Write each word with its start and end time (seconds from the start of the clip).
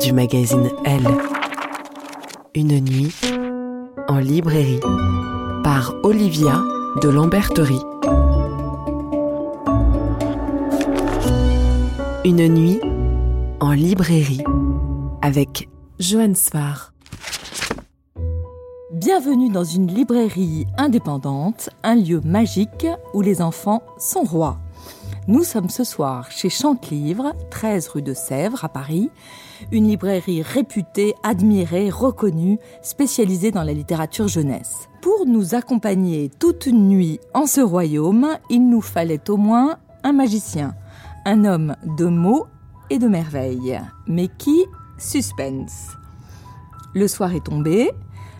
du 0.00 0.12
magazine 0.12 0.70
Elle. 0.84 1.06
Une 2.54 2.80
nuit, 2.80 3.14
en 4.08 4.18
librairie. 4.18 4.80
Par 5.62 5.94
Olivia 6.02 6.62
de 7.02 7.08
Lamberterie. 7.08 7.82
Une 12.24 12.48
nuit, 12.48 12.80
en 13.60 13.72
librairie. 13.72 14.42
Avec 15.20 15.68
Joanne 15.98 16.34
Svar. 16.34 16.94
Bienvenue 18.92 19.50
dans 19.50 19.64
une 19.64 19.86
librairie 19.86 20.66
indépendante, 20.78 21.68
un 21.82 21.96
lieu 21.96 22.20
magique 22.24 22.86
où 23.12 23.20
les 23.20 23.42
enfants 23.42 23.82
sont 23.98 24.22
rois. 24.22 24.58
Nous 25.28 25.44
sommes 25.44 25.68
ce 25.68 25.84
soir 25.84 26.30
chez 26.30 26.48
Chantelivre, 26.48 27.34
13 27.50 27.88
rue 27.88 28.02
de 28.02 28.14
Sèvres 28.14 28.64
à 28.64 28.68
Paris, 28.68 29.10
une 29.72 29.88
librairie 29.88 30.42
réputée, 30.42 31.14
admirée, 31.22 31.90
reconnue, 31.90 32.58
spécialisée 32.82 33.50
dans 33.50 33.62
la 33.62 33.72
littérature 33.72 34.28
jeunesse. 34.28 34.88
Pour 35.02 35.26
nous 35.26 35.54
accompagner 35.54 36.30
toute 36.38 36.66
une 36.66 36.88
nuit 36.88 37.20
en 37.34 37.46
ce 37.46 37.60
royaume, 37.60 38.36
il 38.50 38.68
nous 38.68 38.80
fallait 38.80 39.30
au 39.30 39.36
moins 39.36 39.78
un 40.02 40.12
magicien, 40.12 40.74
un 41.24 41.44
homme 41.44 41.76
de 41.84 42.06
mots 42.06 42.46
et 42.90 42.98
de 42.98 43.08
merveilles. 43.08 43.80
Mais 44.06 44.28
qui? 44.28 44.64
Suspense. 44.98 45.96
Le 46.92 47.08
soir 47.08 47.34
est 47.34 47.44
tombé, 47.44 47.90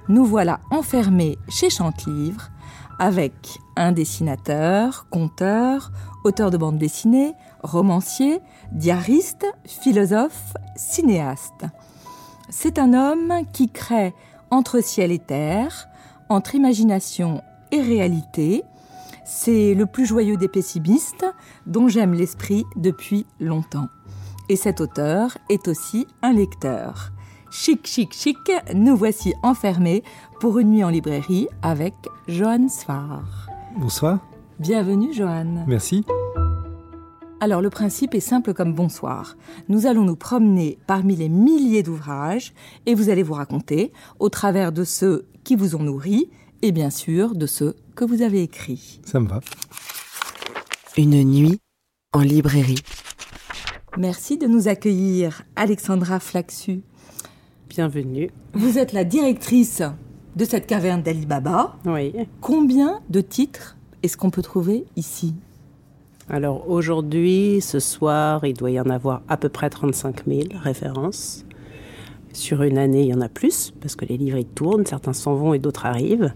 nous 0.09 0.25
voilà 0.25 0.61
enfermés 0.71 1.39
chez 1.49 1.71
Chantelivre 1.71 2.51
avec 2.99 3.59
un 3.77 3.93
dessinateur, 3.93 5.07
conteur, 5.09 5.91
auteur 6.25 6.51
de 6.51 6.59
bande 6.59 6.77
dessinée, 6.77 7.33
romancier, 7.63 8.41
diariste, 8.73 9.47
philosophe, 9.65 10.55
cinéaste. 10.77 11.67
C'est 12.49 12.79
un 12.79 12.95
homme 12.95 13.33
qui 13.53 13.69
crée 13.69 14.15
entre 14.51 14.81
ciel 14.81 15.13
et 15.13 15.19
terre, 15.19 15.89
entre 16.29 16.55
imagination 16.55 17.43
et 17.73 17.81
réalité. 17.81 18.65
C'est 19.25 19.75
le 19.75 19.87
plus 19.87 20.07
joyeux 20.07 20.37
des 20.37 20.49
pessimistes 20.49 21.27
dont 21.67 21.89
j'aime 21.89 22.15
l'esprit 22.15 22.65
depuis 22.77 23.27
longtemps. 23.39 23.89
Et 24.49 24.57
cet 24.57 24.81
auteur 24.81 25.39
est 25.49 25.69
aussi 25.69 26.07
un 26.23 26.33
lecteur. 26.33 27.13
Chic, 27.53 27.87
chic, 27.87 28.13
chic, 28.13 28.39
nous 28.75 28.97
voici 28.97 29.35
enfermés 29.43 30.03
pour 30.41 30.59
une 30.59 30.71
nuit 30.71 30.85
en 30.85 30.89
librairie 30.89 31.49
avec 31.63 31.95
Johan 32.29 32.69
Sfar. 32.69 33.49
Bonsoir. 33.77 34.19
Bienvenue 34.59 35.13
Johan. 35.13 35.65
Merci. 35.67 36.05
Alors 37.43 37.63
le 37.63 37.71
principe 37.71 38.15
est 38.15 38.21
simple 38.21 38.53
comme 38.53 38.75
bonsoir. 38.75 39.35
Nous 39.71 39.87
allons 39.87 40.05
nous 40.05 40.17
promener 40.17 40.77
parmi 40.87 41.17
les 41.17 41.31
milliers 41.31 41.83
d'ouvrages 41.83 42.53
et 42.85 42.95
vous 42.95 43.09
allez 43.09 43.23
vous 43.23 43.33
raconter 43.33 43.93
au 44.19 44.29
travers 44.29 44.73
de 44.73 44.85
ceux 44.85 45.27
qui 45.43 45.57
vous 45.57 45.75
ont 45.75 45.83
nourri 45.83 46.29
et 46.61 46.71
bien 46.71 46.91
sûr 46.91 47.35
de 47.35 47.47
ceux 47.47 47.77
que 47.95 48.05
vous 48.05 48.21
avez 48.21 48.43
écrits. 48.43 49.01
Ça 49.07 49.21
me 49.21 49.27
va. 49.27 49.41
Une 50.99 51.25
nuit, 51.25 51.61
en 52.13 52.21
librairie. 52.21 52.83
Merci 53.97 54.37
de 54.37 54.47
nous 54.47 54.69
accueillir 54.69 55.43
Alexandra 55.57 56.21
Flaxu. 56.21 56.83
Bienvenue. 57.71 58.31
Vous 58.53 58.77
êtes 58.77 58.93
la 58.93 59.05
directrice 59.05 59.83
de 60.37 60.45
cette 60.45 60.67
caverne 60.67 61.03
d'Ali 61.03 61.25
Baba. 61.25 61.79
Oui. 61.87 62.13
Combien 62.43 63.01
de 63.09 63.23
titres 63.23 63.79
est-ce 64.03 64.19
qu'on 64.19 64.31
peut 64.31 64.43
trouver 64.43 64.85
ici? 64.97 65.35
Alors 66.33 66.71
aujourd'hui, 66.71 67.61
ce 67.61 67.81
soir, 67.81 68.45
il 68.45 68.55
doit 68.55 68.71
y 68.71 68.79
en 68.79 68.89
avoir 68.89 69.23
à 69.27 69.37
peu 69.37 69.49
près 69.49 69.69
35 69.69 70.27
000 70.29 70.41
références. 70.63 71.45
Sur 72.33 72.63
une 72.63 72.79
année, 72.79 73.03
il 73.03 73.09
y 73.09 73.15
en 73.15 73.21
a 73.21 73.29
plus, 73.29 73.73
parce 73.81 73.97
que 73.97 74.05
les 74.05 74.17
livres 74.17 74.39
ils 74.39 74.47
tournent, 74.47 74.87
certains 74.87 75.13
s'en 75.13 75.35
vont 75.35 75.55
et 75.55 75.59
d'autres 75.59 75.87
arrivent. 75.87 76.33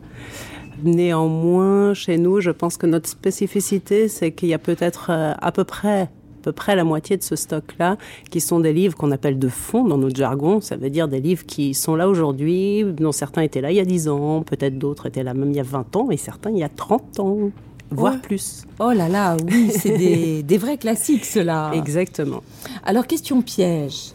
Néanmoins, 0.82 1.94
chez 1.94 2.18
nous, 2.18 2.40
je 2.40 2.50
pense 2.50 2.76
que 2.76 2.86
notre 2.86 3.08
spécificité, 3.08 4.08
c'est 4.08 4.32
qu'il 4.32 4.48
y 4.48 4.54
a 4.54 4.58
peut-être 4.58 5.10
euh, 5.10 5.32
à 5.40 5.52
peu 5.52 5.62
près 5.62 6.02
à 6.02 6.44
peu 6.44 6.52
près 6.52 6.76
la 6.76 6.84
moitié 6.84 7.16
de 7.16 7.22
ce 7.22 7.36
stock-là, 7.36 7.96
qui 8.30 8.38
sont 8.38 8.60
des 8.60 8.74
livres 8.74 8.94
qu'on 8.94 9.12
appelle 9.12 9.38
de 9.38 9.48
fond 9.48 9.84
dans 9.84 9.96
notre 9.96 10.16
jargon. 10.16 10.60
Ça 10.60 10.76
veut 10.76 10.90
dire 10.90 11.08
des 11.08 11.20
livres 11.20 11.46
qui 11.46 11.72
sont 11.72 11.96
là 11.96 12.06
aujourd'hui, 12.06 12.84
dont 12.84 13.12
certains 13.12 13.40
étaient 13.40 13.62
là 13.62 13.70
il 13.70 13.76
y 13.76 13.80
a 13.80 13.84
10 13.86 14.08
ans, 14.08 14.42
peut-être 14.42 14.76
d'autres 14.76 15.06
étaient 15.06 15.22
là 15.22 15.32
même 15.32 15.52
il 15.52 15.56
y 15.56 15.60
a 15.60 15.62
20 15.62 15.96
ans, 15.96 16.10
et 16.10 16.18
certains 16.18 16.50
il 16.50 16.58
y 16.58 16.64
a 16.64 16.68
30 16.68 17.20
ans, 17.20 17.50
voire 17.90 18.14
Ouais. 18.14 18.20
plus. 18.20 18.62
Oh 18.80 18.92
là 18.92 19.08
là, 19.08 19.36
oui, 19.50 19.70
c'est 19.70 19.96
des, 19.96 20.42
des 20.44 20.58
vrais 20.58 20.78
classiques 20.78 21.24
ceux-là. 21.24 21.72
Exactement. 21.74 22.42
Alors 22.84 23.06
question 23.06 23.42
piège. 23.42 24.12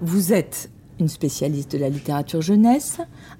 Vous 0.00 0.32
êtes 0.32 0.70
une 1.00 1.08
spécialiste 1.08 1.72
de 1.72 1.78
la 1.78 1.88
littérature 1.88 2.42
jeunesse, 2.42 2.98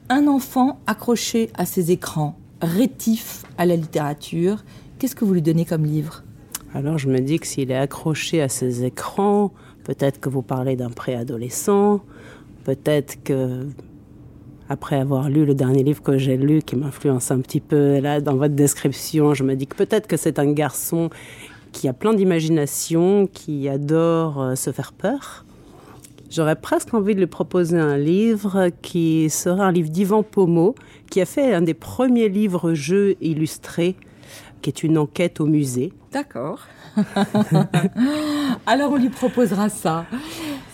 un 0.09 0.27
enfant 0.29 0.79
accroché 0.87 1.51
à 1.55 1.65
ses 1.67 1.91
écrans, 1.91 2.37
rétif 2.63 3.45
à 3.57 3.67
la 3.67 3.77
littérature. 3.77 4.65
Qu'est-ce 4.99 5.15
que 5.17 5.25
vous 5.25 5.35
lui 5.35 5.43
donnez 5.43 5.65
comme 5.65 5.85
livre? 5.85 6.23
Alors 6.75 6.99
je 6.99 7.09
me 7.09 7.21
dis 7.21 7.39
que 7.39 7.47
s'il 7.47 7.71
est 7.71 7.77
accroché 7.77 8.43
à 8.43 8.49
ses 8.49 8.85
écrans, 8.85 9.53
peut-être 9.85 10.21
que 10.21 10.29
vous 10.29 10.43
parlez 10.43 10.77
d'un 10.77 10.91
préadolescent, 10.91 12.01
peut-être 12.65 13.23
que 13.25 13.67
après 14.69 14.97
avoir 14.97 15.29
lu 15.29 15.45
le 15.45 15.55
dernier 15.55 15.83
livre 15.83 16.03
que 16.03 16.19
j'ai 16.19 16.37
lu, 16.37 16.63
qui 16.63 16.77
m'influence 16.77 17.31
un 17.31 17.41
petit 17.41 17.61
peu 17.61 17.99
là 18.01 18.21
dans 18.21 18.37
votre 18.37 18.55
description, 18.55 19.35
je 19.35 19.45
me 19.45 19.55
dis 19.55 19.67
que 19.67 19.77
peut-être 19.77 20.07
que 20.07 20.17
c'est 20.17 20.39
un 20.39 20.53
garçon 20.53 21.11
qui 21.73 21.89
a 21.89 21.93
plein 21.93 22.15
d'imagination, 22.15 23.27
qui 23.27 23.69
adore 23.69 24.41
euh, 24.41 24.55
se 24.55 24.73
faire 24.73 24.93
peur. 24.93 25.45
J'aurais 26.31 26.57
presque 26.57 26.93
envie 26.93 27.15
de 27.15 27.21
lui 27.21 27.27
proposer 27.27 27.79
un 27.79 27.97
livre 27.97 28.69
qui 28.83 29.31
serait 29.31 29.63
un 29.63 29.73
livre 29.73 29.89
d'Ivan 29.89 30.23
Pomo, 30.23 30.75
qui 31.11 31.23
a 31.23 31.25
fait 31.25 31.55
un 31.55 31.63
des 31.63 31.75
premiers 31.75 32.29
livres-jeux 32.29 33.17
illustrés, 33.23 33.97
qui 34.61 34.69
est 34.69 34.83
une 34.83 34.99
enquête 34.99 35.41
au 35.41 35.47
musée. 35.47 35.93
D'accord. 36.13 36.67
Alors 38.67 38.93
on 38.93 38.97
lui 38.97 39.09
proposera 39.09 39.69
ça. 39.71 40.05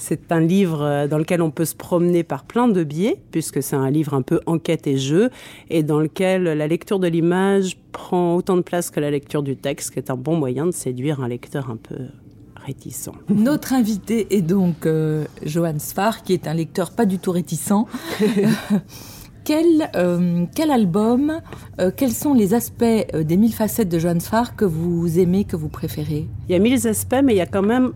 C'est 0.06 0.32
un 0.32 0.40
livre 0.40 0.82
euh, 0.82 1.08
dans 1.08 1.16
lequel 1.16 1.40
on 1.40 1.50
peut 1.50 1.64
se 1.64 1.74
promener 1.74 2.24
par 2.24 2.44
plein 2.44 2.68
de 2.68 2.84
biais, 2.84 3.22
puisque 3.30 3.62
c'est 3.62 3.74
un 3.74 3.90
livre 3.90 4.12
un 4.12 4.20
peu 4.20 4.40
enquête 4.44 4.86
et 4.86 4.98
jeu, 4.98 5.30
et 5.70 5.82
dans 5.82 5.98
lequel 5.98 6.42
la 6.42 6.66
lecture 6.66 6.98
de 6.98 7.08
l'image 7.08 7.78
prend 7.90 8.36
autant 8.36 8.56
de 8.56 8.60
place 8.60 8.90
que 8.90 9.00
la 9.00 9.10
lecture 9.10 9.42
du 9.42 9.56
texte, 9.56 9.92
qui 9.92 9.98
est 9.98 10.10
un 10.10 10.16
bon 10.16 10.36
moyen 10.36 10.66
de 10.66 10.72
séduire 10.72 11.22
un 11.22 11.28
lecteur 11.28 11.70
un 11.70 11.76
peu 11.76 11.96
réticent. 12.66 13.12
Notre 13.30 13.72
invité 13.72 14.26
est 14.36 14.42
donc 14.42 14.84
euh, 14.84 15.24
Johan 15.42 15.78
Sfar, 15.78 16.22
qui 16.22 16.34
est 16.34 16.46
un 16.46 16.54
lecteur 16.54 16.90
pas 16.90 17.06
du 17.06 17.18
tout 17.18 17.32
réticent. 17.32 17.86
quel, 19.44 19.90
euh, 19.96 20.44
quel 20.54 20.70
album, 20.70 21.40
euh, 21.80 21.90
quels 21.96 22.12
sont 22.12 22.34
les 22.34 22.52
aspects 22.52 22.84
des 22.84 23.36
mille 23.38 23.54
facettes 23.54 23.88
de 23.88 23.98
Johan 23.98 24.20
Sfar 24.20 24.54
que 24.54 24.66
vous 24.66 25.18
aimez, 25.18 25.44
que 25.44 25.56
vous 25.56 25.70
préférez? 25.70 26.28
Il 26.46 26.52
y 26.52 26.54
a 26.54 26.58
mille 26.58 26.86
aspects, 26.86 27.22
mais 27.24 27.32
il 27.32 27.38
y 27.38 27.42
a 27.42 27.46
quand 27.46 27.62
même 27.62 27.92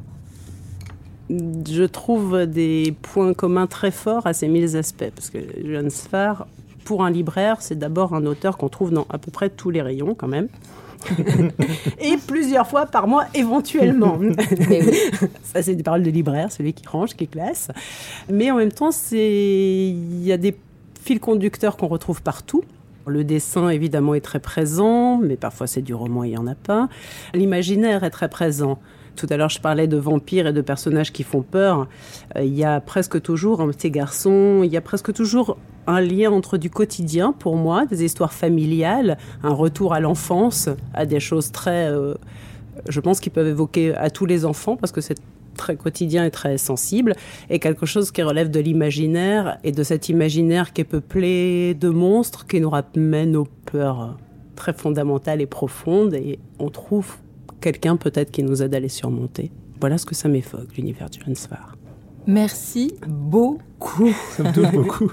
je 1.31 1.85
trouve 1.85 2.47
des 2.47 2.95
points 3.03 3.35
communs 3.35 3.67
très 3.67 3.91
forts 3.91 4.27
à 4.27 4.33
ces 4.33 4.49
mille 4.49 4.77
aspects. 4.77 5.11
Parce 5.15 5.31
que 5.31 5.39
Johan 5.65 5.91
Sfar, 5.91 6.47
pour 6.85 7.05
un 7.05 7.11
libraire, 7.11 7.59
c'est 7.61 7.79
d'abord 7.79 8.15
un 8.15 8.25
auteur 8.27 8.57
qu'on 8.57 8.69
trouve 8.69 8.91
dans 8.91 9.07
à 9.11 9.19
peu 9.19 9.31
près 9.31 9.51
tous 9.51 9.71
les 9.71 9.83
rayons, 9.83 10.15
quand 10.15 10.29
même. 10.29 10.49
et 12.01 12.17
plusieurs 12.27 12.67
fois 12.67 12.87
par 12.87 13.07
mois 13.07 13.27
éventuellement. 13.35 14.19
Ça, 15.43 15.63
c'est 15.63 15.75
des 15.75 15.83
paroles 15.83 16.03
de 16.03 16.11
libraire, 16.11 16.51
celui 16.51 16.73
qui 16.73 16.87
range, 16.89 17.15
qui 17.15 17.29
classe. 17.29 17.69
Mais 18.31 18.51
en 18.51 18.57
même 18.57 18.73
temps, 18.73 18.91
il 19.13 20.25
y 20.25 20.33
a 20.33 20.37
des 20.37 20.57
fils 21.03 21.21
conducteurs 21.21 21.77
qu'on 21.77 21.89
retrouve 21.89 22.23
partout. 22.23 22.65
Le 23.07 23.25
dessin, 23.25 23.71
évidemment, 23.71 24.15
est 24.15 24.21
très 24.21 24.41
présent, 24.41 25.19
mais 25.19 25.37
parfois 25.37 25.67
c'est 25.67 25.81
du 25.81 25.95
roman, 25.95 26.25
il 26.25 26.31
n'y 26.31 26.37
en 26.37 26.47
a 26.47 26.55
pas. 26.55 26.89
L'imaginaire 27.33 28.05
est 28.05 28.11
très 28.11 28.29
présent. 28.29 28.79
Tout 29.19 29.27
à 29.31 29.37
l'heure, 29.37 29.49
je 29.49 29.61
parlais 29.61 29.89
de 29.89 29.97
vampires 29.97 30.47
et 30.47 30.53
de 30.53 30.61
personnages 30.61 31.13
qui 31.13 31.25
font 31.25 31.43
peur. 31.43 31.89
Euh, 32.37 32.45
il 32.45 32.55
y 32.55 32.63
a 32.63 32.81
presque 32.81 33.21
toujours 33.21 33.61
un 33.61 33.67
petit 33.67 33.91
garçon, 33.91 34.61
il 34.63 34.71
y 34.71 34.77
a 34.77 34.81
presque 34.81 35.13
toujours 35.13 35.57
un 35.89 36.01
lien 36.01 36.31
entre 36.31 36.57
du 36.57 36.71
quotidien 36.71 37.33
pour 37.33 37.57
moi, 37.57 37.85
des 37.85 38.05
histoires 38.05 38.33
familiales, 38.33 39.19
un 39.43 39.53
retour 39.53 39.93
à 39.93 39.99
l'enfance, 39.99 40.69
à 40.95 41.05
des 41.05 41.19
choses 41.19 41.51
très, 41.51 41.91
euh, 41.91 42.15
je 42.89 43.01
pense, 43.01 43.19
qui 43.19 43.29
peuvent 43.29 43.49
évoquer 43.49 43.93
à 43.97 44.09
tous 44.09 44.25
les 44.25 44.45
enfants 44.45 44.77
parce 44.77 44.93
que 44.93 45.01
c'est 45.01 45.19
très 45.57 45.75
quotidien 45.75 46.25
et 46.25 46.31
très 46.31 46.57
sensible, 46.57 47.17
et 47.51 47.59
quelque 47.59 47.87
chose 47.87 48.13
qui 48.13 48.23
relève 48.23 48.53
de 48.53 48.61
l'imaginaire 48.61 49.59
et 49.65 49.73
de 49.73 49.83
cet 49.83 50.09
imaginaire 50.09 50.73
qui 50.73 50.83
est 50.83 50.85
peuplé 50.85 51.75
de 51.75 51.89
monstres 51.89 52.47
qui 52.47 52.61
nous 52.61 52.71
ramènent 52.71 53.35
aux 53.35 53.49
peurs 53.67 54.17
très 54.55 54.75
fondamentales 54.75 55.41
et 55.41 55.47
profondes, 55.47 56.15
et 56.15 56.39
on 56.61 56.69
trouve 56.69 57.17
quelqu'un 57.61 57.97
peut-être 57.97 58.31
qui 58.31 58.43
nous 58.43 58.63
aide 58.63 58.75
à 58.75 58.81
les 58.81 58.89
surmonter. 58.89 59.51
Voilà 59.81 59.99
ce 59.99 60.07
que 60.07 60.15
ça 60.15 60.29
m'évoque, 60.29 60.77
l'univers 60.77 61.09
du 61.11 61.21
Svar. 61.35 61.77
Merci 62.29 62.93
beaucoup. 63.07 64.11
Ça 64.37 64.43
me 64.43 64.71
beaucoup. 64.71 65.11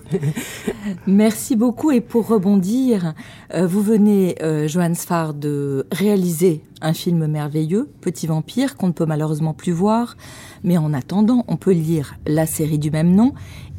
Merci 1.08 1.56
beaucoup. 1.56 1.92
Et 1.92 2.02
pour 2.02 2.28
rebondir, 2.28 3.14
euh, 3.54 3.66
vous 3.66 3.82
venez, 3.82 4.36
euh, 4.42 4.68
Johan 4.68 4.94
Sfar, 4.96 5.34
de 5.34 5.88
réaliser 5.94 6.62
un 6.82 6.94
film 6.94 7.26
merveilleux, 7.28 7.90
Petit 8.02 8.28
Vampire, 8.28 8.76
qu'on 8.76 8.88
ne 8.88 8.92
peut 8.92 9.06
malheureusement 9.06 9.54
plus 9.54 9.72
voir. 9.72 10.18
Mais 10.66 10.78
en 10.78 10.94
attendant, 10.94 11.46
on 11.48 11.56
peut 11.56 11.72
lire 11.72 12.16
la 12.28 12.46
série 12.46 12.80
du 12.80 12.92
même 12.92 13.16
nom. 13.16 13.34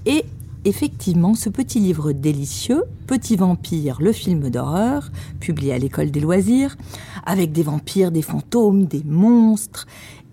Et 0.07 0.25
effectivement, 0.67 1.35
ce 1.35 1.49
petit 1.49 1.79
livre 1.79 2.13
délicieux, 2.13 2.83
Petit 3.07 3.37
Vampire, 3.37 3.99
le 4.01 4.13
film 4.13 4.51
d'horreur, 4.51 5.11
publié 5.39 5.73
à 5.73 5.79
l'école 5.79 6.11
des 6.11 6.21
loisirs, 6.21 6.77
avec 7.25 7.53
des 7.53 7.63
vampires, 7.63 8.11
des 8.11 8.23
fantômes, 8.23 8.87
des 8.87 9.03
monstres, 9.05 9.87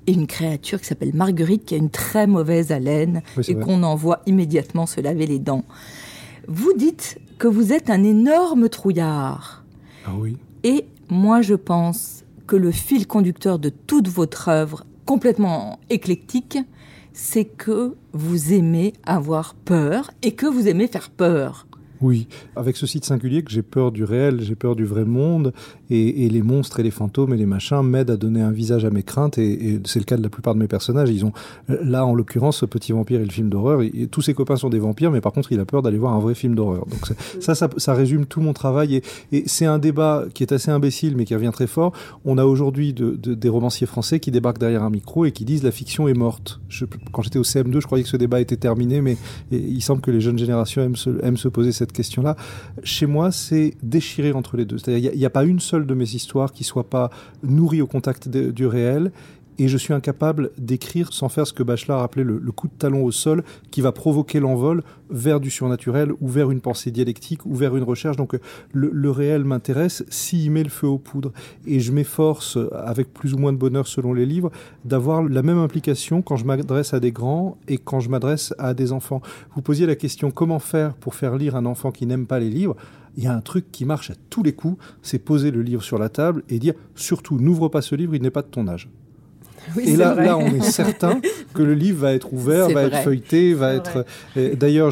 et 0.07 0.13
une 0.13 0.27
créature 0.27 0.81
qui 0.81 0.87
s'appelle 0.87 1.13
Marguerite 1.13 1.65
qui 1.65 1.75
a 1.75 1.77
une 1.77 1.91
très 1.91 2.27
mauvaise 2.27 2.71
haleine 2.71 3.21
et 3.47 3.55
qu'on 3.55 3.83
envoie 3.83 4.21
immédiatement 4.25 4.85
se 4.85 4.99
laver 4.99 5.27
les 5.27 5.39
dents. 5.39 5.63
Vous 6.47 6.73
dites 6.73 7.19
que 7.37 7.47
vous 7.47 7.71
êtes 7.71 7.89
un 7.89 8.03
énorme 8.03 8.67
trouillard. 8.67 9.63
Ah 10.05 10.11
oui. 10.17 10.37
Et 10.63 10.87
moi, 11.09 11.41
je 11.41 11.53
pense 11.53 12.23
que 12.47 12.55
le 12.57 12.71
fil 12.71 13.07
conducteur 13.07 13.59
de 13.59 13.69
toute 13.69 14.09
votre 14.09 14.49
œuvre, 14.49 14.83
complètement 15.05 15.79
éclectique, 15.89 16.57
c'est 17.13 17.45
que 17.45 17.95
vous 18.11 18.53
aimez 18.53 18.93
avoir 19.03 19.53
peur 19.53 20.11
et 20.21 20.33
que 20.33 20.45
vous 20.45 20.67
aimez 20.67 20.87
faire 20.87 21.09
peur. 21.09 21.67
Oui, 22.03 22.27
avec 22.57 22.75
ce 22.75 22.85
site 22.85 23.05
singulier 23.05 23.43
que 23.43 23.51
j'ai 23.51 23.61
peur 23.61 23.93
du 23.93 24.03
réel, 24.03 24.41
j'ai 24.41 24.55
peur 24.55 24.75
du 24.75 24.83
vrai 24.83 25.05
monde, 25.05 25.53
et, 25.89 26.27
les 26.27 26.41
monstres 26.41 26.81
et 26.81 26.83
les 26.83 26.91
fantômes 26.91 27.33
et 27.33 27.37
les 27.37 27.45
machins 27.45 27.81
m'aident 27.81 28.09
à 28.09 28.17
donner 28.17 28.41
un 28.41 28.51
visage 28.51 28.83
à 28.83 28.89
mes 28.89 29.03
craintes, 29.03 29.37
et, 29.37 29.79
c'est 29.85 29.99
le 29.99 30.05
cas 30.05 30.17
de 30.17 30.21
la 30.21 30.27
plupart 30.27 30.53
de 30.53 30.59
mes 30.59 30.67
personnages. 30.67 31.09
Ils 31.09 31.23
ont, 31.23 31.31
là 31.69 32.05
en 32.05 32.13
l'occurrence, 32.13 32.57
ce 32.57 32.65
petit 32.65 32.91
vampire 32.91 33.21
et 33.21 33.25
le 33.25 33.31
film 33.31 33.47
d'horreur, 33.47 33.81
tous 34.11 34.21
ses 34.21 34.33
copains 34.33 34.57
sont 34.57 34.69
des 34.69 34.79
vampires, 34.79 35.11
mais 35.11 35.21
par 35.21 35.31
contre 35.31 35.53
il 35.53 35.59
a 35.61 35.65
peur 35.65 35.81
d'aller 35.81 35.97
voir 35.97 36.13
un 36.13 36.19
vrai 36.19 36.35
film 36.35 36.55
d'horreur. 36.55 36.85
Donc 36.87 37.15
ça, 37.39 37.55
ça, 37.55 37.93
résume 37.93 38.25
tout 38.25 38.41
mon 38.41 38.51
travail, 38.51 39.01
et, 39.31 39.43
c'est 39.45 39.65
un 39.65 39.79
débat 39.79 40.25
qui 40.33 40.43
est 40.43 40.51
assez 40.51 40.71
imbécile, 40.71 41.15
mais 41.15 41.23
qui 41.23 41.35
revient 41.35 41.51
très 41.53 41.67
fort. 41.67 41.93
On 42.25 42.37
a 42.37 42.43
aujourd'hui 42.43 42.93
des 42.93 43.49
romanciers 43.49 43.87
français 43.87 44.19
qui 44.19 44.29
débarquent 44.29 44.59
derrière 44.59 44.83
un 44.83 44.89
micro 44.89 45.23
et 45.23 45.31
qui 45.31 45.45
disent 45.45 45.63
la 45.63 45.71
fiction 45.71 46.09
est 46.09 46.13
morte. 46.13 46.59
quand 47.13 47.21
j'étais 47.21 47.39
au 47.39 47.43
CM2, 47.43 47.79
je 47.79 47.85
croyais 47.85 48.03
que 48.03 48.09
ce 48.09 48.17
débat 48.17 48.41
était 48.41 48.57
terminé, 48.57 48.99
mais 48.99 49.15
il 49.51 49.81
semble 49.81 50.01
que 50.01 50.11
les 50.11 50.19
jeunes 50.19 50.37
générations 50.37 50.81
aiment 50.81 50.97
se, 50.97 51.23
aiment 51.23 51.37
se 51.37 51.47
poser 51.47 51.71
cette 51.71 51.92
question-là. 51.93 52.35
Chez 52.83 53.05
moi, 53.05 53.31
c'est 53.31 53.75
déchiré 53.81 54.33
entre 54.33 54.57
les 54.57 54.65
deux. 54.65 54.77
Il 54.87 55.17
n'y 55.17 55.25
a, 55.25 55.29
pas 55.29 55.43
une 55.43 55.59
seule 55.59 55.85
de 55.85 55.93
mes 55.93 56.15
histoires 56.15 56.51
qui 56.51 56.63
soit 56.63 56.89
pas 56.89 57.09
nourrie 57.43 57.81
au 57.81 57.87
contact 57.87 58.27
du 58.27 58.65
réel 58.65 59.11
et 59.59 59.67
je 59.67 59.77
suis 59.77 59.93
incapable 59.93 60.51
d'écrire 60.57 61.11
sans 61.13 61.29
faire 61.29 61.47
ce 61.47 61.53
que 61.53 61.63
Bachelard 61.63 62.01
appelait 62.01 62.23
le, 62.23 62.39
coup 62.51 62.67
de 62.67 62.73
talon 62.73 63.03
au 63.03 63.11
sol 63.11 63.43
qui 63.71 63.81
va 63.81 63.91
provoquer 63.91 64.39
l'envol 64.39 64.83
vers 65.09 65.39
du 65.39 65.49
surnaturel 65.49 66.11
ou 66.21 66.27
vers 66.27 66.51
une 66.51 66.61
pensée 66.61 66.91
dialectique 66.91 67.45
ou 67.45 67.55
vers 67.55 67.75
une 67.75 67.83
recherche. 67.83 68.17
Donc 68.17 68.37
le, 68.71 69.11
réel 69.11 69.43
m'intéresse 69.43 70.03
s'il 70.09 70.51
met 70.51 70.63
le 70.63 70.69
feu 70.69 70.87
aux 70.87 70.97
poudres. 70.97 71.31
Et 71.65 71.79
je 71.79 71.91
m'efforce, 71.91 72.57
avec 72.73 73.13
plus 73.13 73.33
ou 73.33 73.37
moins 73.37 73.53
de 73.53 73.57
bonheur 73.57 73.87
selon 73.87 74.13
les 74.13 74.25
livres, 74.25 74.51
d'avoir 74.85 75.23
la 75.23 75.43
même 75.43 75.59
implication 75.59 76.21
quand 76.21 76.35
je 76.35 76.45
m'adresse 76.45 76.93
à 76.93 76.99
des 76.99 77.11
grands 77.11 77.57
et 77.67 77.77
quand 77.77 77.99
je 77.99 78.09
m'adresse 78.09 78.53
à 78.57 78.73
des 78.73 78.91
enfants. 78.91 79.21
Vous 79.55 79.61
posiez 79.61 79.85
la 79.85 79.95
question 79.95 80.31
comment 80.31 80.59
faire 80.59 80.93
pour 80.95 81.15
faire 81.15 81.37
lire 81.37 81.55
un 81.55 81.65
enfant 81.65 81.91
qui 81.91 82.05
n'aime 82.05 82.25
pas 82.25 82.39
les 82.39 82.49
livres? 82.49 82.75
Il 83.15 83.23
y 83.23 83.27
a 83.27 83.35
un 83.35 83.41
truc 83.41 83.71
qui 83.71 83.85
marche 83.85 84.09
à 84.09 84.15
tous 84.31 84.41
les 84.41 84.53
coups, 84.53 84.83
c'est 85.03 85.19
poser 85.19 85.51
le 85.51 85.61
livre 85.61 85.83
sur 85.83 85.99
la 85.99 86.09
table 86.09 86.43
et 86.49 86.57
dire 86.57 86.73
surtout 86.95 87.37
n'ouvre 87.37 87.67
pas 87.67 87.83
ce 87.83 87.93
livre, 87.93 88.15
il 88.15 88.23
n'est 88.23 88.31
pas 88.31 88.41
de 88.41 88.47
ton 88.47 88.67
âge 88.67 88.89
et 89.79 89.95
là, 89.95 90.15
là, 90.15 90.37
on 90.37 90.47
est 90.47 90.61
certain 90.61 91.19
que 91.53 91.61
le 91.61 91.73
livre 91.73 91.99
va 92.01 92.13
être 92.13 92.33
ouvert, 92.33 92.69
va 92.69 92.83
être 92.83 92.97
feuilleté, 93.03 93.53
va 93.53 93.73
être. 93.73 94.05
D'ailleurs, 94.35 94.91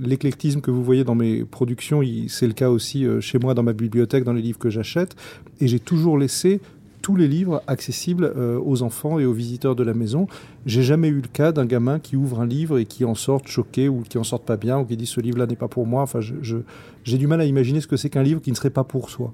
l'éclectisme 0.00 0.60
que 0.60 0.70
vous 0.70 0.84
voyez 0.84 1.04
dans 1.04 1.14
mes 1.14 1.44
productions, 1.44 2.00
c'est 2.28 2.46
le 2.46 2.52
cas 2.52 2.70
aussi 2.70 3.04
euh, 3.04 3.20
chez 3.20 3.38
moi 3.38 3.54
dans 3.54 3.62
ma 3.62 3.72
bibliothèque, 3.72 4.24
dans 4.24 4.32
les 4.32 4.42
livres 4.42 4.58
que 4.58 4.70
j'achète. 4.70 5.16
Et 5.60 5.68
j'ai 5.68 5.80
toujours 5.80 6.18
laissé 6.18 6.60
tous 7.02 7.16
les 7.16 7.28
livres 7.28 7.62
accessibles 7.66 8.32
euh, 8.36 8.58
aux 8.62 8.82
enfants 8.82 9.18
et 9.18 9.24
aux 9.24 9.32
visiteurs 9.32 9.74
de 9.74 9.82
la 9.82 9.94
maison. 9.94 10.26
J'ai 10.66 10.82
jamais 10.82 11.08
eu 11.08 11.20
le 11.20 11.28
cas 11.32 11.52
d'un 11.52 11.66
gamin 11.66 11.98
qui 11.98 12.16
ouvre 12.16 12.40
un 12.40 12.46
livre 12.46 12.78
et 12.78 12.84
qui 12.84 13.04
en 13.04 13.14
sorte 13.14 13.48
choqué 13.48 13.88
ou 13.88 14.02
qui 14.02 14.18
en 14.18 14.24
sorte 14.24 14.44
pas 14.44 14.56
bien 14.56 14.78
ou 14.78 14.84
qui 14.84 14.96
dit 14.96 15.06
ce 15.06 15.20
livre-là 15.20 15.46
n'est 15.46 15.56
pas 15.56 15.68
pour 15.68 15.86
moi. 15.86 16.02
Enfin, 16.02 16.20
j'ai 16.20 17.18
du 17.18 17.26
mal 17.26 17.40
à 17.40 17.44
imaginer 17.44 17.80
ce 17.80 17.86
que 17.86 17.96
c'est 17.96 18.10
qu'un 18.10 18.22
livre 18.22 18.40
qui 18.40 18.50
ne 18.50 18.56
serait 18.56 18.70
pas 18.70 18.84
pour 18.84 19.10
soi. 19.10 19.32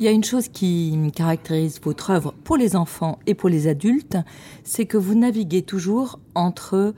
Il 0.00 0.06
y 0.06 0.08
a 0.08 0.12
une 0.12 0.24
chose 0.24 0.48
qui 0.48 0.96
caractérise 1.14 1.78
votre 1.82 2.08
œuvre 2.08 2.32
pour 2.42 2.56
les 2.56 2.74
enfants 2.74 3.18
et 3.26 3.34
pour 3.34 3.50
les 3.50 3.66
adultes, 3.66 4.16
c'est 4.64 4.86
que 4.86 4.96
vous 4.96 5.14
naviguez 5.14 5.60
toujours 5.60 6.18
entre 6.34 6.74
euh, 6.74 6.92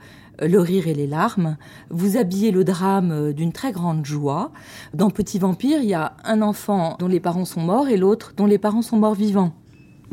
le 0.47 0.61
rire 0.61 0.87
et 0.87 0.93
les 0.93 1.05
larmes. 1.05 1.57
Vous 1.89 2.15
habillez 2.15 2.51
le 2.51 2.63
drame 2.63 3.11
euh, 3.11 3.33
d'une 3.33 3.51
très 3.51 3.73
grande 3.73 4.05
joie. 4.05 4.53
Dans 4.93 5.09
Petit 5.09 5.37
Vampire, 5.37 5.79
il 5.81 5.89
y 5.89 5.93
a 5.93 6.15
un 6.23 6.41
enfant 6.41 6.95
dont 6.97 7.09
les 7.09 7.19
parents 7.19 7.43
sont 7.43 7.59
morts 7.59 7.89
et 7.89 7.97
l'autre 7.97 8.35
dont 8.37 8.45
les 8.45 8.57
parents 8.57 8.81
sont 8.81 8.95
morts 8.95 9.15
vivants. 9.15 9.53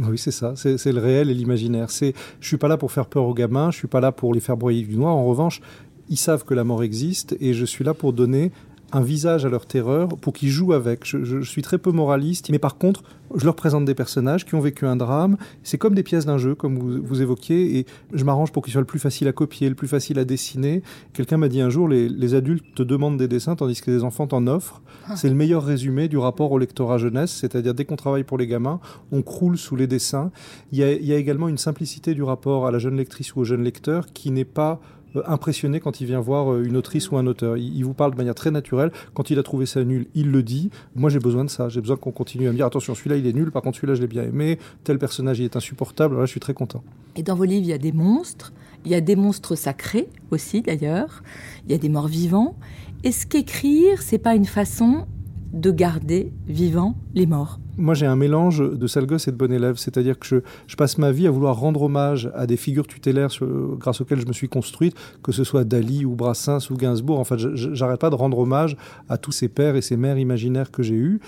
Oui, 0.01 0.19
c'est 0.19 0.33
ça. 0.33 0.55
C'est 0.57 0.93
le 0.93 1.01
réel 1.01 1.31
et 1.31 1.35
l'imaginaire. 1.35 1.93
C'est, 1.93 2.13
je 2.41 2.49
suis 2.49 2.57
pas 2.57 2.67
là 2.67 2.77
pour 2.77 2.91
faire 2.91 3.07
peur 3.07 3.25
aux 3.25 3.35
gamins. 3.35 3.71
Je 3.71 3.77
suis 3.77 3.87
pas 3.87 4.01
là 4.01 4.11
pour 4.11 4.35
les 4.35 4.41
faire 4.41 4.57
broyer 4.57 4.83
du 4.83 4.97
noir. 4.97 5.15
En 5.15 5.27
revanche, 5.27 5.61
ils 6.09 6.19
savent 6.19 6.45
que 6.45 6.55
la 6.55 6.65
mort 6.65 6.83
existe 6.83 7.37
et 7.39 7.55
je 7.55 7.65
suis 7.65 7.85
là 7.85 7.95
pour 7.95 8.13
donner 8.13 8.51
un 8.93 9.01
visage 9.01 9.45
à 9.45 9.49
leur 9.49 9.67
terreur 9.67 10.09
pour 10.09 10.33
qu'ils 10.33 10.51
jouent 10.51 10.73
avec. 10.73 11.05
Je, 11.05 11.25
je 11.25 11.41
suis 11.43 11.63
très 11.63 11.79
peu 11.79 11.93
moraliste, 11.93 12.51
mais 12.51 12.59
par 12.59 12.77
contre, 12.77 13.03
je 13.35 13.45
leur 13.45 13.55
présente 13.55 13.85
des 13.85 13.95
personnages 13.95 14.45
qui 14.45 14.55
ont 14.55 14.61
vécu 14.61 14.87
un 14.87 14.97
drame. 14.97 15.37
C'est 15.63 15.79
comme 15.79 15.95
des 15.95 16.03
pièces 16.03 16.27
d'un 16.27 16.39
jeu, 16.39 16.55
comme 16.55 16.79
vous, 16.79 17.03
vous 17.03 17.23
évoquiez, 17.23 17.79
et 17.79 17.87
je 18.13 18.25
m'arrange 18.25 18.53
pour 18.53 18.63
qu'ils 18.63 18.73
soient 18.73 18.81
le 18.81 18.87
plus 18.87 18.99
facile 18.99 19.29
à 19.29 19.33
copier, 19.33 19.69
le 19.69 19.75
plus 19.75 19.89
facile 19.89 20.19
à 20.19 20.25
dessiner. 20.25 20.83
Quelqu'un 21.13 21.37
m'a 21.37 21.49
dit 21.49 21.61
un 21.61 21.71
jour, 21.71 21.89
les, 21.89 22.09
les, 22.09 22.35
adultes 22.35 22.65
te 22.75 22.83
demandent 22.83 23.19
des 23.19 23.29
dessins 23.29 23.57
tandis 23.57 23.81
que 23.81 23.91
les 23.91 24.05
enfants 24.05 24.27
t'en 24.27 24.47
offrent. 24.47 24.83
Ah. 25.07 25.17
C'est 25.17 25.29
le 25.29 25.35
meilleur 25.35 25.65
résumé 25.65 26.09
du 26.09 26.19
rapport 26.19 26.51
au 26.53 26.59
lectorat 26.59 26.99
jeunesse, 26.99 27.31
c'est-à-dire 27.31 27.75
dès 27.75 27.85
qu'on 27.85 27.97
travaille 27.97 28.25
pour 28.25 28.39
les 28.39 28.47
gamins, 28.47 28.81
on 29.13 29.23
croule 29.23 29.59
sous 29.59 29.77
les 29.77 29.87
dessins. 29.87 30.31
Il 30.73 30.79
y, 30.79 30.83
a, 30.83 30.93
il 30.93 31.05
y 31.05 31.13
a 31.13 31.17
également 31.17 31.49
une 31.49 31.59
simplicité 31.59 32.15
du 32.15 32.23
rapport 32.23 32.67
à 32.67 32.71
la 32.71 32.79
jeune 32.79 32.97
lectrice 32.97 33.35
ou 33.35 33.41
au 33.41 33.45
jeune 33.45 33.63
lecteur 33.63 34.07
qui 34.13 34.31
n'est 34.31 34.45
pas 34.45 34.81
impressionné 35.27 35.81
quand 35.81 36.01
il 36.01 36.07
vient 36.07 36.21
voir 36.21 36.53
euh, 36.53 36.65
une 36.65 36.77
autrice 36.77 37.11
ou 37.11 37.17
un 37.17 37.27
auteur. 37.27 37.57
Il, 37.57 37.83
vous 37.85 37.95
parle 37.95 38.13
de 38.13 38.17
manière 38.17 38.35
très 38.35 38.51
naturelle. 38.51 38.91
Quand 39.15 39.31
il 39.31 39.39
a 39.39 39.43
trouvé 39.43 39.67
ça 39.67 39.83
nul, 39.85 40.07
il 40.15 40.31
le 40.31 40.43
dit. 40.43 40.71
Moi, 40.95 41.11
j'ai 41.11 41.19
besoin 41.19 41.45
de 41.45 41.51
ça. 41.51 41.69
J'ai 41.69 41.81
besoin 41.81 41.97
qu'on 41.97 42.13
continue 42.13 42.49
à 42.49 42.53
me 42.53 42.57
dire 42.57 42.67
attention, 42.67 42.95
celui-là, 42.95 43.17
il 43.17 43.27
est 43.27 43.33
nul. 43.33 43.51
Par 43.51 43.63
contre, 43.63 43.77
celui-là, 43.77 43.95
je 43.95 44.01
l'ai 44.01 44.07
bien 44.07 44.25
aimé. 44.25 44.59
Tel 44.85 44.99
personnage, 44.99 45.41
il 45.41 45.45
est 45.45 45.57
insupportable. 45.57 46.17
Là, 46.17 46.27
je 46.27 46.31
suis 46.31 46.41
très 46.41 46.55
content. 46.55 46.83
Et 47.17 47.23
dans 47.23 47.35
vos 47.35 47.45
livres, 47.45 47.65
il 47.65 47.71
y 47.71 47.73
a 47.73 47.79
des 47.79 47.93
monstres. 47.93 48.53
Il 48.85 48.91
y 48.91 48.95
a 48.95 49.01
des 49.01 49.17
monstres 49.17 49.57
sacrés 49.57 50.09
aussi, 50.31 50.63
d'ailleurs. 50.63 51.23
Il 51.67 51.73
y 51.73 51.75
a 51.75 51.79
des 51.79 51.89
morts 51.89 52.09
vivants. 52.09 52.57
Est-ce 53.05 53.27
qu'écrire, 53.27 54.03
c'est 54.03 54.19
pas 54.19 54.35
une 54.35 54.47
façon 54.47 55.07
de 55.53 55.71
garder 55.71 56.33
vivants 56.47 56.97
les 57.15 57.27
morts 57.27 57.59
moi, 57.81 57.95
j'ai 57.95 58.05
un 58.05 58.17
mélange 58.17 58.59
de 58.59 58.87
sale 58.87 59.07
gosse 59.07 59.27
et 59.27 59.33
de 59.33 59.37
bon 59.37 59.51
élève. 59.51 59.77
C'est-à-dire 59.77 60.19
que 60.19 60.43
je, 60.67 60.77
passe 60.77 60.99
ma 60.99 61.13
vie 61.13 61.27
à 61.27 61.31
vouloir 61.31 61.59
rendre 61.59 61.83
hommage 61.83 62.31
à 62.35 62.47
des 62.47 62.59
figures 62.59 62.87
tutélaires 62.87 63.31
grâce 63.79 64.03
auxquelles 64.03 64.21
je 64.21 64.27
me 64.27 64.35
suis 64.35 64.51
construite, 64.51 64.95
que 65.23 65.33
ce 65.33 65.45
soit 65.45 65.65
Dali 65.65 66.05
ou 66.05 66.15
Brassens 66.15 66.71
ou 66.71 66.77
Gainsbourg. 66.77 67.19
En 67.19 67.25
fait, 67.25 67.39
j'arrête 67.39 68.01
pas 68.01 68.11
de 68.11 68.17
rendre 68.17 68.39
hommage 68.39 68.77
à 69.09 69.17
tous 69.17 69.33
ces 69.33 69.49
pères 69.49 69.77
et 69.77 69.83
ces 69.83 69.97
mères 69.97 70.19
imaginaires 70.19 70.71
que 70.71 70.83
j'ai 70.83 70.95
eus. 70.95 71.21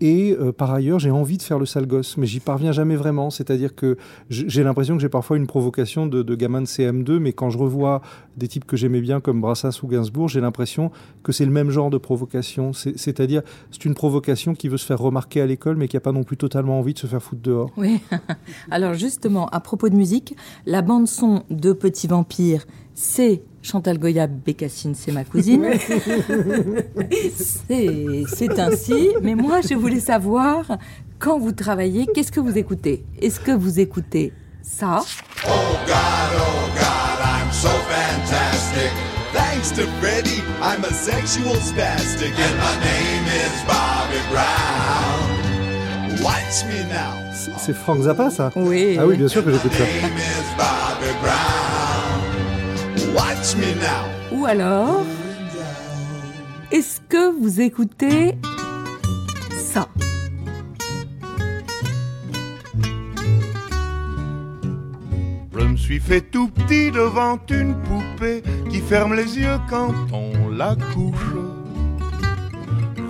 Et 0.00 0.36
euh, 0.38 0.52
par 0.52 0.72
ailleurs, 0.72 0.98
j'ai 0.98 1.10
envie 1.10 1.38
de 1.38 1.42
faire 1.42 1.58
le 1.58 1.66
sale 1.66 1.86
gosse, 1.86 2.16
mais 2.16 2.26
j'y 2.26 2.40
parviens 2.40 2.72
jamais 2.72 2.96
vraiment. 2.96 3.30
C'est-à-dire 3.30 3.74
que 3.74 3.96
j'ai 4.28 4.62
l'impression 4.62 4.96
que 4.96 5.02
j'ai 5.02 5.08
parfois 5.08 5.36
une 5.36 5.46
provocation 5.46 6.06
de, 6.06 6.22
de, 6.22 6.34
gamin 6.34 6.62
de 6.62 6.66
CM2, 6.66 7.18
mais 7.18 7.32
quand 7.32 7.50
je 7.50 7.58
revois 7.58 8.02
des 8.36 8.48
types 8.48 8.66
que 8.66 8.76
j'aimais 8.76 9.00
bien 9.00 9.20
comme 9.20 9.40
Brassens 9.40 9.82
ou 9.82 9.88
Gainsbourg, 9.88 10.28
j'ai 10.28 10.40
l'impression 10.40 10.90
que 11.22 11.32
c'est 11.32 11.44
le 11.44 11.50
même 11.50 11.70
genre 11.70 11.90
de 11.90 11.98
provocation. 11.98 12.72
C'est-à-dire, 12.72 13.42
c'est 13.70 13.84
une 13.84 13.94
provocation 13.94 14.54
qui 14.54 14.68
veut 14.68 14.76
se 14.76 14.86
faire 14.86 14.98
remarquer 14.98 15.40
à 15.40 15.46
l'école, 15.46 15.76
mais 15.76 15.88
qui 15.88 15.96
n'a 15.96 16.00
pas 16.00 16.12
non 16.12 16.24
plus 16.24 16.36
totalement 16.36 16.78
envie 16.78 16.94
de 16.94 16.98
se 16.98 17.06
faire 17.06 17.22
foutre 17.22 17.42
dehors. 17.42 17.70
Oui. 17.76 18.00
Alors 18.70 18.94
justement, 18.94 19.48
à 19.48 19.60
propos 19.60 19.88
de 19.88 19.96
musique, 19.96 20.36
la 20.66 20.82
bande 20.82 21.08
son 21.08 21.42
de 21.50 21.72
Petit 21.72 22.06
Vampire, 22.06 22.64
c'est 22.94 23.42
Chantal 23.66 23.98
Goya 23.98 24.28
Bécassine, 24.28 24.94
c'est 24.94 25.10
ma 25.10 25.24
cousine. 25.24 25.66
c'est 28.28 28.60
ainsi. 28.60 29.08
Mais 29.22 29.34
moi, 29.34 29.60
je 29.60 29.74
voulais 29.74 29.98
savoir, 29.98 30.78
quand 31.18 31.40
vous 31.40 31.50
travaillez, 31.50 32.06
qu'est-ce 32.14 32.30
que 32.30 32.38
vous 32.38 32.56
écoutez? 32.56 33.04
Est-ce 33.20 33.40
que 33.40 33.50
vous 33.50 33.80
écoutez 33.80 34.32
ça? 34.62 35.00
Oh 35.46 35.50
God, 35.84 36.32
oh 36.36 36.68
God, 36.74 37.18
I'm 37.24 37.50
so 37.50 37.68
fantastic. 37.90 38.92
Thanks 39.32 39.72
to 39.72 39.82
Freddy, 40.00 40.42
I'm 40.62 40.84
a 40.84 40.92
sexual 40.92 41.56
spastic. 41.56 42.30
And 42.38 42.56
my 42.58 42.76
name 42.84 43.26
is 43.26 43.64
Bobby 43.66 44.20
Brown. 44.30 46.22
Watch 46.22 46.64
me 46.66 46.84
now. 46.88 47.16
C'est 47.58 47.74
Frank 47.74 48.02
Zappa, 48.02 48.30
ça? 48.30 48.52
Oui. 48.54 48.96
Ah 48.98 49.06
oui, 49.06 49.16
bien 49.16 49.28
sûr 49.28 49.44
que 49.44 49.50
j'écoute 49.50 49.72
ça. 49.72 49.84
Watch 53.46 53.56
me 53.58 53.74
now. 53.80 54.04
Ou 54.32 54.46
alors, 54.46 55.04
est-ce 56.72 57.00
que 57.08 57.30
vous 57.40 57.60
écoutez 57.60 58.34
ça? 59.56 59.88
Je 65.56 65.64
me 65.64 65.76
suis 65.76 66.00
fait 66.00 66.22
tout 66.22 66.48
petit 66.48 66.90
devant 66.90 67.38
une 67.48 67.76
poupée 67.82 68.42
qui 68.68 68.80
ferme 68.80 69.14
les 69.14 69.38
yeux 69.38 69.60
quand 69.70 69.94
on 70.12 70.48
la 70.50 70.74
couche. 70.92 71.36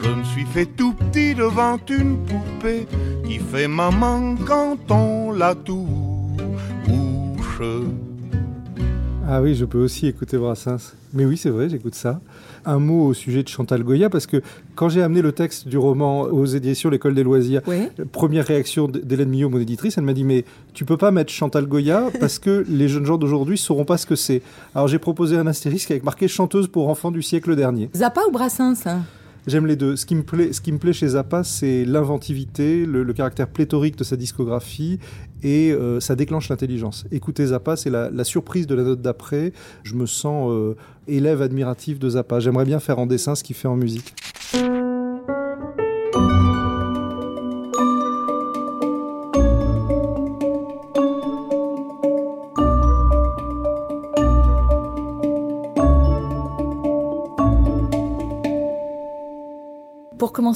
Je 0.03 0.11
me 0.11 0.25
suis 0.25 0.45
fait 0.45 0.67
tout 0.67 0.93
petit 0.93 1.35
devant 1.35 1.79
une 1.89 2.19
poupée 2.27 2.87
qui 3.27 3.39
fait 3.39 3.69
maman 3.69 4.35
quand 4.47 4.91
on 4.91 5.33
la 5.33 5.55
touche. 5.55 5.87
Ah 9.29 9.43
oui, 9.43 9.57
je 9.57 9.65
peux 9.65 9.79
aussi 9.79 10.07
écouter 10.07 10.39
Brassens. 10.39 10.95
Mais 11.13 11.25
oui, 11.25 11.37
c'est 11.37 11.51
vrai, 11.51 11.69
j'écoute 11.69 11.97
ça. 11.97 12.21
Un 12.65 12.79
mot 12.79 13.07
au 13.07 13.13
sujet 13.13 13.43
de 13.43 13.49
Chantal 13.49 13.83
Goya, 13.83 14.09
parce 14.09 14.25
que 14.25 14.41
quand 14.77 14.89
j'ai 14.89 15.03
amené 15.03 15.21
le 15.21 15.33
texte 15.33 15.67
du 15.67 15.79
roman 15.79 16.23
aux 16.23 16.47
éditions 16.47 16.91
L'École 16.91 17.17
des 17.17 17.25
loisirs, 17.25 17.61
oui. 17.67 17.89
première 18.13 18.47
réaction 18.47 18.87
d'Hélène 18.87 19.29
Millot, 19.29 19.49
mon 19.49 19.59
éditrice, 19.59 19.99
elle 19.99 20.05
m'a 20.05 20.13
dit 20.13 20.23
Mais 20.23 20.45
tu 20.75 20.85
peux 20.85 20.97
pas 20.97 21.11
mettre 21.11 21.33
Chantal 21.33 21.67
Goya 21.67 22.05
parce 22.21 22.39
que 22.39 22.65
les 22.69 22.87
jeunes 22.87 23.05
gens 23.05 23.19
d'aujourd'hui 23.19 23.59
sauront 23.59 23.85
pas 23.85 23.97
ce 23.97 24.07
que 24.07 24.15
c'est. 24.15 24.43
Alors 24.77 24.87
j'ai 24.87 25.01
proposé 25.01 25.37
un 25.37 25.49
astérisque 25.49 25.91
avec 25.91 26.05
marqué 26.05 26.29
chanteuse 26.29 26.69
pour 26.69 26.89
enfants 26.89 27.11
du 27.11 27.23
siècle 27.23 27.57
dernier. 27.57 27.91
Zappa 27.97 28.21
ou 28.29 28.31
Brassens 28.31 28.87
hein? 28.87 29.03
J'aime 29.47 29.67
les 29.67 29.77
deux. 29.77 29.95
Ce 29.95 30.05
qui 30.07 30.17
me 30.17 30.25
plaît, 30.25 30.53
ce 30.53 30.61
qui 30.61 30.73
me 30.73 30.79
plaît 30.79 30.93
chez 30.93 31.09
Zappa, 31.09 31.45
c'est 31.45 31.85
l'inventivité, 31.85 32.85
le, 32.85 33.05
le, 33.05 33.13
caractère 33.13 33.47
pléthorique 33.47 33.97
de 33.97 34.03
sa 34.03 34.17
discographie 34.17 34.99
et 35.43 35.73
euh, 35.73 36.01
ça 36.01 36.17
déclenche 36.17 36.49
l'intelligence. 36.49 37.05
Écouter 37.11 37.47
Zappa, 37.47 37.77
c'est 37.77 37.91
la, 37.91 38.11
la, 38.11 38.25
surprise 38.25 38.67
de 38.67 38.75
la 38.75 38.83
note 38.83 39.03
d'après. 39.03 39.53
Je 39.83 39.95
me 39.95 40.07
sens 40.07 40.51
euh, 40.51 40.77
élève 41.09 41.43
admiratif 41.43 41.99
de 41.99 42.09
Zappa. 42.09 42.41
J'aimerais 42.41 42.65
bien 42.65 42.81
faire 42.81 42.99
en 42.99 43.07
dessin 43.07 43.35
ce 43.35 43.45
qu'il 43.45 43.57
fait 43.57 43.69
en 43.69 43.77
musique. 43.77 44.15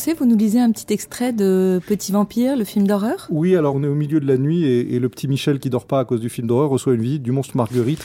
Vous 0.08 0.24
nous 0.24 0.36
lisez 0.36 0.58
un 0.58 0.70
petit 0.72 0.92
extrait 0.92 1.32
de 1.32 1.78
Petit 1.86 2.10
Vampire, 2.10 2.56
le 2.56 2.64
film 2.64 2.86
d'horreur? 2.86 3.26
Oui, 3.30 3.54
alors 3.54 3.74
on 3.74 3.84
est 3.84 3.88
au 3.88 3.94
milieu 3.94 4.18
de 4.18 4.26
la 4.26 4.38
nuit 4.38 4.64
et, 4.64 4.98
le 4.98 5.08
petit 5.10 5.28
Michel 5.28 5.58
qui 5.58 5.68
dort 5.68 5.84
pas 5.84 6.00
à 6.00 6.04
cause 6.04 6.20
du 6.20 6.30
film 6.30 6.46
d'horreur 6.46 6.70
reçoit 6.70 6.94
une 6.94 7.02
visite 7.02 7.22
du 7.22 7.32
monstre 7.32 7.56
Marguerite. 7.56 8.02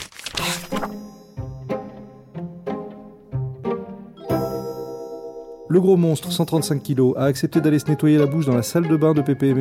Le 5.69 5.81
gros 5.81 5.97
monstre, 5.97 6.31
135 6.31 6.83
kg, 6.83 7.13
a 7.17 7.25
accepté 7.25 7.61
d'aller 7.61 7.79
se 7.79 7.87
nettoyer 7.87 8.17
la 8.17 8.25
bouche 8.25 8.45
dans 8.45 8.55
la 8.55 8.61
salle 8.61 8.87
de 8.87 8.95
bain 8.97 9.13
de 9.13 9.21
Pépé. 9.21 9.53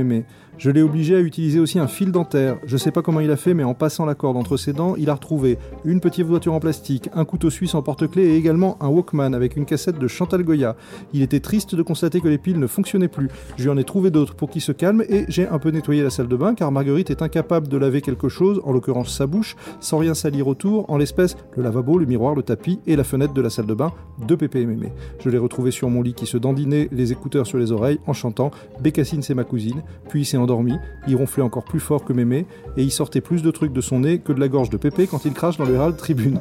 Je 0.57 0.71
l'ai 0.71 0.83
obligé 0.83 1.17
à 1.17 1.21
utiliser 1.21 1.59
aussi 1.59 1.79
un 1.79 1.87
fil 1.87 2.13
dentaire. 2.13 2.59
Je 2.65 2.77
sais 2.77 2.91
pas 2.91 3.03
comment 3.03 3.21
il 3.21 3.31
a 3.31 3.37
fait, 3.37 3.55
mais 3.55 3.65
en 3.65 3.75
passant 3.75 4.05
la 4.05 4.15
corde 4.15 4.37
entre 4.37 4.57
ses 4.57 4.73
dents, 4.73 4.95
il 4.97 5.11
a 5.11 5.15
retrouvé 5.15 5.59
une 5.85 6.01
petite 6.01 6.27
voiture 6.27 6.55
en 6.55 6.61
plastique, 6.61 7.09
un 7.13 7.25
couteau 7.25 7.51
suisse 7.51 7.75
en 7.75 7.83
porte-clés 7.83 8.25
et 8.25 8.37
également 8.37 8.77
un 8.81 8.89
Walkman 8.89 9.35
avec 9.35 9.57
une 9.57 9.65
cassette 9.65 9.99
de 9.99 10.07
Chantal 10.07 10.45
Goya. 10.45 10.77
Il 11.13 11.23
était 11.23 11.41
triste 11.41 11.75
de 11.75 11.83
constater 11.83 12.21
que 12.21 12.29
les 12.29 12.39
piles 12.39 12.59
ne 12.59 12.67
fonctionnaient 12.67 13.09
plus. 13.09 13.29
Je 13.57 13.65
lui 13.65 13.71
en 13.71 13.77
ai 13.77 13.85
trouvé 13.85 14.11
d'autres 14.11 14.35
pour 14.35 14.49
qu'il 14.49 14.63
se 14.63 14.73
calme 14.73 15.03
et 15.09 15.25
j'ai 15.29 15.49
un 15.49 15.59
peu 15.59 15.71
nettoyé 15.71 16.03
la 16.03 16.11
salle 16.11 16.29
de 16.29 16.37
bain 16.37 16.55
car 16.55 16.71
Marguerite 16.71 17.11
est 17.11 17.23
incapable 17.23 17.69
de 17.69 17.77
laver 17.77 18.01
quelque 18.01 18.29
chose, 18.29 18.61
en 18.65 18.73
l'occurrence 18.73 19.17
sa 19.17 19.27
bouche, 19.27 19.57
sans 19.81 19.99
rien 19.99 20.15
salir 20.15 20.47
autour, 20.47 20.89
en 20.91 20.99
l'espèce 20.99 21.37
le 21.57 21.63
lavabo, 21.63 21.99
le 21.99 22.07
miroir, 22.07 22.35
le 22.35 22.43
tapis 22.43 22.79
et 22.87 22.97
la 22.97 23.05
fenêtre 23.05 23.35
de 23.35 23.43
la 23.43 23.51
salle 23.51 23.67
de 23.67 23.75
bain 23.75 23.93
de 24.27 24.35
Pépé 24.35 24.61
et 24.61 24.67
Mémé. 24.67 24.93
Je 25.19 25.31
l'ai 25.31 25.39
retrouvé 25.39 25.71
sur 25.71 25.91
mon 25.91 26.03
lit 26.03 26.15
qui 26.15 26.27
se 26.27 26.37
dandinait 26.37 26.89
les 26.93 27.13
écouteurs 27.13 27.47
sur 27.47 27.59
les 27.59 27.73
oreilles 27.73 27.99
en 28.07 28.13
chantant 28.13 28.51
Bécassine 28.81 29.23
c'est 29.23 29.35
ma 29.35 29.45
cousine, 29.45 29.83
puis 30.09 30.23
il 30.23 30.25
s'est 30.25 30.37
endormi, 30.45 30.75
il 31.09 31.17
ronflait 31.17 31.43
encore 31.43 31.65
plus 31.65 31.81
fort 31.81 32.05
que 32.05 32.13
Mémé 32.13 32.47
et 32.77 32.83
il 32.83 32.93
sortait 32.93 33.21
plus 33.21 33.43
de 33.43 33.51
trucs 33.51 33.73
de 33.73 33.81
son 33.81 34.01
nez 34.01 34.21
que 34.21 34.33
de 34.33 34.41
la 34.41 34.49
gorge 34.49 34.71
de 34.71 34.77
Pépé 34.77 35.07
quand 35.07 35.25
il 35.25 35.33
crache 35.33 35.57
dans 35.57 35.65
le 35.65 35.79
hall 35.79 35.97
tribune. 35.97 36.41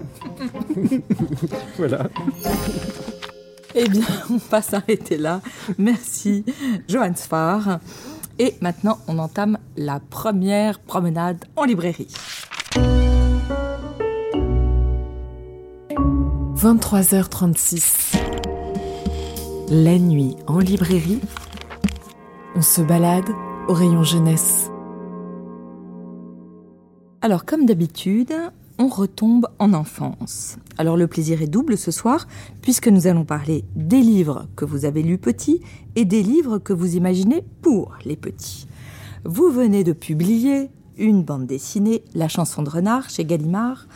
voilà. 1.77 2.07
Eh 3.75 3.87
bien, 3.87 4.05
on 4.29 4.37
va 4.51 4.61
s'arrêter 4.61 5.17
là. 5.17 5.41
Merci, 5.77 6.45
Johan 6.87 7.15
Sfar. 7.15 7.79
Et 8.39 8.55
maintenant, 8.61 8.99
on 9.07 9.19
entame 9.19 9.57
la 9.77 9.99
première 9.99 10.79
promenade 10.79 11.45
en 11.55 11.65
librairie. 11.65 12.07
23h36. 16.55 18.15
La 19.69 19.97
nuit 19.97 20.35
en 20.47 20.59
librairie. 20.59 21.19
On 22.55 22.61
se 22.61 22.81
balade 22.81 23.29
au 23.67 23.73
rayon 23.73 24.03
jeunesse. 24.03 24.69
Alors, 27.21 27.45
comme 27.45 27.65
d'habitude, 27.65 28.33
on 28.77 28.87
retombe 28.87 29.47
en 29.59 29.73
enfance. 29.73 30.57
Alors 30.77 30.97
le 30.97 31.07
plaisir 31.07 31.41
est 31.41 31.47
double 31.47 31.77
ce 31.77 31.91
soir, 31.91 32.27
puisque 32.61 32.87
nous 32.87 33.07
allons 33.07 33.23
parler 33.23 33.63
des 33.75 34.01
livres 34.01 34.47
que 34.55 34.65
vous 34.65 34.85
avez 34.85 35.03
lus 35.03 35.17
petits 35.17 35.61
et 35.95 36.05
des 36.05 36.23
livres 36.23 36.57
que 36.57 36.73
vous 36.73 36.95
imaginez 36.95 37.43
pour 37.61 37.93
les 38.03 38.17
petits. 38.17 38.67
Vous 39.23 39.49
venez 39.49 39.83
de 39.83 39.93
publier 39.93 40.69
une 40.97 41.23
bande 41.23 41.45
dessinée, 41.45 42.03
La 42.13 42.27
chanson 42.27 42.63
de 42.63 42.69
renard, 42.69 43.09
chez 43.09 43.23
Gallimard, 43.23 43.87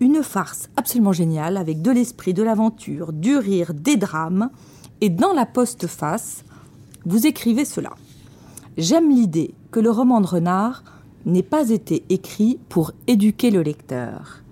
une 0.00 0.22
farce 0.22 0.70
absolument 0.76 1.12
géniale 1.12 1.58
avec 1.58 1.82
de 1.82 1.90
l'esprit, 1.90 2.32
de 2.32 2.42
l'aventure, 2.42 3.12
du 3.12 3.36
rire, 3.36 3.74
des 3.74 3.96
drames 3.96 4.50
Et 5.02 5.10
dans 5.10 5.34
la 5.34 5.44
postface, 5.44 6.44
vous 7.04 7.26
écrivez 7.26 7.64
cela. 7.64 7.90
J'aime 8.80 9.10
l'idée 9.10 9.52
que 9.70 9.78
le 9.78 9.90
roman 9.90 10.22
de 10.22 10.26
Renard 10.26 10.84
n'ait 11.26 11.42
pas 11.42 11.68
été 11.68 12.02
écrit 12.08 12.58
pour 12.70 12.92
éduquer 13.06 13.50
le 13.50 13.60
lecteur. 13.60 14.42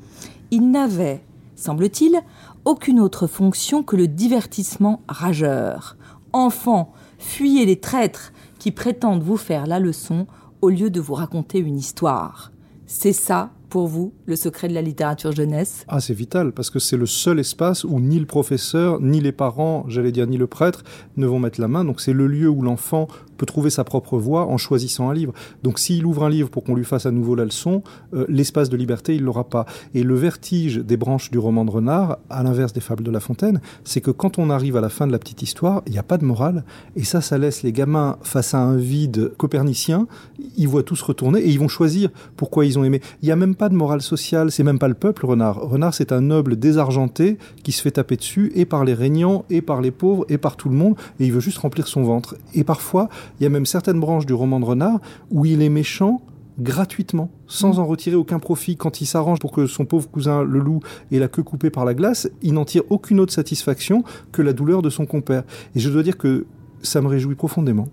Il 0.50 0.70
n'avait, 0.70 1.24
semble-t-il, 1.56 2.20
aucune 2.66 3.00
autre 3.00 3.26
fonction 3.26 3.82
que 3.82 3.96
le 3.96 4.06
divertissement 4.06 5.00
rageur. 5.08 5.96
Enfants, 6.34 6.92
fuyez 7.18 7.64
les 7.64 7.80
traîtres 7.80 8.34
qui 8.58 8.70
prétendent 8.70 9.22
vous 9.22 9.38
faire 9.38 9.66
la 9.66 9.80
leçon 9.80 10.26
au 10.60 10.68
lieu 10.68 10.90
de 10.90 11.00
vous 11.00 11.14
raconter 11.14 11.58
une 11.58 11.78
histoire. 11.78 12.52
C'est 12.84 13.14
ça, 13.14 13.48
pour 13.68 13.86
vous, 13.86 14.12
le 14.26 14.36
secret 14.36 14.68
de 14.68 14.74
la 14.74 14.82
littérature 14.82 15.32
jeunesse? 15.32 15.84
Ah, 15.88 16.00
c'est 16.00 16.14
vital, 16.14 16.52
parce 16.52 16.70
que 16.70 16.78
c'est 16.78 16.96
le 16.96 17.06
seul 17.06 17.38
espace 17.38 17.84
où 17.84 18.00
ni 18.00 18.18
le 18.18 18.26
professeur, 18.26 19.00
ni 19.00 19.20
les 19.20 19.32
parents, 19.32 19.84
j'allais 19.88 20.12
dire, 20.12 20.26
ni 20.26 20.36
le 20.36 20.46
prêtre 20.46 20.84
ne 21.16 21.26
vont 21.26 21.38
mettre 21.38 21.60
la 21.60 21.68
main. 21.68 21.84
Donc 21.84 22.00
c'est 22.00 22.12
le 22.12 22.26
lieu 22.26 22.48
où 22.48 22.62
l'enfant 22.62 23.08
peut 23.36 23.46
trouver 23.46 23.70
sa 23.70 23.84
propre 23.84 24.18
voie 24.18 24.46
en 24.46 24.56
choisissant 24.56 25.08
un 25.08 25.14
livre. 25.14 25.32
Donc 25.62 25.78
s'il 25.78 26.04
ouvre 26.04 26.24
un 26.24 26.30
livre 26.30 26.50
pour 26.50 26.64
qu'on 26.64 26.74
lui 26.74 26.84
fasse 26.84 27.06
à 27.06 27.10
nouveau 27.10 27.34
la 27.34 27.44
leçon, 27.44 27.82
euh, 28.12 28.26
l'espace 28.28 28.68
de 28.68 28.76
liberté, 28.76 29.14
il 29.14 29.22
l'aura 29.22 29.44
pas. 29.44 29.64
Et 29.94 30.02
le 30.02 30.14
vertige 30.16 30.78
des 30.78 30.96
branches 30.96 31.30
du 31.30 31.38
roman 31.38 31.64
de 31.64 31.70
Renard, 31.70 32.18
à 32.30 32.42
l'inverse 32.42 32.72
des 32.72 32.80
fables 32.80 33.04
de 33.04 33.10
La 33.10 33.20
Fontaine, 33.20 33.60
c'est 33.84 34.00
que 34.00 34.10
quand 34.10 34.38
on 34.38 34.50
arrive 34.50 34.76
à 34.76 34.80
la 34.80 34.88
fin 34.88 35.06
de 35.06 35.12
la 35.12 35.18
petite 35.18 35.42
histoire, 35.42 35.82
il 35.86 35.92
n'y 35.92 35.98
a 35.98 36.02
pas 36.02 36.18
de 36.18 36.24
morale. 36.24 36.64
Et 36.96 37.04
ça, 37.04 37.20
ça 37.20 37.38
laisse 37.38 37.62
les 37.62 37.72
gamins 37.72 38.18
face 38.22 38.54
à 38.54 38.58
un 38.58 38.76
vide 38.76 39.32
copernicien. 39.36 40.08
Ils 40.56 40.68
voient 40.68 40.82
tous 40.82 41.00
retourner 41.00 41.40
et 41.40 41.48
ils 41.48 41.60
vont 41.60 41.68
choisir 41.68 42.10
pourquoi 42.36 42.66
ils 42.66 42.78
ont 42.78 42.84
aimé. 42.84 43.00
Il 43.22 43.26
n'y 43.26 43.32
a 43.32 43.36
même 43.36 43.54
pas 43.58 43.68
de 43.68 43.74
morale 43.74 44.00
sociale. 44.00 44.50
C'est 44.50 44.62
même 44.62 44.78
pas 44.78 44.88
le 44.88 44.94
peuple, 44.94 45.26
Renard. 45.26 45.56
Renard, 45.56 45.92
c'est 45.92 46.12
un 46.12 46.22
noble 46.22 46.56
désargenté 46.58 47.36
qui 47.62 47.72
se 47.72 47.82
fait 47.82 47.90
taper 47.90 48.16
dessus 48.16 48.52
et 48.54 48.64
par 48.64 48.84
les 48.84 48.94
régnants, 48.94 49.44
et 49.50 49.60
par 49.60 49.82
les 49.82 49.90
pauvres, 49.90 50.24
et 50.28 50.38
par 50.38 50.56
tout 50.56 50.68
le 50.68 50.76
monde. 50.76 50.96
Et 51.20 51.26
il 51.26 51.32
veut 51.32 51.40
juste 51.40 51.58
remplir 51.58 51.86
son 51.86 52.02
ventre. 52.02 52.36
Et 52.54 52.64
parfois, 52.64 53.08
il 53.38 53.42
y 53.42 53.46
a 53.46 53.50
même 53.50 53.66
certaines 53.66 54.00
branches 54.00 54.24
du 54.24 54.32
roman 54.32 54.60
de 54.60 54.64
Renard 54.64 55.00
où 55.30 55.44
il 55.44 55.60
est 55.60 55.68
méchant 55.68 56.22
gratuitement, 56.58 57.30
sans 57.46 57.78
en 57.78 57.86
retirer 57.86 58.16
aucun 58.16 58.38
profit. 58.38 58.76
Quand 58.76 59.00
il 59.00 59.06
s'arrange 59.06 59.38
pour 59.38 59.52
que 59.52 59.66
son 59.66 59.84
pauvre 59.84 60.08
cousin 60.10 60.42
le 60.42 60.58
loup 60.58 60.80
ait 61.12 61.18
la 61.18 61.28
queue 61.28 61.42
coupée 61.42 61.70
par 61.70 61.84
la 61.84 61.94
glace, 61.94 62.28
il 62.42 62.54
n'en 62.54 62.64
tire 62.64 62.82
aucune 62.90 63.20
autre 63.20 63.32
satisfaction 63.32 64.02
que 64.32 64.42
la 64.42 64.52
douleur 64.52 64.82
de 64.82 64.90
son 64.90 65.06
compère. 65.06 65.44
Et 65.74 65.80
je 65.80 65.90
dois 65.90 66.02
dire 66.02 66.18
que 66.18 66.46
ça 66.82 67.00
me 67.00 67.08
réjouit 67.08 67.34
profondément. 67.34 67.88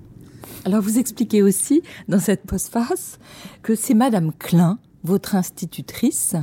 Alors 0.65 0.81
vous 0.81 0.97
expliquez 0.97 1.43
aussi 1.43 1.83
dans 2.07 2.19
cette 2.19 2.43
postface 2.43 3.19
que 3.61 3.75
c'est 3.75 3.93
Madame 3.93 4.31
Klein, 4.39 4.79
votre 5.05 5.35
institutrice, 5.35 6.35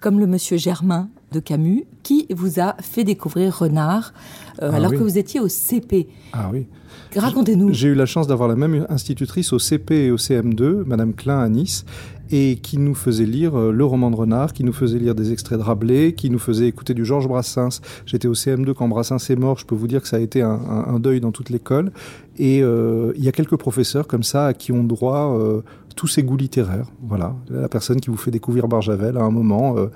comme 0.00 0.20
le 0.20 0.26
monsieur 0.26 0.56
Germain 0.56 1.08
de 1.32 1.40
Camus, 1.40 1.84
qui 2.02 2.26
vous 2.30 2.60
a 2.60 2.76
fait 2.80 3.04
découvrir 3.04 3.58
Renard 3.58 4.14
euh, 4.62 4.70
Ah 4.72 4.76
alors 4.76 4.92
oui. 4.92 4.98
que 4.98 5.02
vous 5.02 5.18
étiez 5.18 5.40
au 5.40 5.48
CP. 5.48 6.08
Ah 6.32 6.48
oui. 6.52 6.66
Racontez-nous. 7.16 7.72
J'ai 7.72 7.88
eu 7.88 7.94
la 7.94 8.06
chance 8.06 8.26
d'avoir 8.26 8.48
la 8.48 8.56
même 8.56 8.86
institutrice 8.88 9.52
au 9.52 9.58
CP 9.58 10.06
et 10.06 10.10
au 10.10 10.16
CM2, 10.16 10.84
Madame 10.84 11.14
Klein 11.14 11.38
à 11.40 11.48
Nice, 11.48 11.84
et 12.30 12.56
qui 12.56 12.78
nous 12.78 12.94
faisait 12.94 13.24
lire 13.24 13.56
euh, 13.56 13.70
le 13.70 13.84
roman 13.84 14.10
de 14.10 14.16
Renard, 14.16 14.52
qui 14.52 14.64
nous 14.64 14.72
faisait 14.72 14.98
lire 14.98 15.14
des 15.14 15.30
extraits 15.32 15.58
de 15.58 15.62
Rabelais, 15.62 16.12
qui 16.14 16.28
nous 16.28 16.40
faisait 16.40 16.66
écouter 16.66 16.92
du 16.92 17.04
Georges 17.04 17.28
Brassens. 17.28 17.80
J'étais 18.04 18.26
au 18.26 18.34
CM2 18.34 18.74
quand 18.74 18.88
Brassens 18.88 19.18
est 19.30 19.36
mort, 19.36 19.58
je 19.58 19.64
peux 19.66 19.76
vous 19.76 19.86
dire 19.86 20.02
que 20.02 20.08
ça 20.08 20.16
a 20.16 20.20
été 20.20 20.42
un, 20.42 20.50
un- 20.50 20.94
un 20.94 20.98
deuil 20.98 21.20
dans 21.20 21.30
toute 21.32 21.50
l'école. 21.50 21.92
Et 22.38 22.62
euh, 22.62 23.12
il 23.16 23.24
y 23.24 23.28
a 23.28 23.32
quelques 23.32 23.56
professeurs 23.56 24.06
comme 24.08 24.24
ça 24.24 24.46
à 24.48 24.54
qui 24.54 24.72
ont 24.72 24.82
droit 24.84 25.38
euh, 25.38 25.60
tous 25.94 26.08
ces 26.08 26.22
goûts 26.24 26.36
littéraires. 26.36 26.86
Voilà, 27.06 27.34
la 27.48 27.68
personne 27.68 28.00
qui 28.00 28.10
vous 28.10 28.16
fait 28.16 28.30
découvrir 28.32 28.66
Barjavel 28.68 29.16
à 29.16 29.22
un 29.22 29.30
moment, 29.30 29.76
euh, 29.78 29.86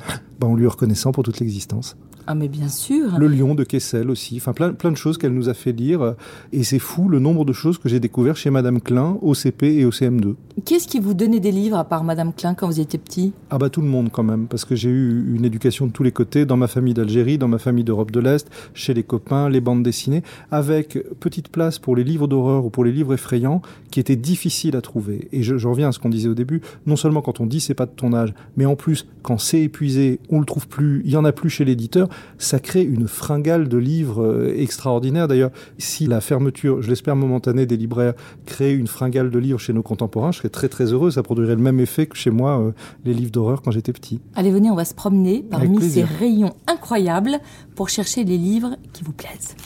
ben, 0.41 0.47
en 0.47 0.55
lui 0.55 0.67
reconnaissant 0.69 1.11
pour 1.13 1.25
toute 1.25 1.41
l'existence. 1.41 1.97
Ah 2.27 2.35
mais 2.37 2.49
bien 2.49 2.69
sûr. 2.69 3.19
Le 3.19 3.27
lion 3.27 3.55
de 3.57 3.65
Kessel 3.65 4.09
aussi, 4.09 4.37
enfin 4.37 4.53
plein, 4.53 4.73
plein 4.73 4.93
de 4.93 4.97
choses 4.97 5.19
qu'elle 5.19 5.33
nous 5.35 5.49
a 5.49 5.55
fait 5.55 5.73
lire. 5.73 6.15
Et 6.53 6.63
c'est 6.63 6.79
fou 6.81 7.09
le 7.09 7.21
nombre 7.21 7.45
de 7.45 7.53
choses 7.53 7.79
que 7.79 7.89
j'ai 7.89 8.01
découvert 8.01 8.37
chez 8.37 8.51
Madame 8.51 8.81
Klein 8.81 9.17
au 9.23 9.35
CP 9.35 9.77
et 9.77 9.85
au 9.85 9.91
CM2. 9.91 10.35
Qu'est-ce 10.65 10.89
qui 10.89 10.99
vous 10.99 11.15
donnait 11.15 11.39
des 11.39 11.53
livres 11.53 11.77
à 11.77 11.85
part 11.85 12.03
Madame 12.03 12.33
Klein 12.33 12.55
quand 12.55 12.67
vous 12.67 12.81
étiez 12.81 12.99
petit? 12.99 13.33
Ah 13.51 13.59
bah 13.59 13.71
tout 13.71 13.81
le 13.81 13.87
monde 13.87 14.11
quand 14.11 14.23
même, 14.25 14.47
parce 14.47 14.65
que 14.65 14.75
j'ai 14.75 14.91
eu 14.91 15.35
une 15.35 15.45
éducation 15.45 15.87
de 15.87 15.93
tous 15.93 16.03
les 16.03 16.13
côtés, 16.13 16.45
dans 16.45 16.57
ma 16.57 16.67
famille 16.67 16.95
d'Algérie, 16.95 17.39
dans 17.39 17.49
ma 17.49 17.59
famille 17.59 17.85
d'Europe 17.85 18.11
de 18.11 18.21
l'Est, 18.21 18.49
chez 18.75 18.95
les 18.95 19.05
copains, 19.05 19.49
les 19.49 19.61
bandes 19.61 19.83
dessinées, 19.83 20.23
avec 20.51 20.99
petite 21.21 21.49
place 21.49 21.79
pour 21.79 21.95
les 21.95 22.05
livres 22.05 22.27
d'horreur 22.27 22.65
ou 22.65 22.71
pour 22.71 22.85
les 22.85 22.93
livres 22.93 23.15
effrayants, 23.15 23.63
qui 23.91 24.01
étaient 24.01 24.17
difficiles 24.17 24.77
à 24.77 24.81
trouver. 24.81 25.29
Et 25.33 25.43
je, 25.43 25.57
je 25.57 25.69
reviens 25.69 25.89
à 25.89 25.93
ce 25.93 25.99
qu'on 25.99 26.09
disait 26.09 26.29
au 26.29 26.35
début, 26.35 26.61
non 26.87 26.97
seulement 26.97 27.23
quand 27.23 27.41
on 27.41 27.47
dit 27.47 27.61
c'est 27.61 27.75
pas 27.75 27.87
de 27.87 27.93
ton 27.95 28.13
âge, 28.13 28.35
mais 28.57 28.67
en 28.67 28.77
plus 28.77 29.07
quand 29.23 29.39
c'est 29.39 29.63
épuisé, 29.63 30.21
on 30.31 30.41
le 30.41 30.47
trouve 30.47 30.67
plus, 30.67 31.03
il 31.05 31.11
y 31.11 31.17
en 31.17 31.25
a 31.25 31.33
plus 31.33 31.51
chez 31.51 31.65
l'éditeur, 31.65 32.09
ça 32.39 32.59
crée 32.59 32.83
une 32.83 33.07
fringale 33.07 33.69
de 33.69 33.77
livres 33.77 34.25
euh, 34.25 34.55
extraordinaires. 34.57 35.29
D'ailleurs, 35.29 35.51
si 35.79 36.07
la 36.07 36.21
fermeture, 36.21 36.70
je 36.81 36.89
l'espère 36.89 37.17
momentanée 37.17 37.67
des 37.67 37.77
libraires, 37.77 38.15
crée 38.47 38.73
une 38.75 38.87
fringale 38.87 39.31
de 39.31 39.39
livres 39.39 39.59
chez 39.59 39.73
nos 39.73 39.83
contemporains, 39.83 40.33
je 40.33 40.39
serais 40.39 40.49
très 40.49 40.69
très 40.69 40.93
heureux. 40.93 41.11
Ça 41.11 41.23
produirait 41.23 41.57
le 41.57 41.63
même 41.63 41.81
effet 41.81 42.07
que 42.07 42.17
chez 42.17 42.31
moi, 42.31 42.61
euh, 42.61 42.73
les 43.05 43.15
livres 43.15 43.33
d'horreur 43.33 43.63
quand 43.63 43.71
j'étais 43.71 43.93
petit. 43.93 44.21
Allez, 44.35 44.51
venez, 44.51 44.71
on 44.71 44.77
va 44.77 44.85
se 44.85 44.95
promener 44.95 45.45
parmi 45.49 45.81
ces 45.83 46.05
rayons 46.05 46.55
incroyables 46.67 47.39
pour 47.75 47.89
chercher 47.89 48.25
les 48.25 48.39
livres 48.39 48.77
qui 48.93 49.05
vous 49.05 49.13
plaisent. 49.13 49.57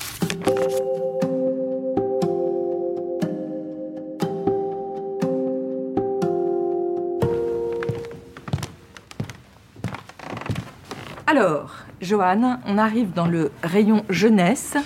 Alors, 11.27 11.85
Joanne, 12.01 12.61
on 12.67 12.79
arrive 12.79 13.13
dans 13.13 13.27
le 13.27 13.51
rayon 13.63 14.05
jeunesse. 14.09 14.77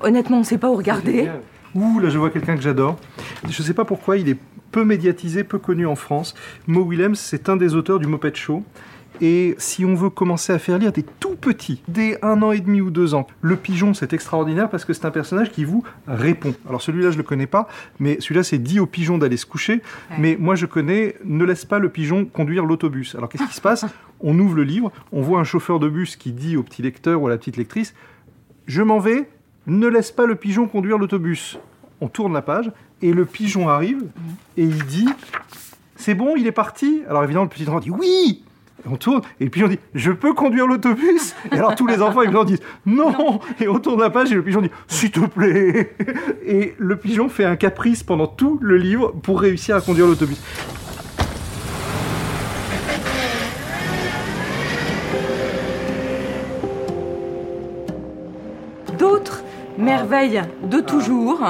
Honnêtement, 0.00 0.36
on 0.38 0.40
ne 0.40 0.44
sait 0.44 0.58
pas 0.58 0.70
où 0.70 0.74
regarder. 0.74 1.28
Ouh, 1.74 2.00
là 2.00 2.08
je 2.08 2.18
vois 2.18 2.30
quelqu'un 2.30 2.56
que 2.56 2.62
j'adore. 2.62 2.98
Je 3.48 3.62
ne 3.62 3.66
sais 3.66 3.74
pas 3.74 3.84
pourquoi 3.84 4.16
il 4.16 4.28
est 4.28 4.38
peu 4.70 4.84
médiatisé, 4.84 5.44
peu 5.44 5.58
connu 5.58 5.86
en 5.86 5.96
France. 5.96 6.34
Mo 6.66 6.82
Willems, 6.84 7.14
c'est 7.14 7.48
un 7.48 7.56
des 7.56 7.74
auteurs 7.74 7.98
du 7.98 8.06
Moped 8.06 8.36
Show. 8.36 8.62
Et 9.20 9.56
si 9.58 9.84
on 9.84 9.94
veut 9.94 10.10
commencer 10.10 10.52
à 10.52 10.58
faire 10.60 10.78
lire 10.78 10.92
des 10.92 11.02
tout 11.02 11.34
petits, 11.34 11.82
dès 11.88 12.24
un 12.24 12.40
an 12.42 12.52
et 12.52 12.60
demi 12.60 12.80
ou 12.80 12.90
deux 12.90 13.14
ans, 13.14 13.26
le 13.40 13.56
pigeon 13.56 13.92
c'est 13.92 14.12
extraordinaire 14.12 14.70
parce 14.70 14.84
que 14.84 14.92
c'est 14.92 15.06
un 15.06 15.10
personnage 15.10 15.50
qui 15.50 15.64
vous 15.64 15.82
répond. 16.06 16.54
Alors 16.68 16.80
celui-là 16.82 17.10
je 17.10 17.16
le 17.16 17.24
connais 17.24 17.46
pas, 17.46 17.66
mais 17.98 18.20
celui-là 18.20 18.44
c'est 18.44 18.58
dit 18.58 18.78
au 18.78 18.86
pigeon 18.86 19.18
d'aller 19.18 19.36
se 19.36 19.46
coucher. 19.46 19.82
Mais 20.18 20.36
moi 20.38 20.54
je 20.54 20.66
connais 20.66 21.16
ne 21.24 21.44
laisse 21.44 21.64
pas 21.64 21.80
le 21.80 21.88
pigeon 21.88 22.26
conduire 22.26 22.64
l'autobus. 22.64 23.16
Alors 23.16 23.28
qu'est-ce 23.28 23.48
qui 23.48 23.54
se 23.54 23.60
passe? 23.60 23.86
On 24.20 24.38
ouvre 24.38 24.54
le 24.54 24.64
livre, 24.64 24.92
on 25.10 25.20
voit 25.20 25.40
un 25.40 25.44
chauffeur 25.44 25.80
de 25.80 25.88
bus 25.88 26.14
qui 26.14 26.32
dit 26.32 26.56
au 26.56 26.62
petit 26.62 26.82
lecteur 26.82 27.20
ou 27.20 27.26
à 27.26 27.30
la 27.30 27.38
petite 27.38 27.56
lectrice 27.56 27.94
Je 28.66 28.82
m'en 28.82 29.00
vais, 29.00 29.28
ne 29.68 29.86
laisse 29.86 30.10
pas 30.10 30.26
le 30.26 30.34
pigeon 30.34 30.66
conduire 30.66 30.98
l'autobus. 30.98 31.58
On 32.00 32.08
tourne 32.08 32.32
la 32.32 32.42
page 32.42 32.70
et 33.02 33.12
le 33.12 33.24
pigeon 33.24 33.68
arrive 33.68 34.02
et 34.56 34.62
il 34.62 34.84
dit 34.86 35.08
C'est 35.96 36.14
bon, 36.14 36.34
il 36.36 36.46
est 36.46 36.52
parti. 36.52 37.02
Alors 37.08 37.22
évidemment, 37.24 37.44
le 37.44 37.50
petit 37.50 37.68
enfant 37.68 37.80
dit 37.80 37.90
Oui. 37.90 38.42
Et 38.84 38.88
on 38.88 38.96
tourne, 38.96 39.22
et 39.40 39.44
le 39.44 39.50
pigeon 39.50 39.68
dit 39.68 39.78
Je 39.94 40.12
peux 40.12 40.32
conduire 40.32 40.66
l'autobus. 40.66 41.34
Et 41.52 41.56
alors 41.56 41.74
tous 41.74 41.86
les 41.86 42.00
enfants 42.00 42.22
évidemment 42.22 42.44
disent 42.44 42.62
Non. 42.86 43.40
Et 43.60 43.68
on 43.68 43.78
tourne 43.78 44.00
la 44.00 44.10
page 44.10 44.32
et 44.32 44.34
le 44.34 44.42
pigeon 44.42 44.62
dit 44.62 44.70
S'il 44.86 45.10
te 45.10 45.20
plaît. 45.20 45.94
Et 46.46 46.74
le 46.78 46.96
pigeon 46.96 47.28
fait 47.28 47.44
un 47.44 47.56
caprice 47.56 48.02
pendant 48.02 48.26
tout 48.26 48.58
le 48.62 48.76
livre 48.76 49.12
pour 49.22 49.40
réussir 49.40 49.76
à 49.76 49.80
conduire 49.80 50.06
l'autobus. 50.06 50.40
D'autres 59.78 59.90
merveilles 59.90 60.42
de 60.64 60.80
toujours. 60.80 61.46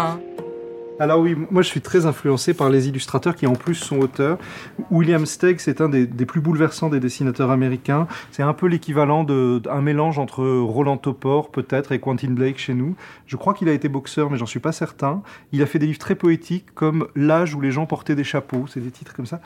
Alors 1.00 1.20
oui, 1.20 1.34
moi 1.50 1.62
je 1.62 1.68
suis 1.68 1.80
très 1.80 2.04
influencé 2.04 2.52
par 2.52 2.68
les 2.68 2.86
illustrateurs 2.86 3.34
qui 3.34 3.46
en 3.46 3.54
plus 3.54 3.74
sont 3.74 3.98
auteurs. 4.00 4.36
William 4.90 5.24
Steig, 5.24 5.60
c'est 5.60 5.80
un 5.80 5.88
des, 5.88 6.06
des 6.06 6.26
plus 6.26 6.42
bouleversants 6.42 6.90
des 6.90 7.00
dessinateurs 7.00 7.50
américains. 7.50 8.06
C'est 8.30 8.42
un 8.42 8.52
peu 8.52 8.66
l'équivalent 8.66 9.24
d'un 9.24 9.80
mélange 9.80 10.18
entre 10.18 10.44
Roland 10.44 10.98
Topor 10.98 11.50
peut-être 11.50 11.92
et 11.92 12.00
Quentin 12.00 12.32
Blake 12.32 12.58
chez 12.58 12.74
nous. 12.74 12.96
Je 13.26 13.36
crois 13.36 13.54
qu'il 13.54 13.70
a 13.70 13.72
été 13.72 13.88
boxeur, 13.88 14.30
mais 14.30 14.36
j'en 14.36 14.46
suis 14.46 14.60
pas 14.60 14.72
certain. 14.72 15.22
Il 15.52 15.62
a 15.62 15.66
fait 15.66 15.78
des 15.78 15.86
livres 15.86 15.98
très 15.98 16.14
poétiques 16.14 16.66
comme 16.74 17.08
L'âge 17.16 17.54
où 17.54 17.62
les 17.62 17.70
gens 17.70 17.86
portaient 17.86 18.16
des 18.16 18.24
chapeaux. 18.24 18.66
C'est 18.68 18.80
des 18.80 18.90
titres 18.90 19.14
comme 19.14 19.26
ça. 19.26 19.40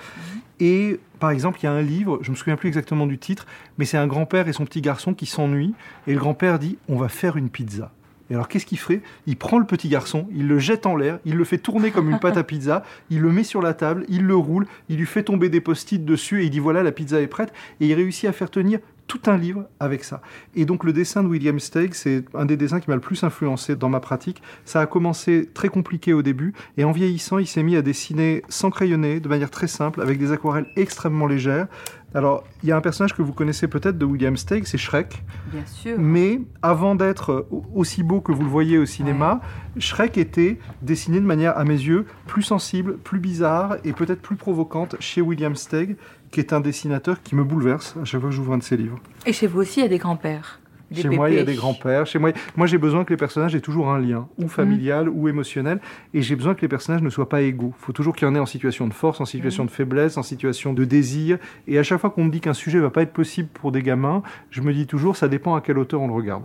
Et 0.59 0.99
par 1.21 1.31
exemple, 1.31 1.61
il 1.63 1.67
y 1.67 1.69
a 1.69 1.73
un 1.73 1.83
livre, 1.83 2.19
je 2.23 2.33
me 2.33 2.37
souviens 2.37 2.57
plus 2.57 2.67
exactement 2.67 3.07
du 3.07 3.19
titre, 3.19 3.47
mais 3.79 3.85
c'est 3.85 3.99
un 3.99 4.09
grand-père 4.09 4.49
et 4.49 4.53
son 4.53 4.65
petit 4.65 4.81
garçon 4.81 5.15
qui 5.15 5.27
s'ennuient. 5.27 5.75
Et 6.09 6.15
le 6.15 6.19
grand-père 6.19 6.59
dit 6.59 6.79
On 6.89 6.97
va 6.97 7.09
faire 7.09 7.37
une 7.37 7.49
pizza. 7.49 7.93
Et 8.33 8.35
alors, 8.35 8.49
qu'est-ce 8.49 8.65
qu'il 8.65 8.79
ferait 8.79 9.03
Il 9.27 9.37
prend 9.37 9.59
le 9.59 9.67
petit 9.67 9.91
garçon, 9.91 10.27
il 10.35 10.49
le 10.49 10.59
jette 10.59 10.87
en 10.87 10.97
l'air, 10.97 11.19
il 11.27 11.37
le 11.37 11.45
fait 11.45 11.59
tourner 11.59 11.91
comme 11.91 12.09
une 12.09 12.19
pâte 12.19 12.39
à 12.39 12.43
pizza, 12.43 12.83
il 13.11 13.21
le 13.21 13.31
met 13.31 13.45
sur 13.45 13.61
la 13.61 13.75
table, 13.75 14.07
il 14.09 14.25
le 14.25 14.35
roule, 14.35 14.67
il 14.89 14.97
lui 14.97 15.05
fait 15.05 15.23
tomber 15.23 15.51
des 15.51 15.61
post-it 15.61 16.03
dessus 16.03 16.41
et 16.41 16.47
il 16.47 16.51
dit 16.51 16.59
voilà, 16.59 16.83
la 16.83 16.93
pizza 16.93 17.21
est 17.21 17.27
prête. 17.27 17.53
Et 17.83 17.89
il 17.89 17.93
réussit 17.93 18.27
à 18.27 18.33
faire 18.33 18.51
tenir 18.51 18.79
tout 19.07 19.21
un 19.27 19.37
livre 19.37 19.65
avec 19.81 20.03
ça. 20.03 20.23
Et 20.55 20.65
donc, 20.65 20.85
le 20.85 20.95
dessin 20.95 21.23
de 21.23 21.29
William 21.29 21.61
Steig, 21.61 21.93
c'est 21.93 22.25
un 22.33 22.47
des 22.47 22.57
dessins 22.57 22.81
qui 22.81 22.89
m'a 22.89 22.95
le 22.95 23.03
plus 23.03 23.23
influencé 23.23 23.77
dans 23.77 23.91
ma 23.91 24.01
pratique. 24.01 24.41
Ça 24.65 24.81
a 24.81 24.87
commencé 24.87 25.51
très 25.53 25.69
compliqué 25.69 26.15
au 26.15 26.23
début 26.23 26.55
et 26.79 26.85
en 26.85 26.93
vieillissant, 26.93 27.37
il 27.37 27.47
s'est 27.47 27.63
mis 27.63 27.77
à 27.77 27.83
dessiner 27.83 28.43
sans 28.49 28.71
crayonner, 28.71 29.21
de 29.21 29.29
manière 29.29 29.51
très 29.51 29.67
simple, 29.67 30.01
avec 30.01 30.19
des 30.19 30.33
aquarelles 30.33 30.69
extrêmement 30.77 31.27
légères 31.27 31.67
Alors, 32.15 32.45
il 32.63 32.69
y 32.69 32.73
a 32.73 32.77
un 32.77 32.81
personnage 32.81 33.15
que 33.15 33.23
vous 33.23 33.33
connaissez 33.33 33.69
peut-être 33.69 33.97
de 33.97 34.05
William 34.05 34.37
Steig, 34.37 34.65
c'est 34.67 34.79
Shrek. 34.79 35.23
Bien 35.47 35.65
sûr. 35.67 35.97
Mais 35.99 36.41
avant 36.61 36.95
d'être 36.95 37.47
aussi 37.75 38.03
beau 38.03 38.21
que 38.21 38.33
vous 38.33 38.43
le 38.43 38.49
voyez 38.49 38.79
au 38.79 38.87
cinéma, 38.87 39.41
Shrek 39.79 40.19
était 40.19 40.59
dessiné 40.83 41.21
de 41.21 41.27
manière, 41.27 41.57
à 41.57 41.65
mes 41.65 41.75
yeux, 41.75 42.07
plus 42.27 42.43
sensible, 42.43 42.99
plus 42.99 43.19
bizarre 43.19 43.77
et 43.85 43.93
peut-être 43.93 44.21
plus 44.21 44.37
provocante 44.37 44.97
chez 45.01 45.21
William 45.21 45.57
Steig, 45.57 45.97
qui 46.31 46.41
est 46.41 46.53
un 46.53 46.61
dessinateur 46.61 47.23
qui 47.23 47.35
me 47.35 47.45
bouleverse 47.45 47.97
à 48.01 48.05
chaque 48.05 48.21
fois 48.21 48.31
que 48.31 48.37
j'ouvre 48.37 48.55
un 48.55 48.59
de 48.59 48.63
ses 48.63 48.77
livres. 48.77 48.99
Et 49.27 49.33
chez 49.33 49.47
vous 49.47 49.61
aussi, 49.61 49.81
il 49.81 49.83
y 49.83 49.87
a 49.87 49.89
des 49.89 49.99
grands-pères 49.99 50.61
chez 50.95 51.09
moi, 51.09 51.31
il 51.31 51.37
y 51.37 51.39
a 51.39 51.45
des 51.45 51.55
grands-pères. 51.55 52.07
Chez 52.07 52.19
moi, 52.19 52.31
moi 52.57 52.67
j'ai 52.67 52.79
besoin 52.79 53.05
que 53.05 53.11
les 53.11 53.17
personnages 53.17 53.55
aient 53.55 53.61
toujours 53.61 53.91
un 53.91 53.99
lien, 53.99 54.29
ou 54.39 54.49
familial, 54.49 55.09
ou 55.09 55.29
émotionnel. 55.29 55.81
Et 56.15 56.23
j'ai 56.23 56.37
besoin 56.37 56.55
que 56.55 56.61
les 56.63 56.69
personnages 56.69 57.03
ne 57.03 57.11
soient 57.11 57.29
pas 57.29 57.43
égaux. 57.43 57.73
Il 57.79 57.85
faut 57.85 57.93
toujours 57.93 58.15
qu'il 58.17 58.27
y 58.27 58.31
en 58.31 58.35
ait 58.35 58.39
en 58.41 58.47
situation 58.47 58.87
de 58.87 58.95
force, 58.95 59.21
en 59.21 59.25
situation 59.25 59.65
de 59.65 59.71
faiblesse, 59.71 60.17
en 60.17 60.23
situation 60.23 60.73
de 60.73 60.85
désir. 60.85 61.39
Et 61.67 61.79
à 61.79 61.83
chaque 61.83 62.01
fois 62.01 62.11
qu'on 62.11 62.25
me 62.25 62.31
dit 62.31 62.41
qu'un 62.41 62.55
sujet 62.55 62.79
va 62.79 62.91
pas 62.91 63.03
être 63.03 63.13
possible 63.13 63.49
pour 63.53 63.73
des 63.73 63.83
gamins, 63.83 64.23
je 64.51 64.61
me 64.61 64.73
dis 64.73 64.87
toujours, 64.87 65.17
ça 65.17 65.29
dépend 65.29 65.55
à 65.55 65.61
quelle 65.61 65.79
hauteur 65.79 66.01
on 66.01 66.07
le 66.09 66.15
regarde. 66.15 66.43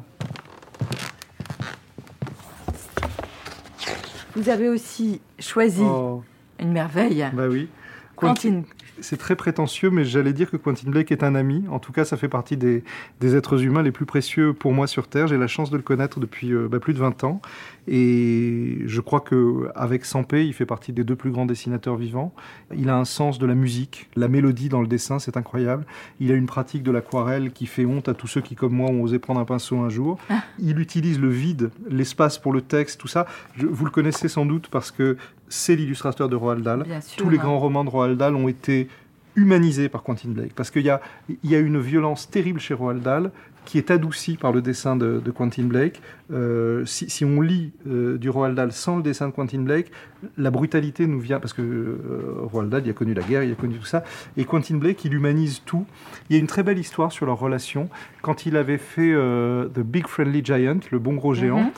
Vous 4.36 4.50
avez 4.50 4.70
aussi 4.70 5.20
choisi 5.40 5.82
Oh, 5.84 6.24
une 6.60 6.72
merveille. 6.72 7.26
bah 7.34 7.48
oui. 7.50 7.68
Quentin. 8.16 8.62
C'est 9.02 9.18
très 9.18 9.36
prétentieux, 9.36 9.90
mais 9.90 10.04
j'allais 10.06 10.34
dire 10.34 10.50
que 10.50 10.58
Quentin 10.58 10.90
Blake 10.90 11.12
est 11.12 11.24
un 11.24 11.36
ami. 11.36 11.64
En 11.70 11.80
tout 11.80 11.92
cas, 11.92 12.04
ça 12.06 12.18
fait 12.18 12.28
partie 12.30 12.58
des, 12.58 12.84
des 13.20 13.36
êtres 13.36 13.64
humains 13.64 13.84
les 13.84 13.92
plus 13.92 14.06
précieux 14.06 14.54
pour 14.54 14.74
moi 14.74 14.88
sur 14.88 15.08
Terre. 15.08 15.28
J'ai 15.28 15.38
la 15.38 15.48
chance 15.48 15.70
de 15.70 15.78
le 15.78 15.84
connaître 15.84 16.20
depuis 16.20 16.52
euh, 16.54 16.68
bah, 16.70 16.80
plus 16.80 16.94
de 16.94 17.00
20 17.00 17.24
ans. 17.24 17.42
Et 17.88 18.80
je 18.86 19.00
crois 19.02 19.22
qu'avec 19.22 20.04
Sampé, 20.06 20.46
il 20.46 20.54
fait 20.54 20.66
partie 20.66 20.92
des 20.92 21.04
deux 21.04 21.16
plus 21.16 21.32
grands 21.32 21.46
dessinateurs 21.46 21.96
vivants. 21.96 22.34
Il 22.76 22.90
a 22.90 22.98
un 22.98 23.06
sens 23.06 23.40
de 23.40 23.46
la 23.46 23.56
musique, 23.56 24.10
la 24.16 24.28
mélodie 24.28 24.68
dans 24.70 24.82
le 24.82 24.88
dessin, 24.88 25.20
c'est 25.20 25.38
incroyable. 25.38 25.86
Il 26.20 26.32
a 26.32 26.36
une 26.36 26.48
pratique 26.48 26.84
de 26.84 26.92
l'aquarelle 26.92 27.52
qui 27.52 27.66
fait 27.66 27.86
honte 27.86 28.10
à 28.10 28.14
tous 28.14 28.28
ceux 28.28 28.42
qui, 28.42 28.56
comme 28.56 28.74
moi, 28.74 28.90
ont 28.90 29.02
osé 29.04 29.20
prendre 29.20 29.40
un 29.40 29.46
pinceau 29.46 29.78
un 29.80 29.90
jour. 29.90 30.18
Il 30.60 30.80
utilise 30.80 31.20
le 31.20 31.30
vide, 31.30 31.72
l'espace 31.90 32.38
pour 32.38 32.52
le 32.52 32.62
texte, 32.62 33.00
tout 33.00 33.08
ça. 33.08 33.26
Je- 33.56 33.68
vous 33.68 33.86
le 33.86 33.92
connaissez 33.92 34.28
sans 34.28 34.46
doute 34.46 34.68
parce 34.70 34.92
que 34.92 35.16
c'est 35.50 35.76
l'illustrateur 35.76 36.30
de 36.30 36.36
Roald 36.36 36.64
Dahl. 36.64 36.86
Sûr. 37.02 37.24
Tous 37.24 37.30
les 37.30 37.38
grands 37.38 37.60
romans 37.60 37.84
de 37.84 37.90
Roald 37.90 38.18
Dahl 38.18 38.36
ont 38.36 38.48
été 38.48 38.88
humanisés 39.36 39.88
par 39.88 40.04
Quentin 40.04 40.30
Blake. 40.30 40.54
Parce 40.56 40.72
qu'il 40.72 40.84
y 40.84 40.90
a, 40.90 41.00
il 41.30 41.50
y 41.50 41.56
a 41.56 41.60
une 41.60 41.80
violence 41.80 42.30
terrible 42.30 42.60
chez 42.60 42.74
Roald 42.74 43.04
Dahl 43.04 43.32
qui 43.66 43.78
est 43.78 43.92
adoucie 43.92 44.38
par 44.38 44.54
le 44.54 44.62
dessin 44.62 44.96
de, 44.96 45.22
de 45.24 45.32
Quentin 45.32 45.66
Blake. 45.66 46.02
Euh, 46.32 46.86
si, 46.86 47.10
si 47.10 47.26
on 47.26 47.42
lit 47.42 47.74
euh, 47.86 48.18
du 48.18 48.30
Roald 48.30 48.56
Dahl 48.56 48.72
sans 48.72 48.96
le 48.96 49.04
dessin 49.04 49.28
de 49.28 49.34
Quentin 49.34 49.60
Blake, 49.60 49.92
la 50.38 50.52
brutalité 50.52 51.06
nous 51.06 51.20
vient, 51.20 51.42
parce 51.42 51.52
que 51.52 51.62
euh, 51.62 51.98
Roald 52.44 52.70
Dahl, 52.70 52.84
il 52.86 52.90
a 52.90 52.94
connu 52.94 53.14
la 53.14 53.24
guerre, 53.24 53.44
il 53.44 53.52
a 53.52 53.56
connu 53.56 53.76
tout 53.78 53.86
ça, 53.86 54.06
et 54.38 54.46
Quentin 54.46 54.78
Blake, 54.78 55.04
il 55.04 55.14
humanise 55.14 55.64
tout. 55.66 55.86
Il 56.30 56.36
y 56.36 56.40
a 56.40 56.40
une 56.40 56.48
très 56.48 56.64
belle 56.64 56.80
histoire 56.80 57.12
sur 57.12 57.26
leur 57.26 57.38
relation. 57.40 57.90
Quand 58.22 58.46
il 58.46 58.56
avait 58.56 58.78
fait 58.78 59.14
The 59.14 59.80
Big 59.80 60.08
Friendly 60.08 60.46
Giant, 60.46 60.80
le 60.90 61.00
bon 61.00 61.16
gros 61.16 61.34
géant, 61.34 61.64
Mhm. 61.64 61.72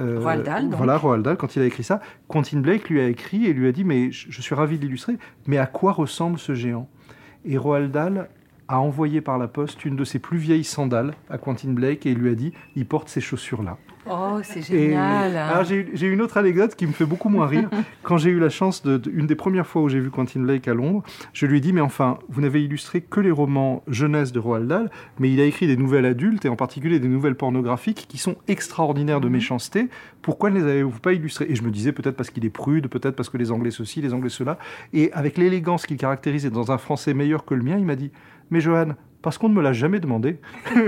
Euh, 0.00 0.20
Roald 0.20 0.44
Dahl, 0.44 0.64
donc. 0.70 0.76
Voilà, 0.76 0.96
Roald 0.96 1.24
Dahl, 1.24 1.36
quand 1.36 1.56
il 1.56 1.62
a 1.62 1.66
écrit 1.66 1.84
ça, 1.84 2.00
Quentin 2.28 2.60
Blake 2.60 2.88
lui 2.88 3.00
a 3.00 3.08
écrit 3.08 3.46
et 3.46 3.52
lui 3.52 3.68
a 3.68 3.72
dit 3.72 3.84
Mais 3.84 4.10
je, 4.10 4.30
je 4.30 4.42
suis 4.42 4.54
ravi 4.54 4.78
de 4.78 4.84
l'illustrer, 4.84 5.16
mais 5.46 5.58
à 5.58 5.66
quoi 5.66 5.92
ressemble 5.92 6.38
ce 6.38 6.54
géant? 6.54 6.88
Et 7.44 7.56
Roald 7.56 7.90
Dahl 7.90 8.28
a 8.68 8.80
envoyé 8.80 9.20
par 9.20 9.36
la 9.36 9.48
poste 9.48 9.84
une 9.84 9.96
de 9.96 10.04
ses 10.04 10.20
plus 10.20 10.38
vieilles 10.38 10.64
sandales 10.64 11.14
à 11.28 11.38
Quentin 11.38 11.72
Blake 11.72 12.06
et 12.06 12.12
il 12.12 12.18
lui 12.18 12.30
a 12.30 12.34
dit 12.34 12.52
Il 12.76 12.86
porte 12.86 13.08
ces 13.08 13.20
chaussures-là. 13.20 13.76
Oh, 14.08 14.38
c'est 14.42 14.60
Et- 14.60 14.62
génial. 14.62 15.36
alors 15.36 15.64
j'ai 15.64 16.06
une 16.06 16.22
autre 16.22 16.36
anecdote 16.38 16.74
qui 16.74 16.86
me 16.86 16.92
fait 16.92 17.04
beaucoup 17.04 17.28
moins 17.28 17.46
rire. 17.46 17.68
Quand 18.02 18.16
j'ai 18.16 18.30
eu 18.30 18.38
la 18.38 18.48
chance, 18.48 18.82
de, 18.82 18.96
de- 18.96 19.10
une 19.10 19.26
des 19.26 19.34
premières 19.34 19.66
fois 19.66 19.82
où 19.82 19.88
j'ai 19.88 20.00
vu 20.00 20.10
Quentin 20.10 20.40
Blake 20.40 20.66
à 20.68 20.74
Londres, 20.74 21.02
je 21.34 21.44
lui 21.46 21.58
ai 21.58 21.60
dit, 21.60 21.72
mais 21.72 21.82
enfin, 21.82 22.18
vous 22.30 22.40
n'avez 22.40 22.62
illustré 22.64 23.02
que 23.02 23.20
les 23.20 23.30
romans 23.30 23.82
jeunesse 23.88 24.32
de 24.32 24.38
Roald 24.38 24.68
Dahl, 24.68 24.90
mais 25.18 25.30
il 25.30 25.40
a 25.40 25.44
écrit 25.44 25.66
des 25.66 25.76
nouvelles 25.76 26.06
adultes, 26.06 26.44
et 26.44 26.48
en 26.48 26.56
particulier 26.56 26.98
des 26.98 27.08
nouvelles 27.08 27.34
pornographiques, 27.34 28.06
qui 28.08 28.16
sont 28.18 28.36
extraordinaires 28.48 29.20
de 29.20 29.28
méchanceté. 29.28 29.88
Pourquoi 30.22 30.50
ne 30.50 30.56
les 30.56 30.64
avez-vous 30.64 30.98
pas 31.00 31.12
illustrées? 31.12 31.46
Et 31.50 31.54
je 31.54 31.62
me 31.62 31.70
disais, 31.70 31.92
peut-être 31.92 32.16
parce 32.16 32.30
qu'il 32.30 32.44
est 32.46 32.50
prude, 32.50 32.88
peut-être 32.88 33.16
parce 33.16 33.28
que 33.28 33.36
les 33.36 33.50
Anglais 33.52 33.70
ceci, 33.70 34.00
les 34.00 34.14
Anglais 34.14 34.30
cela. 34.30 34.58
Et 34.94 35.12
avec 35.12 35.36
l'élégance 35.36 35.84
qu'il 35.86 35.96
caractérisait 35.98 36.50
dans 36.50 36.72
un 36.72 36.78
français 36.78 37.12
meilleur 37.12 37.44
que 37.44 37.54
le 37.54 37.62
mien, 37.62 37.76
il 37.78 37.84
m'a 37.84 37.96
dit, 37.96 38.10
mais 38.50 38.60
Johan, 38.60 38.94
parce 39.22 39.38
qu'on 39.38 39.48
ne 39.48 39.54
me 39.54 39.62
l'a 39.62 39.72
jamais 39.72 40.00
demandé. 40.00 40.38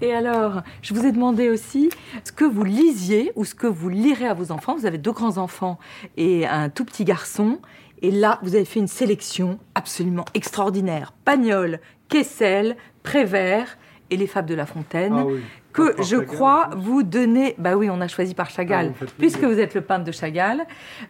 Et 0.00 0.12
alors, 0.12 0.62
je 0.82 0.94
vous 0.94 1.06
ai 1.06 1.12
demandé 1.12 1.48
aussi 1.48 1.90
ce 2.24 2.32
que 2.32 2.44
vous 2.44 2.64
lisiez 2.64 3.32
ou 3.36 3.44
ce 3.44 3.54
que 3.54 3.66
vous 3.66 3.88
lirez 3.88 4.26
à 4.26 4.34
vos 4.34 4.50
enfants. 4.50 4.74
Vous 4.76 4.86
avez 4.86 4.98
deux 4.98 5.12
grands-enfants 5.12 5.78
et 6.16 6.46
un 6.46 6.68
tout 6.70 6.84
petit 6.84 7.04
garçon. 7.04 7.60
Et 8.02 8.10
là, 8.10 8.38
vous 8.42 8.54
avez 8.54 8.64
fait 8.64 8.80
une 8.80 8.88
sélection 8.88 9.58
absolument 9.74 10.24
extraordinaire. 10.34 11.12
Pagnol, 11.24 11.80
Kessel, 12.08 12.76
Prévert 13.02 13.78
et 14.10 14.16
les 14.16 14.26
Fables 14.26 14.48
de 14.48 14.54
La 14.54 14.66
Fontaine. 14.66 15.14
Ah 15.16 15.24
oui. 15.26 15.40
Que 15.70 15.94
je 15.98 16.02
Chagall, 16.02 16.26
crois 16.26 16.70
vous 16.76 17.02
donner. 17.04 17.54
Bah 17.58 17.76
oui, 17.76 17.88
on 17.90 18.00
a 18.00 18.08
choisi 18.08 18.34
par 18.34 18.46
Ah, 18.48 18.52
Chagall, 18.52 18.92
plaisir. 18.92 19.14
puisque 19.18 19.44
vous 19.44 19.60
êtes 19.60 19.74
le 19.74 19.80
peintre 19.82 20.04
de 20.04 20.10
Chagall. 20.12 20.62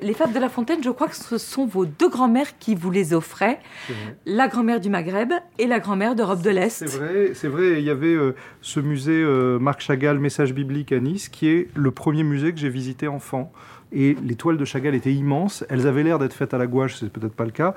Les 0.02 0.12
Fables 0.12 0.34
de 0.34 0.38
La 0.40 0.48
Fontaine, 0.50 0.82
je 0.82 0.90
crois 0.90 1.08
que 1.08 1.16
ce 1.16 1.38
sont 1.38 1.64
vos 1.64 1.86
deux 1.86 2.08
grands-mères 2.10 2.58
qui 2.58 2.74
vous 2.74 2.90
les 2.90 3.14
offraient. 3.14 3.60
La 4.26 4.48
grand-mère 4.48 4.80
du 4.80 4.90
Maghreb 4.90 5.32
et 5.58 5.66
la 5.66 5.78
grand-mère 5.80 6.14
d'Europe 6.16 6.42
de 6.42 6.50
l'Est. 6.50 6.86
C'est 6.86 6.98
vrai, 6.98 7.30
c'est 7.34 7.48
vrai. 7.48 7.78
Il 7.78 7.84
y 7.84 7.90
avait 7.90 8.08
euh, 8.14 8.34
ce 8.60 8.80
musée 8.80 9.22
euh, 9.22 9.58
Marc 9.58 9.80
Chagall, 9.80 10.18
Message 10.18 10.52
biblique 10.52 10.92
à 10.92 10.98
Nice, 10.98 11.28
qui 11.30 11.48
est 11.48 11.68
le 11.74 11.90
premier 11.92 12.24
musée 12.24 12.52
que 12.52 12.58
j'ai 12.58 12.68
visité 12.68 13.08
enfant. 13.08 13.52
Et 13.92 14.16
les 14.22 14.34
toiles 14.34 14.58
de 14.58 14.64
Chagall 14.66 14.94
étaient 14.94 15.14
immenses. 15.14 15.64
Elles 15.70 15.86
avaient 15.86 16.02
l'air 16.02 16.18
d'être 16.18 16.34
faites 16.34 16.52
à 16.52 16.58
la 16.58 16.66
gouache, 16.66 16.96
c'est 16.96 17.10
peut-être 17.10 17.34
pas 17.34 17.44
le 17.46 17.52
cas. 17.52 17.74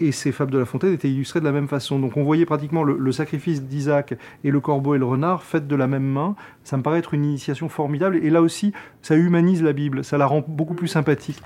Et 0.00 0.12
ces 0.12 0.32
fables 0.32 0.50
de 0.50 0.58
La 0.58 0.64
Fontaine 0.64 0.94
étaient 0.94 1.10
illustrées 1.10 1.40
de 1.40 1.44
la 1.44 1.52
même 1.52 1.68
façon. 1.68 1.98
Donc 1.98 2.16
on 2.16 2.22
voyait 2.22 2.46
pratiquement 2.46 2.82
le, 2.82 3.12
sacrifice 3.12 3.62
d'Isaac 3.62 4.14
et 4.44 4.50
le 4.50 4.60
corbeau 4.60 4.94
et 4.94 4.98
le 4.98 5.04
renard 5.04 5.42
faites 5.42 5.68
de 5.68 5.76
la 5.76 5.86
même 5.86 6.04
main. 6.06 6.36
Ça 6.64 6.76
me 6.78 6.82
paraît 6.82 6.98
être 6.98 7.12
une 7.12 7.24
initiation 7.24 7.68
formidable. 7.68 8.16
Et 8.16 8.30
là 8.30 8.40
aussi, 8.40 8.72
ça 9.02 9.14
humanise 9.14 9.62
la 9.62 9.74
Bible. 9.74 10.02
Ça 10.02 10.16
la 10.16 10.26
rend 10.26 10.42
beaucoup 10.46 10.74
plus 10.74 10.88
sympathique. 10.88 11.42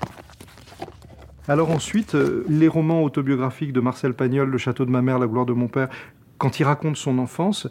Alors 1.47 1.69
ensuite, 1.69 2.15
euh, 2.15 2.43
les 2.49 2.67
romans 2.67 3.03
autobiographiques 3.03 3.73
de 3.73 3.79
Marcel 3.79 4.13
Pagnol, 4.13 4.49
Le 4.49 4.57
château 4.57 4.85
de 4.85 4.89
ma 4.89 5.01
mère, 5.01 5.19
La 5.19 5.27
gloire 5.27 5.45
de 5.45 5.53
mon 5.53 5.67
père, 5.67 5.89
quand 6.37 6.59
il 6.59 6.63
raconte 6.63 6.97
son 6.97 7.19
enfance, 7.19 7.67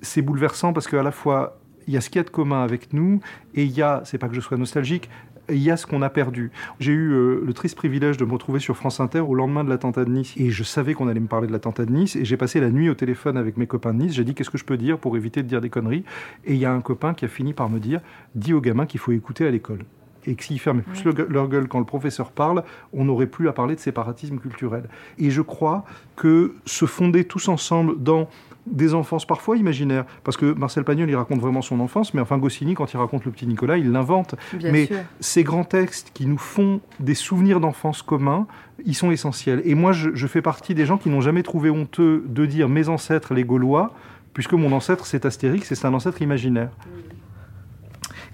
c'est 0.00 0.22
bouleversant 0.22 0.72
parce 0.72 0.88
qu'à 0.88 1.02
la 1.02 1.12
fois, 1.12 1.58
il 1.86 1.94
y 1.94 1.96
a 1.96 2.00
ce 2.00 2.10
qu'il 2.10 2.18
y 2.18 2.20
a 2.20 2.24
de 2.24 2.30
commun 2.30 2.62
avec 2.62 2.92
nous 2.92 3.20
et 3.54 3.64
il 3.64 3.70
y 3.70 3.82
a, 3.82 4.02
c'est 4.04 4.18
pas 4.18 4.28
que 4.28 4.34
je 4.34 4.40
sois 4.40 4.56
nostalgique, 4.56 5.08
il 5.50 5.58
y 5.58 5.70
a 5.70 5.76
ce 5.76 5.86
qu'on 5.86 6.02
a 6.02 6.10
perdu. 6.10 6.50
J'ai 6.80 6.92
eu 6.92 7.12
euh, 7.12 7.42
le 7.46 7.52
triste 7.52 7.76
privilège 7.76 8.16
de 8.16 8.24
me 8.24 8.32
retrouver 8.32 8.60
sur 8.60 8.76
France 8.76 9.00
Inter 9.00 9.20
au 9.20 9.34
lendemain 9.34 9.64
de 9.64 9.70
l'attentat 9.70 10.04
de 10.04 10.10
Nice 10.10 10.34
et 10.36 10.50
je 10.50 10.62
savais 10.62 10.94
qu'on 10.94 11.08
allait 11.08 11.20
me 11.20 11.26
parler 11.26 11.46
de 11.46 11.52
l'attentat 11.52 11.84
de 11.86 11.92
Nice 11.92 12.16
et 12.16 12.24
j'ai 12.24 12.36
passé 12.36 12.60
la 12.60 12.70
nuit 12.70 12.90
au 12.90 12.94
téléphone 12.94 13.36
avec 13.36 13.56
mes 13.56 13.66
copains 13.66 13.94
de 13.94 14.02
Nice. 14.02 14.12
J'ai 14.12 14.24
dit 14.24 14.34
qu'est-ce 14.34 14.50
que 14.50 14.58
je 14.58 14.64
peux 14.64 14.76
dire 14.76 14.98
pour 14.98 15.16
éviter 15.16 15.42
de 15.42 15.48
dire 15.48 15.60
des 15.60 15.70
conneries? 15.70 16.04
Et 16.44 16.54
il 16.54 16.58
y 16.58 16.64
a 16.64 16.72
un 16.72 16.80
copain 16.80 17.14
qui 17.14 17.24
a 17.24 17.28
fini 17.28 17.52
par 17.54 17.70
me 17.70 17.78
dire 17.78 18.00
dis 18.34 18.52
aux 18.52 18.60
gamins 18.60 18.86
qu'il 18.86 19.00
faut 19.00 19.12
écouter 19.12 19.46
à 19.46 19.50
l'école 19.50 19.84
et 20.26 20.34
que 20.34 20.44
s'ils 20.44 20.58
fermaient 20.58 20.82
plus 20.82 21.04
le- 21.04 21.26
leur 21.30 21.48
gueule 21.48 21.68
quand 21.68 21.78
le 21.78 21.86
professeur 21.86 22.32
parle, 22.32 22.62
on 22.92 23.04
n'aurait 23.04 23.28
plus 23.28 23.48
à 23.48 23.52
parler 23.52 23.74
de 23.76 23.80
séparatisme 23.80 24.36
culturel. 24.38 24.84
Et 25.16 25.30
je 25.30 25.40
crois 25.40 25.84
que 26.16 26.54
se 26.66 26.84
fonder 26.84 27.24
tous 27.24 27.48
ensemble 27.48 28.02
dans 28.02 28.28
des 28.70 28.94
enfances 28.94 29.26
parfois 29.26 29.56
imaginaires, 29.56 30.04
parce 30.24 30.36
que 30.36 30.52
Marcel 30.52 30.84
Pagnol, 30.84 31.08
il 31.08 31.16
raconte 31.16 31.40
vraiment 31.40 31.62
son 31.62 31.80
enfance, 31.80 32.14
mais 32.14 32.20
enfin 32.20 32.38
Goscinny, 32.38 32.74
quand 32.74 32.92
il 32.92 32.96
raconte 32.96 33.24
le 33.24 33.30
petit 33.30 33.46
Nicolas, 33.46 33.76
il 33.76 33.90
l'invente. 33.92 34.34
Mais 34.62 34.86
sûr. 34.86 34.96
ces 35.20 35.44
grands 35.44 35.64
textes 35.64 36.10
qui 36.14 36.26
nous 36.26 36.38
font 36.38 36.80
des 37.00 37.14
souvenirs 37.14 37.60
d'enfance 37.60 38.02
communs, 38.02 38.46
ils 38.84 38.94
sont 38.94 39.10
essentiels. 39.10 39.62
Et 39.64 39.74
moi, 39.74 39.92
je, 39.92 40.10
je 40.14 40.26
fais 40.26 40.42
partie 40.42 40.74
des 40.74 40.86
gens 40.86 40.98
qui 40.98 41.08
n'ont 41.08 41.20
jamais 41.20 41.42
trouvé 41.42 41.70
honteux 41.70 42.24
de 42.26 42.46
dire 42.46 42.68
mes 42.68 42.88
ancêtres, 42.88 43.34
les 43.34 43.44
Gaulois, 43.44 43.92
puisque 44.34 44.52
mon 44.52 44.72
ancêtre, 44.72 45.06
c'est 45.06 45.26
Astérix, 45.26 45.72
et 45.72 45.74
c'est 45.74 45.86
un 45.86 45.94
ancêtre 45.94 46.22
imaginaire. 46.22 46.70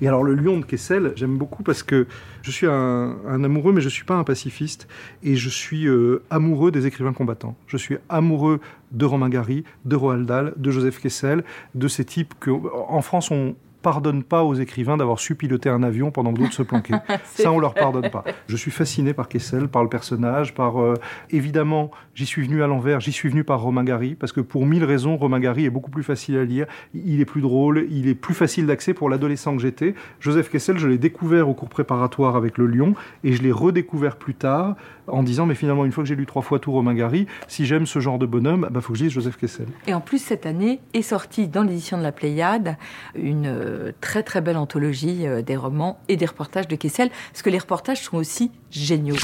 Et 0.05 0.07
alors 0.07 0.23
le 0.23 0.35
lion 0.35 0.61
de 0.61 0.67
Kessel, 0.67 1.15
j'aime 1.17 1.39
beaucoup 1.39 1.63
parce 1.63 1.83
que 1.83 2.07
je 2.43 2.51
suis 2.51 2.67
un, 2.67 3.43
amoureux, 3.43 3.73
mais 3.73 3.81
je 3.81 3.87
ne 3.87 3.91
suis 3.91 4.05
pas 4.05 4.17
un 4.17 4.23
pacifiste. 4.23 4.87
Et 5.23 5.35
je 5.35 5.49
suis 5.49 5.87
euh, 5.87 6.23
amoureux 6.29 6.71
des 6.71 6.85
écrivains 6.85 7.15
combattants. 7.15 7.57
Je 7.67 7.79
suis 7.79 7.97
amoureux 8.11 8.61
de 8.93 9.07
Romain 9.07 9.31
Gary, 9.31 9.65
de 9.87 9.97
Roald 9.97 10.27
Dahl, 10.27 10.53
de 10.59 10.71
Joseph 10.71 11.01
Kessel, 11.01 11.43
de 11.75 11.89
ces 11.89 12.05
types 12.05 12.35
que, 12.39 12.51
en 12.51 13.01
France, 13.01 13.31
on 13.31 13.57
pardonne 13.85 14.23
pas 14.23 14.43
aux 14.45 14.55
écrivains 14.55 14.97
d'avoir 14.97 15.19
su 15.19 15.35
piloter 15.35 15.69
un 15.69 15.83
avion 15.83 16.11
pendant 16.11 16.33
que 16.33 16.39
d'autres 16.41 16.55
se 16.55 16.63
planquaient. 16.63 16.95
Ça, 17.25 17.53
on 17.53 17.59
leur 17.59 17.75
pardonne 17.75 18.11
pas. 18.11 18.25
Je 18.49 18.57
suis 18.57 18.71
fasciné 18.71 19.13
par 19.13 19.29
Kessel, 19.29 19.69
par 19.69 19.83
le 19.83 19.91
personnage, 19.91 20.55
par... 20.55 20.81
euh, 20.81 20.95
évidemment, 21.31 21.91
j'y 22.15 22.25
suis 22.25 22.47
venu 22.47 22.63
à 22.63 22.67
l'envers, 22.67 23.01
j'y 23.01 23.13
suis 23.13 23.29
venu 23.29 23.45
par 23.45 23.61
Romain 23.61 23.85
Gary, 23.85 24.15
parce 24.15 24.33
que 24.33 24.41
pour 24.41 24.65
mille 24.65 24.85
raisons, 24.85 25.19
Romain 25.19 25.39
Gary 25.39 25.67
est 25.67 25.71
beaucoup 25.71 25.91
plus 25.91 26.03
facile 26.03 26.39
à 26.39 26.45
lire, 26.45 26.67
il 26.95 27.21
est 27.21 27.27
plus 27.27 27.43
drôle, 27.43 27.87
il 27.91 28.09
est 28.09 28.15
plus 28.15 28.33
facile 28.33 28.67
d'accès 28.67 28.95
pour 28.95 29.11
l'adolescent 29.11 29.55
que 29.55 29.61
j'étais. 29.61 29.95
Joseph 30.19 30.49
Kessel, 30.49 30.79
je 30.79 30.89
l'ai 30.89 30.99
découvert 30.99 31.51
au 31.51 31.53
cours 31.53 31.69
préparatoire 31.69 32.37
avec 32.37 32.57
Le 32.57 32.67
Lion, 32.67 32.95
et 33.23 33.35
je 33.35 33.43
l'ai 33.43 33.53
redécouvert 33.53 34.17
plus 34.17 34.35
tard, 34.35 34.77
en 35.07 35.23
disant 35.23 35.47
mais 35.47 35.55
finalement 35.55 35.85
une 35.85 35.93
fois 35.93 36.05
que 36.05 36.09
j'ai 36.09 36.17
lu 36.17 36.27
trois 36.27 36.43
fois 36.43 36.59
tout 36.59 36.73
Romain 36.73 36.95
Gary, 36.95 37.27
si 37.49 37.67
j'aime 37.67 37.87
ce 37.87 37.99
genre 37.99 38.19
de 38.19 38.27
bonhomme, 38.27 38.69
bah 38.71 38.81
faut 38.81 38.93
que 38.93 38.99
je 38.99 39.05
lise 39.05 39.13
Joseph 39.13 39.37
Kessel. 39.37 39.67
Et 39.87 39.95
en 39.95 40.01
plus 40.01 40.19
cette 40.19 40.47
année 40.47 40.81
est 40.93 41.03
sortie 41.03 41.49
dans 41.49 41.63
l'édition 41.63 41.99
de 41.99 42.03
la 42.03 42.13
Pléiade 42.13 42.77
une 43.15 43.47
euh, 43.47 43.93
très 44.01 44.23
très 44.23 44.41
belle 44.41 44.57
anthologie 44.57 45.27
euh, 45.27 45.43
des 45.43 45.57
romans 45.57 45.99
et 46.09 46.17
des 46.17 46.27
reportages 46.27 46.69
de 46.69 46.77
Kessel, 46.77 47.11
parce 47.33 47.43
que 47.43 47.51
les 47.51 47.59
reportages 47.59 48.03
sont 48.03 48.17
aussi 48.17 48.51
géniaux. 48.71 49.17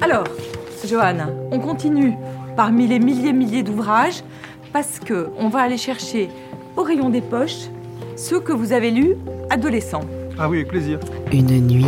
Alors, 0.00 0.24
Johan, 0.86 1.32
on 1.50 1.58
continue 1.58 2.14
parmi 2.56 2.86
les 2.86 2.98
milliers 2.98 3.32
milliers 3.32 3.62
d'ouvrages 3.62 4.22
parce 4.72 4.98
que 4.98 5.30
on 5.36 5.48
va 5.48 5.60
aller 5.60 5.78
chercher 5.78 6.28
au 6.76 6.82
rayon 6.82 7.10
des 7.10 7.22
poches 7.22 7.68
ceux 8.16 8.40
que 8.40 8.52
vous 8.52 8.72
avez 8.72 8.90
lus 8.90 9.14
adolescents. 9.50 10.04
Ah 10.38 10.48
oui, 10.48 10.58
avec 10.58 10.68
plaisir. 10.68 10.98
Une 11.32 11.60
nuit 11.66 11.86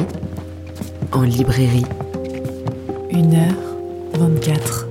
en 1.12 1.22
librairie. 1.22 1.86
1h24. 3.10 4.86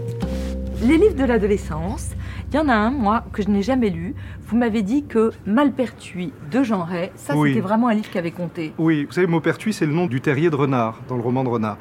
Les 0.83 0.97
livres 0.97 1.15
de 1.15 1.23
l'adolescence, 1.25 2.09
il 2.51 2.55
y 2.55 2.59
en 2.59 2.69
a 2.69 2.73
un, 2.75 2.91
moi, 2.91 3.23
que 3.33 3.41
je 3.41 3.49
n'ai 3.49 3.61
jamais 3.61 3.89
lu. 3.89 4.15
Vous 4.47 4.55
m'avez 4.57 4.81
dit 4.81 5.03
que 5.05 5.31
Malpertuis 5.45 6.31
de 6.51 6.63
Jean 6.63 6.83
Ray, 6.83 7.11
ça 7.15 7.35
Oui. 7.35 7.49
c'était 7.49 7.61
vraiment 7.61 7.87
un 7.89 7.93
livre 7.93 8.09
qui 8.09 8.17
avait 8.17 8.31
compté. 8.31 8.73
Oui, 8.77 9.05
vous 9.05 9.11
savez, 9.11 9.27
Maupertuis, 9.27 9.73
c'est 9.73 9.85
le 9.85 9.93
nom 9.93 10.05
du 10.07 10.21
terrier 10.21 10.49
de 10.49 10.55
renard, 10.55 11.01
dans 11.09 11.15
le 11.17 11.21
roman 11.21 11.43
de 11.43 11.49
renard. 11.49 11.77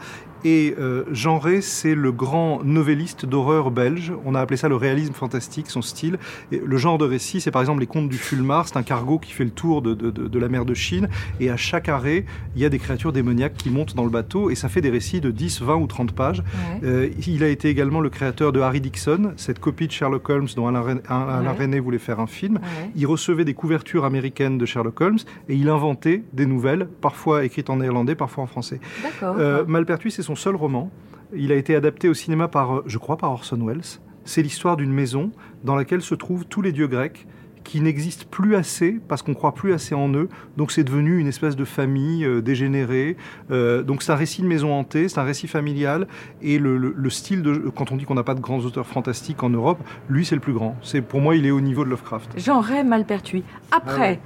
Et 0.49 0.77
euh, 0.79 1.03
Jean 1.11 1.39
Ray, 1.41 1.61
c'est 1.61 1.97
le 1.97 2.13
grand 2.13 2.63
novelliste 2.63 3.27
d'horreur 3.27 3.73
belge. 3.73 4.13
On 4.25 4.37
a 4.37 4.41
appelé 4.41 4.57
ça 4.57 4.69
le 4.69 4.77
réalisme 4.77 5.13
fantastique, 5.13 5.69
son 5.69 5.83
style. 5.83 6.19
Et 6.53 6.63
le 6.65 6.77
genre 6.77 6.99
de 6.99 7.05
récit, 7.05 7.41
c'est 7.41 7.51
par 7.51 7.63
exemple 7.63 7.81
les 7.81 7.89
contes 7.89 8.09
du 8.09 8.17
Fulmar. 8.17 8.69
C'est 8.69 8.77
un 8.77 8.85
cargo 8.85 9.19
qui 9.19 9.33
fait 9.33 9.43
le 9.43 9.51
tour 9.51 9.83
de, 9.83 9.93
de- 9.95 10.13
de- 10.13 10.29
de 10.29 10.39
la 10.39 10.49
mer 10.49 10.65
de 10.65 10.73
Chine. 10.73 11.09
Et 11.41 11.51
à 11.51 11.57
chaque 11.57 11.89
arrêt, 11.89 12.25
il 12.55 12.63
y 12.63 12.65
a 12.65 12.69
des 12.69 12.79
créatures 12.79 13.13
démoniaques 13.13 13.55
qui 13.57 13.71
montent 13.71 13.97
dans 13.97 14.05
le 14.05 14.11
bateau. 14.11 14.49
Et 14.49 14.55
ça 14.55 14.69
fait 14.69 14.81
des 14.81 14.91
récits 14.91 15.21
de 15.21 15.33
10, 15.33 15.63
20 15.63 15.75
ou 15.75 15.89
30 15.89 16.13
pages. 16.13 16.45
Ouais. 16.81 16.87
Euh, 16.89 17.09
il 17.27 17.43
a 17.43 17.49
été 17.49 17.69
également 17.69 18.01
le 18.01 18.09
créateur 18.09 18.53
de 18.53 18.61
Harry 18.61 18.81
Dixon, 18.81 19.33
cette 19.37 19.59
copie 19.59 19.89
de 19.89 19.93
Sherlock 19.93 20.29
Holmes 20.31 20.47
dont 20.55 20.69
Alain, 20.69 20.81
Ren- 20.83 21.01
Alain 21.09 21.51
Ouais. 21.51 21.59
René 21.59 21.81
voulait 21.81 21.99
faire 21.99 22.21
un 22.21 22.29
film. 22.29 22.55
Ouais. 22.55 22.91
Il 22.95 23.07
recevait 23.09 23.45
des 23.45 23.55
couvertures 23.55 24.05
américaines 24.05 24.59
de 24.59 24.65
Sherlock 24.67 25.01
Holmes 25.01 25.19
et 25.49 25.57
il 25.57 25.69
inventait 25.69 26.23
des 26.33 26.47
nouvelles, 26.47 26.87
parfois 27.01 27.45
écrites 27.45 27.69
en 27.69 27.79
néerlandais, 27.79 28.15
parfois 28.15 28.45
en 28.45 28.47
français. 28.47 28.79
Euh, 29.25 29.65
Malpertuis, 29.67 30.13
c'est 30.13 30.23
son 30.23 30.36
seul 30.37 30.55
roman. 30.57 30.91
Il 31.35 31.51
a 31.53 31.57
été 31.57 31.75
adapté 31.75 32.09
au 32.09 32.15
cinéma 32.15 32.47
par, 32.49 32.77
euh, 32.77 32.85
je 32.87 32.99
crois, 32.99 33.17
par 33.17 33.33
Orson 33.33 33.59
Welles. 33.67 33.81
C'est 34.25 34.43
l'histoire 34.43 34.77
d'une 34.77 34.93
maison 34.93 35.31
dans 35.65 35.75
laquelle 35.77 36.03
se 36.03 36.15
trouvent 36.15 36.45
tous 36.47 36.63
les 36.63 36.73
dieux 36.73 36.87
grecs 36.89 37.27
qui 37.65 37.81
n'existent 37.81 38.27
plus 38.31 38.55
assez 38.55 39.01
parce 39.09 39.23
qu'on 39.23 39.35
croit 39.35 39.53
plus 39.53 39.73
assez 39.73 39.93
en 39.97 40.09
eux. 40.15 40.29
Donc 40.57 40.71
c'est 40.71 40.85
devenu 40.85 41.19
une 41.19 41.27
espèce 41.27 41.57
de 41.57 41.65
famille 41.65 42.25
euh, 42.25 42.41
dégénérée. 42.41 43.17
Euh, 43.51 43.83
donc 43.83 44.05
c'est 44.05 44.13
un 44.13 44.17
récit 44.17 44.41
de 44.43 44.47
maison 44.47 44.73
hantée, 44.73 45.09
c'est 45.09 45.19
un 45.19 45.25
récit 45.25 45.49
familial. 45.49 46.07
Et 46.43 46.61
le, 46.61 46.77
le- 46.79 46.95
le 46.97 47.11
style 47.11 47.43
de 47.43 47.55
quand 47.75 47.91
on 47.91 47.97
dit 47.97 48.05
qu'on 48.05 48.15
n'a 48.15 48.23
pas 48.23 48.35
de 48.37 48.41
grands 48.41 48.61
auteurs 48.61 48.87
fantastiques 48.87 49.43
en 49.43 49.51
Europe, 49.51 49.81
lui 50.09 50.25
c'est 50.25 50.37
le 50.37 50.41
plus 50.41 50.53
grand. 50.53 50.77
C'est 50.83 51.01
pour 51.03 51.21
moi 51.21 51.35
il 51.35 51.45
est 51.45 51.51
au 51.51 51.61
niveau 51.61 51.85
de 51.85 51.91
Lovecraft. 51.91 52.39
Jean 52.39 52.61
Ray 52.61 52.85
Malpertuis. 52.85 53.43
Après, 53.73 53.95
Ah 53.97 54.01
ouais. 54.01 54.21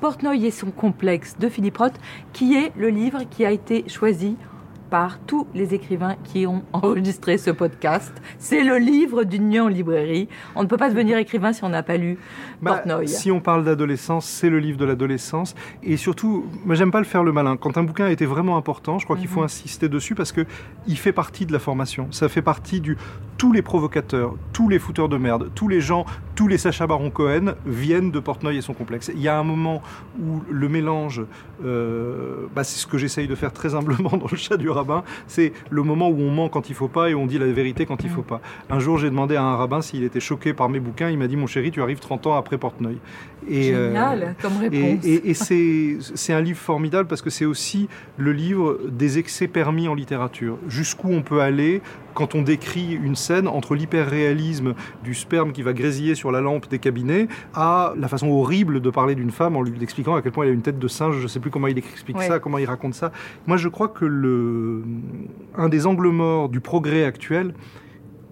Portnoy 0.00 0.44
et 0.46 0.50
son 0.52 0.70
complexe 0.70 1.36
de 1.40 1.48
Philippe 1.48 1.78
Roth, 1.78 1.98
qui 2.32 2.54
est 2.54 2.70
le 2.76 2.88
livre 2.88 3.22
qui 3.28 3.44
a 3.44 3.50
été 3.50 3.88
choisi 3.88 4.36
par 4.90 5.18
tous 5.20 5.46
les 5.54 5.74
écrivains 5.74 6.16
qui 6.24 6.46
ont 6.46 6.62
enregistré 6.72 7.38
ce 7.38 7.50
podcast. 7.50 8.12
C'est 8.38 8.62
le 8.62 8.78
livre 8.78 9.24
d'Union 9.24 9.64
en 9.64 9.68
librairie. 9.68 10.28
On 10.54 10.62
ne 10.62 10.68
peut 10.68 10.76
pas 10.76 10.88
devenir 10.90 11.18
écrivain 11.18 11.52
si 11.52 11.64
on 11.64 11.68
n'a 11.68 11.82
pas 11.82 11.96
lu 11.96 12.18
Bah, 12.62 12.74
Portnoy. 12.74 13.06
si 13.08 13.30
on 13.30 13.40
parle 13.40 13.64
d'adolescence, 13.64 14.26
c'est 14.26 14.50
le 14.50 14.58
livre 14.58 14.78
de 14.78 14.84
l'adolescence. 14.84 15.54
Et 15.82 15.96
surtout, 15.96 16.46
moi 16.64 16.74
j'aime 16.74 16.90
pas 16.90 16.98
le 17.00 17.04
faire 17.04 17.24
le 17.24 17.32
malin. 17.32 17.56
Quand 17.56 17.76
un 17.78 17.82
bouquin 17.82 18.06
a 18.06 18.10
été 18.10 18.26
vraiment 18.26 18.56
important, 18.56 18.98
je 18.98 19.04
crois 19.04 19.16
qu'il 19.16 19.28
faut 19.28 19.40
Mhm. 19.40 19.46
insister 19.46 19.88
dessus 19.88 20.14
parce 20.14 20.32
que 20.32 20.46
il 20.86 20.96
fait 20.98 21.12
partie 21.12 21.46
de 21.46 21.52
la 21.52 21.58
formation. 21.58 22.08
Ça 22.12 22.28
fait 22.28 22.42
partie 22.42 22.80
du. 22.80 22.96
Tous 23.38 23.52
les 23.52 23.60
provocateurs, 23.62 24.34
tous 24.54 24.68
les 24.70 24.78
fouteurs 24.78 25.10
de 25.10 25.18
merde, 25.18 25.50
tous 25.54 25.68
les 25.68 25.82
gens, 25.82 26.06
tous 26.36 26.46
les 26.48 26.58
Sacha 26.58 26.86
Baron 26.86 27.10
Cohen 27.10 27.54
viennent 27.66 28.10
de 28.12 28.20
Portnoy 28.20 28.56
et 28.58 28.60
son 28.60 28.74
complexe. 28.74 29.10
Il 29.14 29.20
y 29.20 29.26
a 29.28 29.38
un 29.38 29.42
moment 29.42 29.82
où 30.20 30.42
le 30.50 30.68
mélange, 30.68 31.22
euh, 31.64 32.46
bah, 32.54 32.62
c'est 32.62 32.78
ce 32.78 32.86
que 32.86 32.98
j'essaye 32.98 33.26
de 33.26 33.34
faire 33.34 33.52
très 33.52 33.74
humblement 33.74 34.10
dans 34.16 34.28
le 34.30 34.36
chat 34.36 34.56
du 34.56 34.68
rabbin, 34.70 35.02
c'est 35.26 35.52
le 35.70 35.82
moment 35.82 36.08
où 36.10 36.20
on 36.20 36.30
ment 36.30 36.48
quand 36.48 36.68
il 36.68 36.74
faut 36.74 36.88
pas 36.88 37.10
et 37.10 37.14
on 37.14 37.26
dit 37.26 37.38
la 37.38 37.46
vérité 37.46 37.86
quand 37.86 38.04
il 38.04 38.10
faut 38.10 38.22
pas. 38.22 38.40
Un 38.70 38.78
jour, 38.78 38.98
j'ai 38.98 39.10
demandé 39.10 39.34
à 39.36 39.42
un 39.42 39.56
rabbin 39.56 39.80
s'il 39.82 40.04
était 40.04 40.20
choqué 40.20 40.52
par 40.52 40.68
mes 40.68 40.78
bouquins. 40.78 41.10
Il 41.10 41.18
m'a 41.18 41.26
dit, 41.26 41.36
mon 41.36 41.46
chéri, 41.46 41.70
tu 41.70 41.80
arrives 41.82 42.00
30 42.00 42.26
ans 42.26 42.36
après 42.36 42.58
Portnoy. 42.58 42.98
Et, 43.48 43.72
euh, 43.72 43.88
Génial 43.88 44.34
comme 44.42 44.56
réponse. 44.58 45.04
et- 45.04 45.30
et 45.30 45.34
c'est 45.34 45.98
c'est 46.14 46.32
un 46.32 46.40
livre 46.40 46.58
formidable 46.58 47.08
parce 47.08 47.22
que 47.22 47.30
c'est 47.30 47.44
aussi 47.44 47.88
le 48.16 48.32
livre 48.32 48.78
des 48.90 49.18
excès 49.18 49.46
permis 49.46 49.88
en 49.88 49.94
littérature. 49.94 50.58
Jusqu'où 50.68 51.08
on 51.12 51.22
peut 51.22 51.40
aller 51.40 51.80
quand 52.14 52.34
on 52.34 52.42
décrit 52.42 52.92
une 52.94 53.14
scène 53.14 53.46
entre 53.46 53.74
l'hyperréalisme 53.74 54.74
du 55.04 55.14
sperme 55.14 55.52
qui 55.52 55.62
va 55.62 55.72
grésiller 55.74 56.14
sur 56.14 56.25
la 56.30 56.40
lampe 56.40 56.68
des 56.68 56.78
cabinets 56.78 57.28
à 57.54 57.92
la 57.96 58.08
façon 58.08 58.28
horrible 58.28 58.80
de 58.80 58.90
parler 58.90 59.14
d'une 59.14 59.30
femme 59.30 59.56
en 59.56 59.62
lui 59.62 59.82
expliquant 59.82 60.14
à 60.14 60.22
quel 60.22 60.32
point 60.32 60.44
elle 60.44 60.50
a 60.50 60.54
une 60.54 60.62
tête 60.62 60.78
de 60.78 60.88
singe. 60.88 61.16
Je 61.18 61.22
ne 61.22 61.28
sais 61.28 61.40
plus 61.40 61.50
comment 61.50 61.66
il 61.66 61.78
explique 61.78 62.16
Ouais. 62.16 62.26
ça, 62.28 62.38
comment 62.38 62.58
il 62.58 62.66
raconte 62.66 62.94
ça. 62.94 63.12
Moi, 63.46 63.56
je 63.56 63.68
crois 63.68 63.88
que 63.88 64.04
le, 64.04 64.82
un 65.56 65.68
des 65.68 65.86
angles 65.86 66.08
morts 66.08 66.48
du 66.48 66.60
progrès 66.60 67.04
actuel, 67.04 67.54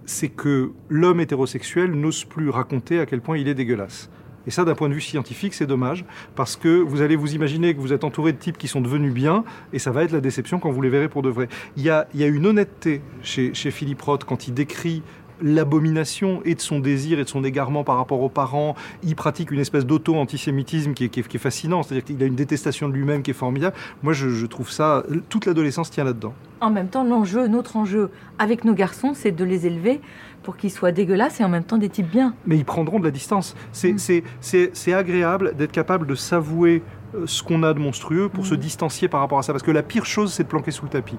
c'est 0.05 0.29
que 0.29 0.71
l'homme 0.89 1.19
hétérosexuel 1.19 1.91
n'ose 1.91 2.25
plus 2.25 2.49
raconter 2.49 2.99
à 2.99 3.05
quel 3.05 3.21
point 3.21 3.37
il 3.37 3.47
est 3.47 3.53
dégueulasse. 3.55 4.09
Et 4.47 4.51
ça, 4.51 4.63
d'un 4.63 4.75
point 4.75 4.89
de 4.89 4.93
vue 4.93 5.01
scientifique, 5.01 5.55
c'est 5.55 5.65
dommage, 5.65 6.05
parce 6.35 6.55
que 6.55 6.79
vous 6.79 7.01
allez 7.01 7.15
vous 7.15 7.33
imaginer 7.33 7.73
que 7.73 7.79
vous 7.79 7.93
êtes 7.93 8.03
entouré 8.03 8.31
de 8.31 8.37
types 8.37 8.59
qui 8.59 8.67
sont 8.67 8.79
devenus 8.79 9.11
bien, 9.11 9.43
et 9.73 9.79
ça 9.79 9.89
va 9.89 10.03
être 10.03 10.11
la 10.11 10.21
déception 10.21 10.59
quand 10.59 10.69
vous 10.69 10.83
les 10.83 10.89
verrez 10.89 11.09
pour 11.09 11.23
de 11.23 11.29
vrai. 11.29 11.47
Il 11.77 11.81
y 11.83 11.89
a, 11.89 12.07
il 12.13 12.19
y 12.19 12.23
a 12.23 12.27
une 12.27 12.45
honnêteté 12.45 13.01
chez, 13.23 13.55
chez 13.55 13.71
Philippe 13.71 14.03
Roth 14.03 14.23
quand 14.23 14.47
il 14.47 14.53
décrit 14.53 15.01
l'abomination 15.41 16.41
et 16.45 16.55
de 16.55 16.61
son 16.61 16.79
désir 16.79 17.19
et 17.19 17.23
de 17.23 17.29
son 17.29 17.43
égarement 17.43 17.83
par 17.83 17.97
rapport 17.97 18.21
aux 18.21 18.29
parents. 18.29 18.75
Il 19.03 19.15
pratique 19.15 19.51
une 19.51 19.59
espèce 19.59 19.85
d'auto-antisémitisme 19.85 20.93
qui 20.93 21.05
est, 21.05 21.09
qui 21.09 21.19
est- 21.21 21.27
qui 21.27 21.37
est 21.37 21.39
fascinant, 21.39 21.83
c'est-à-dire 21.83 22.03
qu'il 22.05 22.21
a 22.21 22.25
une 22.25 22.35
détestation 22.35 22.87
de 22.89 22.93
lui-même 22.93 23.21
qui 23.23 23.31
est 23.31 23.35
formidable. 23.35 23.75
Moi, 24.03 24.13
je, 24.13 24.29
je 24.29 24.45
trouve 24.45 24.71
ça... 24.71 25.03
Toute 25.29 25.45
l'adolescence 25.45 25.89
tient 25.91 26.03
là-dedans. 26.03 26.33
En 26.61 26.69
même 26.69 26.87
temps, 26.87 27.03
l'enjeu, 27.03 27.47
notre 27.47 27.75
enjeu 27.77 28.09
avec 28.39 28.63
nos 28.65 28.73
garçons, 28.73 29.11
c'est 29.13 29.31
de 29.31 29.43
les 29.43 29.65
élever 29.67 30.01
pour 30.43 30.57
qu'ils 30.57 30.71
soient 30.71 30.91
dégueulasses 30.91 31.39
et 31.39 31.43
en 31.43 31.49
même 31.49 31.63
temps 31.63 31.77
des 31.77 31.89
types 31.89 32.09
bien. 32.09 32.33
mais 32.45 32.55
ils 32.57 32.65
prendront 32.65 32.99
de 32.99 33.05
la 33.05 33.11
distance. 33.11 33.55
C'est 33.71 33.93
Mm. 33.93 34.93
agréable 34.93 35.55
d'être 35.57 35.71
capable 35.71 36.05
de 36.07 36.15
s'avouer 36.15 36.83
euh, 37.15 37.23
ce 37.25 37.41
qu'on 37.43 37.63
a 37.63 37.73
de 37.73 37.79
monstrueux 37.79 38.29
pour 38.29 38.43
Mm. 38.43 38.47
se 38.47 38.55
distancier 38.55 39.07
par 39.07 39.21
rapport 39.21 39.39
à 39.39 39.43
ça. 39.43 39.53
Parce 39.53 39.63
que 39.63 39.71
la 39.71 39.83
pire 39.83 40.05
chose, 40.05 40.31
c'est 40.33 40.43
de 40.43 40.47
planquer 40.47 40.71
sous 40.71 40.83
le 40.85 40.89
tapis. 40.91 41.17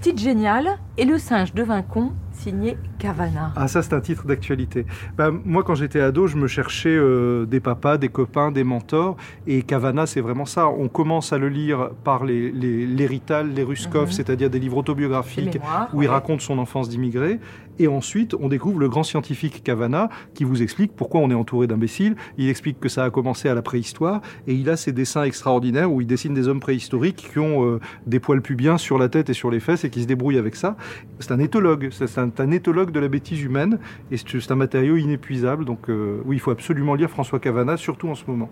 Titre 0.00 0.20
génial 0.22 0.78
et 0.98 1.04
le 1.04 1.18
singe 1.18 1.54
devint 1.54 1.82
con, 1.82 2.12
signé 2.44 2.76
Cavana. 2.98 3.52
Ah, 3.56 3.68
ça, 3.68 3.82
c'est 3.82 3.94
un 3.94 4.00
titre 4.00 4.26
d'actualité. 4.26 4.84
Bah, 5.16 5.30
moi, 5.44 5.62
quand 5.62 5.74
j'étais 5.74 6.00
ado, 6.00 6.26
je 6.26 6.36
me 6.36 6.46
cherchais 6.46 6.94
euh, 6.94 7.46
des 7.46 7.60
papas, 7.60 7.96
des 7.96 8.10
copains, 8.10 8.52
des 8.52 8.64
mentors. 8.64 9.16
Et 9.46 9.62
Cavana, 9.62 10.04
c'est 10.06 10.20
vraiment 10.20 10.44
ça. 10.44 10.68
On 10.68 10.88
commence 10.88 11.32
à 11.32 11.38
le 11.38 11.48
lire 11.48 11.90
par 12.04 12.24
les, 12.24 12.52
les, 12.52 12.86
les 12.86 13.06
Rital, 13.06 13.52
les 13.54 13.62
Ruskov, 13.62 14.04
Mhm. 14.08 14.12
c'est-à-dire 14.12 14.50
des 14.50 14.58
livres 14.58 14.76
autobiographiques 14.76 15.54
mémoires, 15.54 15.88
où 15.94 16.02
il 16.02 16.08
raconte 16.08 16.42
son 16.42 16.58
enfance 16.58 16.88
d'immigré. 16.90 17.40
Et 17.80 17.88
ensuite, 17.88 18.34
on 18.38 18.48
découvre 18.48 18.78
le 18.78 18.88
grand 18.88 19.02
scientifique 19.02 19.64
Cavana 19.64 20.08
qui 20.34 20.44
vous 20.44 20.62
explique 20.62 20.92
pourquoi 20.94 21.20
on 21.20 21.30
est 21.30 21.34
entouré 21.34 21.66
d'imbéciles. 21.66 22.14
Il 22.38 22.48
explique 22.48 22.78
que 22.78 22.88
ça 22.88 23.02
a 23.04 23.10
commencé 23.10 23.48
à 23.48 23.54
la 23.54 23.62
préhistoire 23.62 24.20
et 24.46 24.54
il 24.54 24.70
a 24.70 24.76
ces 24.76 24.92
dessins 24.92 25.24
extraordinaires 25.24 25.90
où 25.90 26.00
il 26.00 26.06
dessine 26.06 26.34
des 26.34 26.46
hommes 26.46 26.60
préhistoriques 26.60 27.30
qui 27.32 27.38
ont 27.40 27.64
euh, 27.64 27.80
des 28.06 28.20
poils 28.20 28.42
pubiens 28.42 28.78
sur 28.78 28.96
la 28.96 29.08
tête 29.08 29.28
et 29.28 29.32
sur 29.32 29.50
les 29.50 29.58
fesses 29.58 29.82
et 29.84 29.90
qui 29.90 30.02
se 30.02 30.06
débrouillent 30.06 30.38
avec 30.38 30.54
ça. 30.54 30.76
C'est 31.18 31.32
un 31.32 31.40
éthologue, 31.40 31.88
c'est 31.90 32.16
un, 32.18 32.28
un 32.40 32.50
éthologue 32.50 32.90
de 32.90 33.00
la 33.00 33.08
bêtise 33.08 33.42
humaine 33.42 33.78
et 34.10 34.16
c'est 34.16 34.40
c'est 34.40 34.52
un 34.52 34.56
matériau 34.56 34.96
inépuisable. 34.96 35.64
Donc 35.64 35.88
euh, 35.88 36.20
oui, 36.24 36.36
il 36.36 36.40
faut 36.40 36.50
absolument 36.50 36.94
lire 36.94 37.10
François 37.10 37.38
Cavana, 37.38 37.76
surtout 37.76 38.08
en 38.08 38.14
ce 38.14 38.24
moment. 38.26 38.50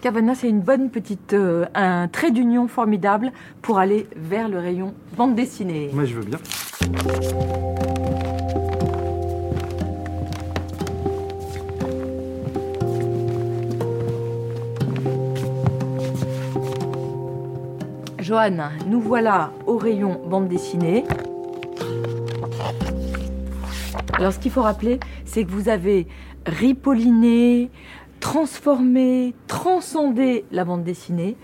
Cavana, 0.00 0.34
c'est 0.34 0.48
une 0.48 0.60
bonne 0.60 0.90
petite, 0.90 1.32
euh, 1.32 1.64
un 1.74 2.06
trait 2.08 2.30
d'union 2.30 2.68
formidable 2.68 3.32
pour 3.62 3.78
aller 3.78 4.06
vers 4.16 4.48
le 4.48 4.58
rayon 4.58 4.94
bande 5.16 5.34
dessinée. 5.34 5.90
Moi, 5.92 6.04
je 6.04 6.14
veux 6.14 6.24
bien. 6.24 6.38
Johanne, 18.20 18.70
nous 18.86 19.00
voilà 19.00 19.52
au 19.66 19.76
rayon 19.76 20.20
bande 20.28 20.48
dessinée. 20.48 21.04
Alors, 24.18 24.32
ce 24.32 24.38
qu'il 24.38 24.50
faut 24.50 24.62
rappeler, 24.62 24.98
c'est 25.26 25.44
que 25.44 25.50
vous 25.50 25.68
avez 25.68 26.06
ripolliné, 26.46 27.70
transformé, 28.20 29.34
transcendé 29.46 30.46
la 30.52 30.64
bande 30.64 30.84
dessinée. 30.84 31.36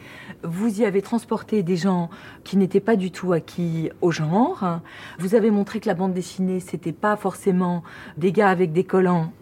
Vous 0.43 0.81
y 0.81 0.87
avez 0.87 1.03
transporté 1.03 1.63
des 1.63 1.77
gens 1.77 2.09
qui 2.45 2.57
n'étaient 2.57 2.81
pas 2.81 2.97
du 2.97 3.11
tout 3.11 3.35
acquis 3.35 3.91
au 4.01 4.11
genre. 4.11 4.81
Vous 5.19 5.35
avez 5.35 5.51
montré 5.51 5.81
que 5.81 5.87
la 5.87 5.95
bande 5.95 6.15
dessinée, 6.15 6.61
c'était 6.61 6.93
pas 6.93 7.17
forcément 7.17 7.83
des 8.17 8.33
gars 8.33 8.49
avec 8.49 8.73
des 8.73 8.85
collants 8.85 9.33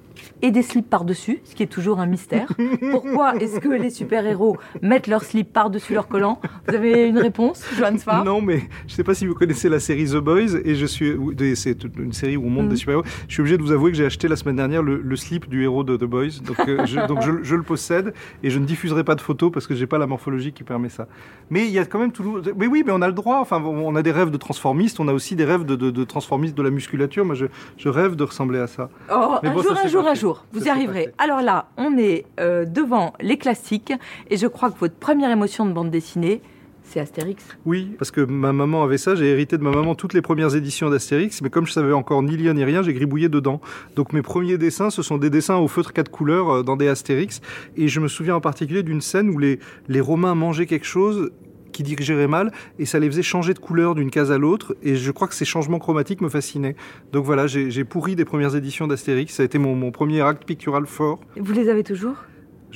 et 0.43 0.51
des 0.51 0.63
slips 0.63 0.89
par-dessus, 0.89 1.41
ce 1.45 1.55
qui 1.55 1.63
est 1.63 1.67
toujours 1.67 2.01
un 2.01 2.07
mystère. 2.07 2.47
Pourquoi 2.91 3.37
est-ce 3.37 3.61
que 3.61 3.69
les 3.69 3.91
super-héros 3.91 4.57
mettent 4.83 5.07
leurs 5.07 5.25
slips 5.25 5.53
par-dessus 5.53 5.95
leur 5.95 6.09
collant? 6.09 6.41
Vous 6.69 6.75
avez 6.75 7.07
une 7.09 7.19
réponse, 7.19 7.65
Johan 7.77 7.97
Sfar? 7.99 8.25
Non, 8.25 8.41
mais 8.41 8.59
je 8.87 8.93
ne 8.93 8.97
sais 8.97 9.05
pas 9.05 9.15
si 9.15 9.27
vous 9.27 9.35
connaissez 9.35 9.69
la 9.69 9.81
série 9.81 10.07
The 10.07 10.17
Boys, 10.17 10.57
et 10.65 10.75
je 10.75 10.87
suis, 10.87 11.15
c'est 11.57 11.85
une 11.99 12.13
série 12.13 12.37
où 12.37 12.47
on 12.47 12.51
monte 12.51 12.67
Mm. 12.67 12.69
des 12.71 12.77
super-héros. 12.77 13.05
Je 13.29 13.33
suis 13.35 13.41
obligé 13.41 13.57
de 13.57 13.63
vous 13.63 13.73
avouer 13.73 13.91
que 13.91 13.97
j'ai 13.97 14.05
acheté 14.07 14.29
la 14.29 14.37
semaine 14.37 14.57
dernière 14.57 14.83
le, 14.83 15.01
le 15.01 15.17
slip 15.17 15.49
du 15.49 15.63
héros 15.63 15.85
de 15.85 15.97
The 15.97 16.05
Boys, 16.05 16.41
donc, 16.45 16.59
euh, 16.69 16.85
je, 16.87 17.01
donc 17.09 17.23
je, 17.23 17.31
je 17.43 17.55
le 17.57 17.63
possède, 17.63 18.15
et 18.43 18.51
je 18.51 18.59
ne 18.59 18.65
diffuserai 18.67 19.05
pas 19.05 19.15
de 19.15 19.21
photos 19.21 19.51
parce 19.53 19.67
que 19.67 19.75
j'ai 19.75 19.87
pas 19.87 19.99
la 19.99 20.07
morphologie 20.07 20.53
qui 20.53 20.65
permet 20.65 20.89
ça. 20.89 21.07
Mais 21.51 21.65
il 21.67 21.71
y 21.73 21.79
a 21.79 21.85
quand 21.85 21.99
même 21.99 22.13
toujours, 22.13 22.41
mais 22.57 22.67
oui, 22.67 22.83
mais 22.87 22.93
on 22.93 23.03
a 23.03 23.07
le 23.09 23.13
droit. 23.13 23.39
Enfin, 23.41 23.61
on 23.63 23.95
a 23.97 24.03
des 24.03 24.13
rêves 24.13 24.31
de 24.31 24.37
transformistes, 24.37 25.01
on 25.01 25.09
a 25.09 25.13
aussi 25.13 25.37
des 25.37 25.45
rêves 25.45 25.65
de, 25.65 25.77
de, 25.77 25.91
de 25.91 26.05
transformistes 26.05 26.57
de 26.57 26.63
la 26.63 26.71
musculature. 26.71 27.25
Moi, 27.25 27.35
je, 27.35 27.47
je 27.77 27.89
rêve 27.89 28.15
de 28.17 28.25
ressembler 28.25 28.59
à 28.59 28.67
ça. 28.67 28.89
Oh, 29.13 29.37
Mais 29.43 29.49
un 29.49 29.55
bon, 29.55 29.63
jour, 29.63 29.75
ça, 29.77 29.83
un 29.85 29.89
jour, 29.89 30.07
un 30.11 30.15
jour, 30.15 30.45
vous 30.53 30.65
y 30.65 30.69
arriverez. 30.69 31.05
parfait. 31.05 31.15
Alors 31.19 31.41
là, 31.41 31.69
on 31.77 31.97
est 31.97 32.27
euh, 32.41 32.65
devant 32.65 33.13
les 33.21 33.39
classiques, 33.39 33.93
et 34.29 34.37
je 34.37 34.47
crois 34.47 34.71
que 34.71 34.79
votre 34.79 34.95
première 34.95 35.31
émotion 35.31 35.67
de 35.67 35.73
bande 35.73 35.91
dessinée, 35.91 36.43
c'est 36.83 36.99
Astérix. 36.99 37.45
Oui, 37.65 37.93
parce 37.99 38.11
que 38.11 38.21
ma 38.21 38.53
maman 38.53 38.83
avait 38.83 38.99
ça, 38.99 39.15
j'ai 39.15 39.27
hérité 39.27 39.57
de 39.57 39.63
ma 39.63 39.71
maman 39.71 39.95
toutes 39.95 40.13
les 40.13 40.23
premières 40.23 40.57
éditions 40.57 40.91
d'Astérix, 40.91 41.41
mais 41.41 41.49
comme 41.49 41.65
je 41.65 41.73
savais 41.73 41.93
encore 41.93 42.23
ni 42.25 42.37
lire 42.37 42.53
ni 42.53 42.65
rien, 42.65 42.83
j'ai 42.83 42.93
gribouillé 42.93 43.29
dedans. 43.29 43.61
Donc 43.95 44.13
mes 44.13 44.23
premiers 44.23 44.59
dessins, 44.59 44.91
ce 44.91 45.03
sont 45.03 45.17
des 45.17 45.31
dessins 45.31 45.57
au 45.57 45.69
feutre 45.69 45.93
quatre 45.93 46.11
couleurs 46.11 46.51
euh, 46.51 46.63
dans 46.65 46.77
des 46.77 46.89
Astérix, 46.89 47.41
et 47.77 47.87
je 47.87 48.01
me 48.01 48.09
souviens 48.09 48.35
en 48.35 48.41
particulier 48.41 48.83
d'une 48.83 49.01
scène 49.01 49.31
où 49.31 49.39
les, 49.39 49.61
les 49.89 50.01
Romains 50.01 50.35
mangeaient 50.35 50.67
quelque 50.67 50.87
chose 50.87 51.31
qui 51.73 51.83
digérait 51.83 52.29
mal 52.29 52.53
et 52.79 52.87
ça 52.87 52.99
les 52.99 53.07
faisait 53.07 53.23
changer 53.23 53.55
de 53.55 53.59
couleur 53.59 53.95
d'une 53.95 54.11
case 54.11 54.31
à 54.33 54.39
l'autre 54.39 54.77
et 54.83 54.97
je 54.97 55.11
crois 55.11 55.29
que 55.29 55.35
ces 55.35 55.45
changements 55.45 55.79
chromatiques 55.79 56.21
me 56.21 56.29
fascinaient. 56.29 56.77
Donc 57.13 57.25
voilà, 57.25 57.47
j'ai 57.47 57.85
pourri 57.85 58.17
des 58.17 58.25
premières 58.25 58.57
éditions 58.57 58.87
d'Astérix, 58.87 59.35
ça 59.35 59.43
a 59.43 59.47
été 59.47 59.59
mon, 59.59 59.75
mon 59.75 59.91
premier 59.91 60.21
acte 60.21 60.45
pictural 60.45 60.87
fort. 60.87 61.21
Vous 61.37 61.53
les 61.53 61.69
avez 61.69 61.85
toujours? 61.85 62.17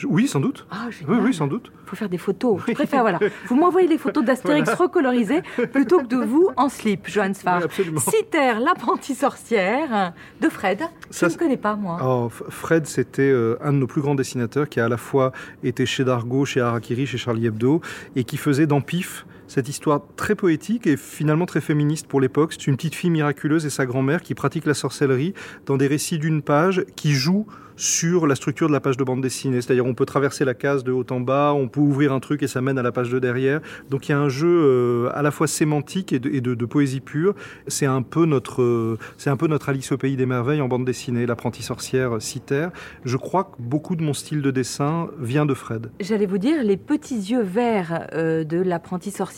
Oui, 0.05 0.27
sans 0.27 0.41
doute. 0.41 0.67
Ah, 0.71 0.89
Oui, 1.09 1.33
sans 1.33 1.47
doute. 1.47 1.71
Il 1.85 1.91
faut 1.91 1.97
faire 1.97 2.09
des 2.09 2.19
photos. 2.19 2.61
Je 2.67 2.73
préfère, 2.73 3.03
voilà. 3.03 3.19
Vous 3.47 3.57
m'envoyez 3.57 3.87
les 3.89 3.99
photos 3.99 4.25
d'Astérix 4.25 4.73
recolorisées 4.79 5.43
plutôt 5.73 6.01
que 6.01 6.07
de 6.07 6.17
vous 6.17 6.51
en 6.57 6.69
slip, 6.69 7.09
Johan 7.09 7.35
Sfar. 7.35 7.59
Oui, 7.59 7.65
absolument. 7.65 8.01
Citer 8.01 8.55
l'apprentie 8.59 9.15
sorcière 9.15 10.13
de 10.41 10.49
Fred. 10.49 10.81
Ça, 11.11 11.29
je 11.29 11.35
ne 11.35 11.39
connais 11.39 11.57
pas, 11.57 11.77
moi. 11.77 11.99
Oh, 12.03 12.29
Fred, 12.31 12.87
c'était 12.87 13.23
euh, 13.23 13.57
un 13.63 13.73
de 13.73 13.79
nos 13.79 13.87
plus 13.87 14.01
grands 14.03 14.15
dessinateurs 14.15 14.69
qui 14.69 14.81
a 14.81 14.87
à 14.87 14.89
la 14.89 14.97
fois 14.97 15.33
été 15.63 15.87
chez 15.87 16.05
Dargaud, 16.05 16.45
chez 16.45 16.61
Harakiri, 16.61 17.07
chez 17.07 17.19
Charlie 17.19 17.47
Hebdo, 17.47 17.81
et 18.17 18.25
qui 18.25 18.37
faisait 18.37 18.67
dans 18.67 18.81
Pif 18.81 19.27
cette 19.47 19.69
histoire 19.69 20.03
très 20.17 20.35
poétique 20.35 20.87
et 20.87 20.97
finalement 20.97 21.47
très 21.47 21.61
féministe 21.61 22.07
pour 22.07 22.21
l'époque. 22.21 22.53
C'est 22.53 22.67
une 22.67 22.77
petite 22.77 22.95
fille 22.95 23.11
miraculeuse 23.11 23.67
et 23.67 23.71
sa 23.71 23.87
grand-mère 23.87 24.23
qui 24.23 24.35
pratique 24.35 24.67
la 24.67 24.75
sorcellerie 24.75 25.35
dans 25.67 25.77
des 25.77 25.87
récits 25.87 26.19
d'une 26.19 26.43
page 26.43 26.85
qui 26.97 27.13
jouent 27.13 27.47
sur 27.77 28.27
la 28.27 28.35
structure 28.35 28.69
de 28.69 28.73
la 28.73 28.81
page 28.81 28.97
de 28.97 29.05
bande 29.05 29.21
dessinée. 29.21 29.61
C'est-à-dire 29.61 29.87
on 29.87 29.95
peut 29.95 30.07
traverser 30.07 30.45
la 30.45 30.55
case 30.55 30.85
de 30.85 30.93
haut 30.93 31.07
en 31.11 31.21
bas, 31.21 31.53
on 31.55 31.69
peut 31.69 31.81
ouvrir 31.81 32.13
un 32.13 32.21
truc 32.21 32.43
et 32.43 32.47
ça 32.47 32.61
mène 32.61 32.79
à 32.79 32.83
la 32.83 32.93
page 32.93 33.11
de 33.11 33.19
derrière. 33.19 33.61
Donc 33.91 34.09
il 34.09 34.13
y 34.13 34.15
a 34.15 34.19
un 34.19 34.29
jeu 34.29 34.49
euh, 34.49 35.11
à 35.15 35.23
la 35.23 35.31
fois 35.31 35.47
sémantique 35.47 36.13
et 36.13 36.19
de, 36.19 36.65
poésie 36.65 37.01
pure. 37.01 37.35
C'est 37.67 37.87
un 37.87 38.03
peu 38.03 38.27
notre, 38.27 38.63
euh, 38.63 38.99
c'est 39.19 39.31
un 39.31 39.37
peu 39.37 39.47
notre 39.49 39.69
Alice 39.69 39.93
au 39.93 39.99
pays 39.99 40.17
des 40.17 40.27
merveilles 40.27 40.61
en 40.61 40.69
bande 40.69 40.85
dessinée, 40.85 41.27
l'apprentie 41.27 41.63
sorcière 41.63 42.17
euh, 42.17 42.21
citaire. 42.21 42.71
Je 43.05 43.17
crois 43.17 43.45
que 43.45 43.57
beaucoup 43.59 43.97
de 43.97 44.03
mon 44.03 44.15
style 44.15 44.41
de 44.41 44.51
dessin 44.51 45.09
vient 45.19 45.47
de 45.47 45.55
Fred. 45.55 45.91
J'allais 46.01 46.27
vous 46.27 46.39
dire, 46.39 46.63
les 46.63 46.77
petits 46.77 47.17
yeux 47.17 47.43
verts 47.43 48.09
de 48.15 48.63
l'apprentie 48.63 49.11
sorcière 49.11 49.34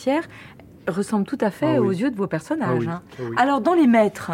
ressemblent 0.89 1.27
tout 1.27 1.39
à 1.41 1.51
fait 1.51 1.77
Ah 1.77 1.81
oui. 1.81 1.89
aux 1.89 1.91
yeux 1.93 2.11
de 2.11 2.17
vos 2.17 2.27
personnages. 2.27 2.69
Ah 2.71 2.79
oui, 2.79 2.89
hein. 2.89 3.03
ah 3.19 3.23
oui. 3.29 3.35
Alors, 3.39 3.61
dans 3.61 3.75
les 3.75 3.87
maîtres, 3.87 4.33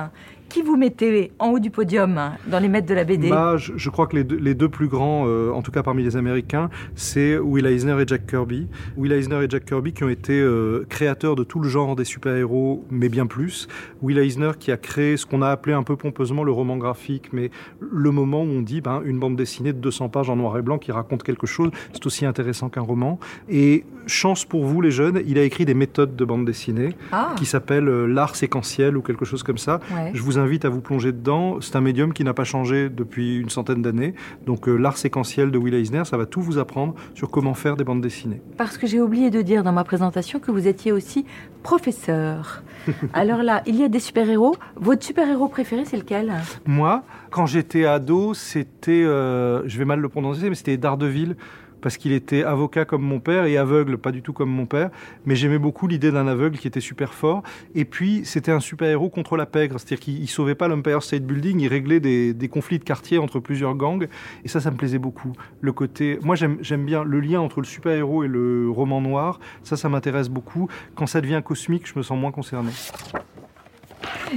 qui 0.52 0.62
vous 0.62 0.76
mettez 0.76 1.32
en 1.38 1.48
haut 1.50 1.58
du 1.58 1.70
podium 1.70 2.20
dans 2.46 2.58
les 2.58 2.68
maîtres 2.68 2.86
de 2.88 2.94
la 2.94 3.04
BD 3.04 3.30
Bah, 3.30 3.56
je, 3.56 3.72
je 3.76 3.90
crois 3.90 4.06
que 4.06 4.16
les 4.16 4.24
deux, 4.24 4.36
les 4.36 4.54
deux 4.54 4.68
plus 4.68 4.86
grands, 4.88 5.24
euh, 5.26 5.50
en 5.50 5.62
tout 5.62 5.70
cas 5.70 5.82
parmi 5.82 6.02
les 6.02 6.16
Américains, 6.16 6.68
c'est 6.94 7.38
Will 7.38 7.64
Eisner 7.66 7.96
et 8.02 8.04
Jack 8.06 8.26
Kirby. 8.26 8.68
Will 8.98 9.12
Eisner 9.12 9.42
et 9.42 9.46
Jack 9.48 9.64
Kirby 9.64 9.92
qui 9.94 10.04
ont 10.04 10.10
été 10.10 10.38
euh, 10.38 10.84
créateurs 10.90 11.36
de 11.36 11.44
tout 11.44 11.58
le 11.60 11.68
genre 11.70 11.96
des 11.96 12.04
super-héros, 12.04 12.84
mais 12.90 13.08
bien 13.08 13.26
plus. 13.26 13.66
Will 14.02 14.18
Eisner 14.18 14.50
qui 14.58 14.70
a 14.70 14.76
créé 14.76 15.16
ce 15.16 15.24
qu'on 15.24 15.40
a 15.40 15.48
appelé 15.48 15.74
un 15.74 15.82
peu 15.82 15.96
pompeusement 15.96 16.44
le 16.44 16.52
roman 16.52 16.76
graphique, 16.76 17.30
mais 17.32 17.50
le 17.80 18.10
moment 18.10 18.42
où 18.42 18.46
on 18.48 18.60
dit 18.60 18.82
ben, 18.82 19.00
une 19.06 19.18
bande 19.18 19.36
dessinée 19.36 19.72
de 19.72 19.78
200 19.78 20.10
pages 20.10 20.28
en 20.28 20.36
noir 20.36 20.58
et 20.58 20.62
blanc 20.62 20.76
qui 20.78 20.92
raconte 20.92 21.22
quelque 21.22 21.46
chose, 21.46 21.70
c'est 21.94 22.04
aussi 22.04 22.26
intéressant 22.26 22.68
qu'un 22.68 22.82
roman. 22.82 23.18
Et 23.48 23.84
chance 24.06 24.44
pour 24.44 24.64
vous 24.66 24.80
les 24.82 24.90
jeunes, 24.90 25.22
il 25.26 25.38
a 25.38 25.42
écrit 25.44 25.64
des 25.64 25.74
méthodes 25.74 26.14
de 26.14 26.24
bande 26.26 26.44
dessinée 26.44 26.94
Ah, 27.10 27.34
qui 27.38 27.46
s'appellent 27.46 27.88
euh, 27.88 28.06
l'art 28.06 28.36
séquentiel 28.36 28.96
ou 28.98 29.02
quelque 29.02 29.24
chose 29.24 29.42
comme 29.42 29.58
ça. 29.58 29.80
ouais. 29.94 30.10
Je 30.12 30.22
vous 30.22 30.38
invite 30.42 30.64
à 30.64 30.68
vous 30.68 30.81
plonger 30.81 31.12
dedans. 31.12 31.61
C'est 31.61 31.76
un 31.76 31.81
médium 31.81 32.12
qui 32.12 32.24
n'a 32.24 32.35
pas 32.35 32.44
changé 32.44 32.88
depuis 32.90 33.38
une 33.38 33.48
centaine 33.48 33.81
d'années. 33.81 34.14
Donc 34.44 34.68
euh, 34.68 34.76
l'art 34.76 34.98
séquentiel 34.98 35.50
de 35.50 35.59
Will 35.59 35.74
Eisner, 35.74 36.05
ça 36.05 36.16
va 36.16 36.26
tout 36.26 36.42
vous 36.42 36.59
apprendre 36.59 36.94
sur 37.14 37.31
comment 37.31 37.55
faire 37.55 37.76
des 37.76 37.85
bandes 37.85 38.00
dessinées. 38.00 38.42
Parce 38.57 38.76
que 38.76 38.87
j'ai 38.87 39.00
oublié 39.00 39.31
de 39.31 39.40
dire 39.40 39.62
dans 39.62 39.72
ma 39.72 39.85
présentation 39.85 40.38
que 40.38 40.50
vous 40.50 40.68
étiez 40.68 40.92
aussi 40.92 41.24
professeur. 41.62 42.62
Alors 43.12 43.42
là, 43.42 43.62
il 43.66 43.76
y 43.76 43.85
a 43.85 43.88
des 43.88 44.00
super-héros. 44.00 44.57
Votre 44.76 45.05
super-héros 45.05 45.48
préféré, 45.48 45.85
c'est 45.85 45.96
lequel? 45.96 46.33
Moi, 46.66 47.02
quand 47.31 47.46
j'étais 47.46 47.85
ado, 47.85 48.35
c'était, 48.35 49.05
euh, 49.05 49.66
je 49.66 49.78
vais 49.78 49.85
mal 49.85 50.00
le 50.00 50.09
prononcer, 50.09 50.48
mais 50.48 50.55
c'était 50.55 50.76
Daredevil. 50.76 51.37
Parce 51.82 51.98
qu'il 51.98 52.12
était 52.12 52.44
avocat 52.44 52.84
comme 52.84 53.02
mon 53.02 53.20
père 53.20 53.44
et 53.44 53.58
aveugle, 53.58 53.98
pas 53.98 54.12
du 54.12 54.22
tout 54.22 54.32
comme 54.32 54.50
mon 54.50 54.66
père. 54.66 54.90
Mais 55.26 55.36
j'aimais 55.36 55.58
beaucoup 55.58 55.86
l'idée 55.86 56.10
d'un 56.10 56.26
aveugle 56.26 56.56
qui 56.56 56.66
était 56.66 56.80
super 56.80 57.12
fort. 57.12 57.42
Et 57.74 57.84
puis, 57.84 58.22
c'était 58.24 58.52
un 58.52 58.60
super-héros 58.60 59.10
contre 59.10 59.36
la 59.36 59.46
pègre. 59.46 59.78
C'est-à-dire 59.78 60.00
qu'il 60.00 60.22
il 60.22 60.28
sauvait 60.28 60.54
pas 60.54 60.68
l'Empire 60.68 61.02
State 61.02 61.24
Building, 61.24 61.60
il 61.60 61.68
réglait 61.68 62.00
des, 62.00 62.48
conflits 62.48 62.78
de 62.78 62.84
quartier 62.84 63.18
entre 63.18 63.40
plusieurs 63.40 63.74
gangs. 63.74 64.06
Et 64.44 64.48
ça, 64.48 64.60
ça 64.60 64.70
me 64.70 64.76
plaisait 64.76 64.98
beaucoup. 64.98 65.32
Le 65.60 65.72
côté. 65.72 66.18
Moi, 66.22 66.36
j'aime 66.36 66.84
bien 66.84 67.04
le 67.04 67.20
lien 67.20 67.40
entre 67.40 67.60
le 67.60 67.66
super-héros 67.66 68.24
et 68.24 68.28
le 68.28 68.70
roman 68.70 69.00
noir. 69.00 69.40
Ça, 69.62 69.76
ça 69.76 69.88
m'intéresse 69.88 70.28
beaucoup. 70.28 70.68
Quand 70.94 71.06
ça 71.06 71.20
devient 71.20 71.42
cosmique, 71.44 71.86
je 71.86 71.98
me 71.98 72.02
sens 72.02 72.18
moins 72.18 72.32
concerné. 72.32 72.70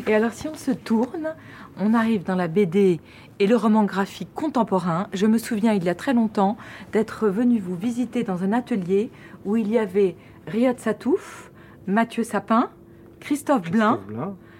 Et 0.08 0.14
alors, 0.14 0.34
si 0.34 0.48
on 0.48 0.56
se 0.56 0.72
tourne, 0.72 1.36
on 1.80 1.94
arrive 1.94 2.24
dans 2.24 2.36
la 2.36 2.48
BD 2.48 3.00
et 3.40 3.48
le 3.48 3.56
roman 3.56 3.84
graphique 3.84 4.34
contemporain. 4.34 5.08
Je 5.14 5.26
me 5.26 5.38
souviens, 5.38 5.74
il 5.74 5.84
y 5.84 5.90
a 5.90 5.96
très 5.96 6.14
longtemps, 6.14 6.58
d'être 6.92 7.28
venu 7.28 7.60
vous 7.60 7.76
visiter 7.76 8.24
dans 8.24 8.44
un 8.44 8.52
atelier 8.52 9.10
où 9.46 9.56
il 9.56 9.70
y 9.70 9.78
avait 9.78 10.16
Riyad 10.48 10.80
Satouf, 10.80 11.52
Mathieu 11.88 12.24
Sapin, 12.24 12.70
Christophe 13.20 13.64
Christophe 13.64 13.72
Blain, 13.72 14.00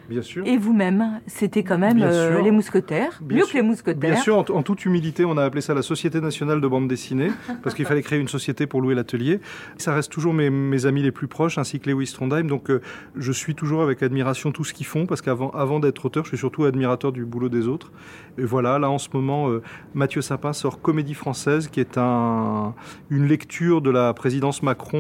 bien 0.10 0.22
sûr. 0.22 0.46
et 0.46 0.58
vous-même. 0.58 1.20
C'était 1.28 1.64
quand 1.64 1.78
même 1.78 2.00
euh, 2.02 2.42
les 2.42 2.52
mousquetaires, 2.52 3.20
Bien 3.22 3.38
mieux 3.40 3.44
sûr. 3.44 3.54
que 3.54 3.58
les 3.58 3.64
mousquetaires. 3.64 3.96
Bien 4.12 4.16
sûr, 4.16 4.38
en, 4.38 4.46
en 4.50 4.64
toute 4.64 4.86
humilité, 4.86 5.26
on 5.26 5.38
a 5.38 5.44
appelé 5.44 5.62
ça 5.62 5.74
la 5.74 5.82
Société 5.82 6.22
nationale 6.22 6.62
de 6.62 6.68
bande 6.68 6.88
dessinée, 6.88 7.32
parce 7.64 7.76
qu'il 7.76 7.86
fallait 7.86 8.02
créer 8.02 8.20
une 8.20 8.28
société 8.28 8.68
pour 8.68 8.82
louer 8.82 8.96
l'atelier. 8.96 9.40
Ça 9.78 9.94
reste 9.94 10.12
toujours 10.12 10.34
mes, 10.34 10.50
mes 10.50 10.86
amis 10.86 11.02
les 11.02 11.12
plus 11.12 11.28
proches, 11.28 11.58
ainsi 11.58 11.80
que 11.80 11.90
Lewis 11.90 12.12
Trondheim. 12.14 12.44
Donc, 12.48 12.70
euh, 12.70 12.82
je 13.16 13.32
suis 13.32 13.56
toujours 13.56 13.82
avec 13.84 14.04
admiration 14.04 14.52
tout 14.52 14.64
ce 14.64 14.74
qu'ils 14.74 14.86
font, 14.86 15.06
parce 15.06 15.22
qu'avant 15.22 15.50
avant 15.52 15.80
d'être 15.80 16.06
auteur, 16.06 16.24
je 16.26 16.30
suis 16.30 16.38
surtout 16.38 16.66
admirateur 16.66 17.12
du 17.12 17.26
boulot 17.26 17.50
des 17.50 17.68
autres. 17.68 17.92
Et 18.38 18.44
voilà, 18.44 18.80
là, 18.80 18.90
en 18.90 18.98
ce 18.98 19.10
moment, 19.14 19.50
euh, 19.50 19.62
Mathieu 19.94 20.22
Sapin 20.22 20.54
sort 20.54 20.82
Comédie 20.82 21.14
française, 21.14 21.68
qui 21.68 21.80
est 21.80 21.98
un, 21.98 22.74
une 23.10 23.28
lecture 23.28 23.82
de 23.82 23.90
la 23.90 24.14
présidence 24.14 24.62
Macron 24.64 24.96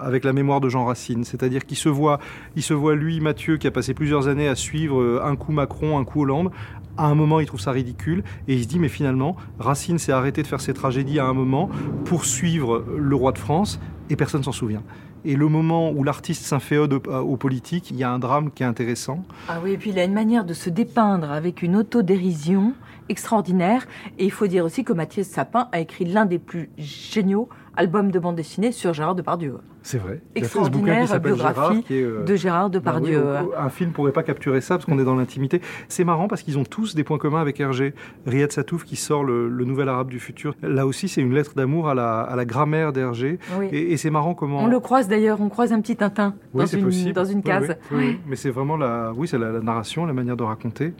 avec 0.00 0.24
la 0.24 0.32
mémoire 0.32 0.60
de 0.60 0.68
Jean 0.68 0.84
Racine. 0.84 1.24
C'est-à-dire 1.24 1.64
qu'il 1.66 1.76
se 1.76 1.88
voit, 1.88 2.18
il 2.56 2.62
se 2.62 2.74
voit, 2.74 2.94
lui, 2.94 3.20
Mathieu, 3.20 3.56
qui 3.56 3.66
a 3.66 3.70
passé 3.70 3.94
plusieurs 3.94 4.27
à 4.28 4.54
suivre 4.54 5.00
euh, 5.00 5.22
un 5.24 5.36
coup 5.36 5.52
Macron, 5.52 5.98
un 5.98 6.04
coup 6.04 6.22
Hollande. 6.22 6.50
À 6.96 7.06
un 7.06 7.14
moment, 7.14 7.40
il 7.40 7.46
trouve 7.46 7.60
ça 7.60 7.70
ridicule 7.70 8.24
et 8.48 8.54
il 8.54 8.62
se 8.62 8.68
dit 8.68 8.78
mais 8.78 8.88
finalement, 8.88 9.36
Racine 9.58 9.98
s'est 9.98 10.12
arrêté 10.12 10.42
de 10.42 10.46
faire 10.46 10.60
ses 10.60 10.74
tragédies 10.74 11.20
à 11.20 11.26
un 11.26 11.32
moment 11.32 11.70
pour 12.04 12.24
suivre 12.24 12.84
le 12.96 13.14
roi 13.14 13.32
de 13.32 13.38
France 13.38 13.80
et 14.10 14.16
personne 14.16 14.42
s'en 14.42 14.52
souvient. 14.52 14.82
Et 15.24 15.36
le 15.36 15.48
moment 15.48 15.90
où 15.90 16.02
l'artiste 16.04 16.44
s'inféode 16.44 16.92
aux, 16.92 17.12
aux 17.12 17.36
politiques, 17.36 17.90
il 17.90 17.96
y 17.96 18.04
a 18.04 18.10
un 18.10 18.18
drame 18.18 18.50
qui 18.50 18.62
est 18.62 18.66
intéressant. 18.66 19.24
Ah 19.48 19.60
oui, 19.62 19.72
et 19.72 19.78
puis 19.78 19.90
il 19.90 19.98
a 19.98 20.04
une 20.04 20.12
manière 20.12 20.44
de 20.44 20.54
se 20.54 20.70
dépeindre 20.70 21.30
avec 21.30 21.62
une 21.62 21.76
autodérision 21.76 22.74
extraordinaire. 23.08 23.86
Et 24.18 24.24
il 24.24 24.32
faut 24.32 24.46
dire 24.46 24.64
aussi 24.64 24.84
que 24.84 24.92
Mathieu 24.92 25.22
Sapin 25.22 25.68
a 25.72 25.80
écrit 25.80 26.04
l'un 26.04 26.26
des 26.26 26.38
plus 26.38 26.70
géniaux 26.78 27.48
albums 27.78 28.10
de 28.10 28.18
bande 28.18 28.36
dessinée 28.36 28.72
sur 28.72 28.92
Gérard 28.92 29.14
Depardieu. 29.14 29.56
C'est 29.82 29.98
vrai. 29.98 30.14
Ce 30.14 30.18
bouquin 30.18 30.40
Extraordinaire 30.40 31.00
qui 31.02 31.08
s'appelle 31.08 31.32
biographie 31.34 31.54
Gérard, 31.60 31.84
qui 31.84 31.98
est, 31.98 32.02
euh, 32.02 32.24
de 32.24 32.34
Gérard 32.36 32.68
Bah 32.68 32.74
oui, 32.76 32.80
Depardieu. 32.80 33.22
au- 33.22 33.54
un 33.58 33.68
film 33.70 33.92
pourrait 33.92 34.12
pas 34.12 34.22
capturer 34.22 34.60
ça 34.60 34.74
parce 34.76 34.84
qu'on 34.84 34.98
est 34.98 35.04
dans 35.04 35.14
l'intimité. 35.14 35.62
C'est 35.88 36.04
marrant 36.04 36.28
parce 36.28 36.42
qu'ils 36.42 36.58
ont 36.58 36.64
tous 36.64 36.94
des 36.94 37.04
points 37.04 37.16
communs 37.18 37.40
avec 37.40 37.58
Hergé. 37.60 37.94
Riyad 38.26 38.52
Satouf 38.52 38.84
qui 38.84 38.96
sort 38.96 39.24
le, 39.24 39.48
le 39.48 39.64
Nouvel 39.64 39.88
Arabe 39.88 40.08
du 40.10 40.18
futur. 40.18 40.54
Là 40.62 40.86
aussi, 40.86 41.08
c'est 41.08 41.20
une 41.22 41.32
lettre 41.32 41.54
d'amour 41.54 41.88
à 41.88 41.94
la, 41.94 42.20
à 42.20 42.36
la 42.36 42.44
grammaire 42.44 42.92
d'Hergé. 42.92 43.38
Oui. 43.58 43.66
Et, 43.72 43.92
et 43.92 43.96
c'est 43.96 44.10
marrant 44.10 44.34
comment. 44.34 44.58
On 44.64 44.66
le 44.66 44.80
croise 44.80 45.08
d'ailleurs, 45.08 45.40
on 45.40 45.48
croise 45.48 45.72
un 45.72 45.80
petit 45.80 45.96
Tintin 45.96 46.34
Oui, 46.52 46.64
dans, 46.64 46.66
une, 46.66 46.84
possible. 46.84 47.12
dans 47.12 47.24
une 47.24 47.42
case. 47.42 47.76
Mais 48.26 48.36
c'est 48.36 48.50
vraiment 48.50 48.76
la, 48.76 49.12
oui, 49.16 49.28
c'est 49.28 49.38
la, 49.38 49.52
la 49.52 49.60
narration, 49.60 50.04
la 50.04 50.12
manière 50.12 50.36
de 50.36 50.42
raconter. 50.42 50.92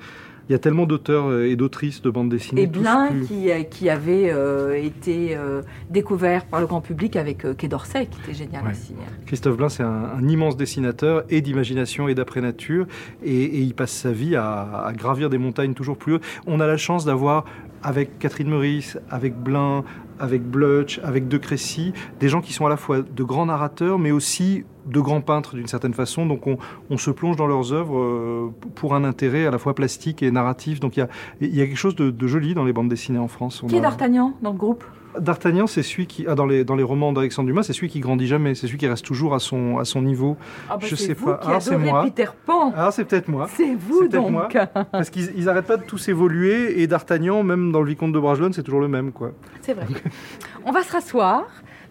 Il 0.49 0.53
y 0.53 0.55
a 0.55 0.59
tellement 0.59 0.87
d'auteurs 0.87 1.27
euh, 1.29 1.47
et 1.47 1.57
d'autrices 1.57 2.01
de 2.01 2.09
bande 2.11 2.31
dessinée. 2.31 2.63
Et 2.63 2.67
Blin 2.67 3.09
plus- 3.11 3.27
qui, 3.27 3.51
euh, 3.51 3.63
qui 3.65 3.91
avait 3.91 4.31
euh, 4.33 4.75
été 4.83 5.37
euh, 5.37 5.63
découvert 5.91 6.47
par 6.47 6.61
le 6.61 6.67
grand 6.67 6.81
public 6.81 7.17
avec 7.17 7.45
euh, 7.45 7.53
Quai 7.55 7.69
d'Orsay, 7.69 8.07
qui 8.07 8.19
était 8.21 8.35
génial 8.35 8.65
Ouais. 8.65 8.71
aussi. 8.71 8.95
hein. 8.99 9.13
Christophe 9.27 9.57
Blain, 9.59 9.69
c'est 9.69 9.83
un, 9.83 10.11
un 10.17 10.27
immense 10.29 10.57
dessinateur 10.57 11.25
et 11.29 11.41
d'imagination 11.43 12.09
et 12.09 12.15
d'après-nature. 12.15 12.87
Et, 13.23 13.43
et 13.45 13.61
il 13.61 13.75
passe 13.75 13.93
sa 13.93 14.11
vie 14.13 14.37
à, 14.37 14.85
à 14.87 14.93
gravir 14.95 15.29
des 15.29 15.39
montagnes 15.39 15.75
toujours 15.75 15.99
plus 15.99 16.15
hautes. 16.15 16.25
On 16.47 16.61
a 16.61 16.67
la 16.67 16.77
chance 16.79 17.05
d'avoir, 17.05 17.45
avec 17.83 18.19
Catherine 18.19 18.49
Meurice, 18.49 18.99
avec 19.11 19.37
Blain, 19.37 19.85
avec 20.21 20.43
Blutch, 20.43 21.01
avec 21.03 21.29
De 21.29 21.37
Crécy, 21.39 21.93
des 22.21 22.29
gens 22.29 22.41
qui 22.41 22.53
sont 22.53 22.67
à 22.67 22.69
la 22.69 22.77
fois 22.77 23.01
de 23.03 23.23
grands 23.25 23.47
narrateurs, 23.47 23.99
mais 23.99 24.11
aussi 24.11 24.65
de 24.87 25.01
grands 25.01 25.21
peintres 25.21 25.55
d'une 25.55 25.67
certaine 25.67 25.95
façon. 25.95 26.27
Donc 26.27 26.47
on, 26.47 26.57
on 26.91 26.97
se 26.97 27.11
plonge 27.11 27.37
dans 27.37 27.47
leurs 27.47 27.73
œuvres 27.73 27.99
euh, 27.99 28.51
pour 28.75 28.95
un 28.95 29.05
intérêt 29.05 29.47
à 29.47 29.51
la 29.51 29.59
fois 29.59 29.75
plastique 29.75 30.23
et 30.23 30.31
narratif. 30.31 30.81
Donc 30.81 30.97
il 30.97 31.01
y 31.01 31.03
a, 31.03 31.09
il 31.41 31.55
y 31.55 31.61
a 31.63 31.67
quelque 31.67 31.77
chose 31.77 31.97
de, 31.97 32.11
de 32.11 32.27
joli 32.27 32.55
dans 32.55 32.65
les 32.65 32.73
bandes 32.73 32.89
dessinées 32.89 33.19
en 33.19 33.29
France. 33.29 33.63
On 33.63 33.67
Qui 33.67 33.77
est 33.77 33.79
a- 33.79 33.83
D'Artagnan 33.83 34.35
dans 34.43 34.53
le 34.53 34.59
groupe? 34.59 34.85
D'Artagnan, 35.19 35.67
c'est 35.67 35.83
celui 35.83 36.07
qui, 36.07 36.27
ah, 36.29 36.35
dans, 36.35 36.47
les, 36.47 36.65
dans 36.65 36.75
les 36.77 36.83
romans 36.83 37.13
d'Alexandre 37.13 37.47
Dumas, 37.47 37.63
c'est 37.63 37.73
celui 37.73 37.89
qui 37.89 38.01
grandit 38.01 38.27
jamais, 38.27 38.55
c'est 38.55 38.67
celui 38.67 38.79
qui 38.79 38.87
reste 38.87 39.05
toujours 39.05 39.35
à 39.35 39.39
son, 39.39 39.79
à 39.79 39.85
son 39.85 40.03
niveau. 40.03 40.37
ah 40.69 40.77
bah 40.77 40.87
Je 40.87 40.95
sais 40.95 41.15
vous 41.15 41.27
pas. 41.27 41.39
qui 41.39 41.49
Alors, 41.49 41.63
c'est 41.63 41.77
moi. 41.79 42.03
Peter 42.05 42.27
Pan. 42.47 42.73
Ah, 42.77 42.91
c'est 42.93 43.05
peut-être 43.05 43.29
moi. 43.29 43.49
C'est 43.55 43.75
vous 43.75 44.07
donc. 44.09 44.31
moi. 44.31 44.49
Parce 44.93 45.11
qu'ils 45.11 45.33
ils 45.37 45.49
arrêtent 45.49 45.67
pas 45.67 45.77
de 45.79 45.85
tous 45.85 46.09
évoluer, 46.09 46.81
et 46.83 46.87
D'Artagnan, 46.87 47.43
même 47.43 47.73
dans 47.73 47.81
le 47.81 47.89
Vicomte 47.89 48.13
de 48.13 48.19
Bragelonne, 48.21 48.53
c'est 48.53 48.63
toujours 48.63 48.81
le 48.81 48.89
même, 48.89 49.13
quoi. 49.13 49.33
C'est 49.63 49.75
vrai. 49.75 49.87
On 50.65 50.73
va 50.73 50.83
se 50.83 50.93
rasseoir 50.93 51.45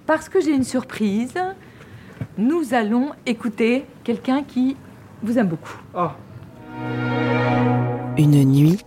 parce 0.05 0.29
que 0.29 0.39
j'ai 0.39 0.51
une 0.53 0.63
surprise. 0.63 1.33
Nous 2.37 2.73
allons 2.73 3.11
écouter 3.25 3.85
quelqu'un 4.03 4.43
qui 4.43 4.77
vous 5.23 5.37
aime 5.39 5.47
beaucoup. 5.47 5.77
Ah, 5.95 6.15
Une 8.17 8.43
nuit 8.45 8.79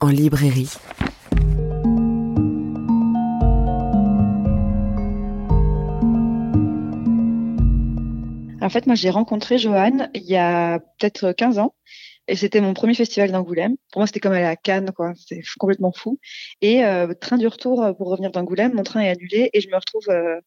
en 0.00 0.08
librairie. 0.08 0.74
En 8.68 8.70
fait, 8.70 8.86
moi, 8.86 8.94
j'ai 8.94 9.10
rencontré 9.10 9.58
Johan 9.58 10.08
il 10.14 10.24
y 10.24 10.36
a 10.36 10.78
peut-être 10.98 11.32
15 11.32 11.58
ans. 11.58 11.74
Et 12.28 12.36
c'était 12.36 12.60
mon 12.62 12.74
premier 12.74 12.94
festival 12.94 13.32
d'Angoulême. 13.32 13.76
Pour 13.92 14.00
moi, 14.00 14.06
c'était 14.08 14.20
comme 14.20 14.32
aller 14.34 14.44
à 14.46 14.56
Cannes, 14.56 14.92
quoi. 14.96 15.12
F- 15.14 15.56
complètement 15.58 15.92
fou. 15.92 16.20
Et 16.62 16.84
euh, 16.86 17.14
train 17.14 17.38
du 17.38 17.48
retour 17.48 17.82
euh, 17.84 17.92
pour 17.94 18.08
revenir 18.10 18.32
d'Angoulême, 18.32 18.74
mon 18.74 18.84
train 18.84 19.00
est 19.02 19.10
annulé 19.10 19.50
et 19.54 19.60
je 19.62 19.68
me 19.70 19.76
retrouve 19.76 20.08
euh, 20.10 20.40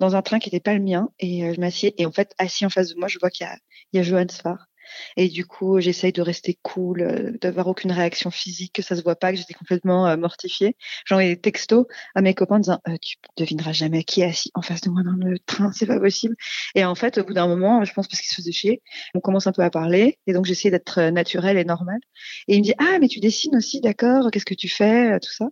dans 0.00 0.16
un 0.16 0.22
train 0.22 0.40
qui 0.40 0.48
n'était 0.50 0.60
pas 0.60 0.74
le 0.74 0.82
mien. 0.84 1.10
Et 1.20 1.44
euh, 1.46 1.54
je 1.54 1.60
m'assieds 1.60 1.94
et 2.02 2.06
en 2.06 2.12
fait, 2.12 2.34
assis 2.38 2.66
en 2.66 2.70
face 2.70 2.90
de 2.94 3.00
moi, 3.00 3.08
je 3.08 3.18
vois 3.20 3.30
qu'il 3.30 3.46
y 3.46 3.50
a, 3.50 3.56
il 3.94 3.98
y 3.98 4.00
a 4.00 4.04
Johan 4.04 4.28
Sfar. 4.30 4.67
Et 5.16 5.28
du 5.28 5.46
coup, 5.46 5.80
j'essaye 5.80 6.12
de 6.12 6.22
rester 6.22 6.58
cool, 6.62 7.02
euh, 7.02 7.32
d'avoir 7.40 7.66
aucune 7.68 7.92
réaction 7.92 8.30
physique, 8.30 8.72
que 8.74 8.82
ça 8.82 8.96
se 8.96 9.02
voit 9.02 9.16
pas, 9.16 9.32
que 9.32 9.38
j'étais 9.38 9.54
complètement 9.54 10.06
euh, 10.06 10.16
mortifiée. 10.16 10.76
J'envoie 11.06 11.24
des 11.24 11.40
textos 11.40 11.86
à 12.14 12.22
mes 12.22 12.34
copains 12.34 12.56
en 12.56 12.60
disant 12.60 12.80
euh, 12.88 12.96
tu 13.00 13.16
devineras 13.36 13.72
jamais 13.72 14.04
qui 14.04 14.20
est 14.20 14.26
assis 14.26 14.50
en 14.54 14.62
face 14.62 14.80
de 14.82 14.90
moi 14.90 15.02
dans 15.02 15.12
le 15.12 15.38
train, 15.38 15.72
c'est 15.72 15.86
pas 15.86 16.00
possible. 16.00 16.36
Et 16.74 16.84
en 16.84 16.94
fait, 16.94 17.18
au 17.18 17.24
bout 17.24 17.34
d'un 17.34 17.46
moment, 17.48 17.84
je 17.84 17.92
pense 17.92 18.08
parce 18.08 18.20
qu'il 18.20 18.28
se 18.28 18.36
faisait 18.36 18.52
chier, 18.52 18.82
on 19.14 19.20
commence 19.20 19.46
un 19.46 19.52
peu 19.52 19.62
à 19.62 19.70
parler 19.70 20.18
et 20.26 20.32
donc 20.32 20.44
j'essaie 20.44 20.70
d'être 20.70 20.98
euh, 20.98 21.10
naturelle 21.10 21.58
et 21.58 21.64
normale. 21.64 22.00
Et 22.46 22.54
il 22.56 22.60
me 22.60 22.64
dit 22.64 22.74
ah 22.78 22.98
mais 23.00 23.08
tu 23.08 23.20
dessines 23.20 23.56
aussi, 23.56 23.80
d'accord 23.80 24.30
Qu'est-ce 24.30 24.46
que 24.46 24.54
tu 24.54 24.68
fais 24.68 25.18
Tout 25.20 25.32
ça. 25.32 25.48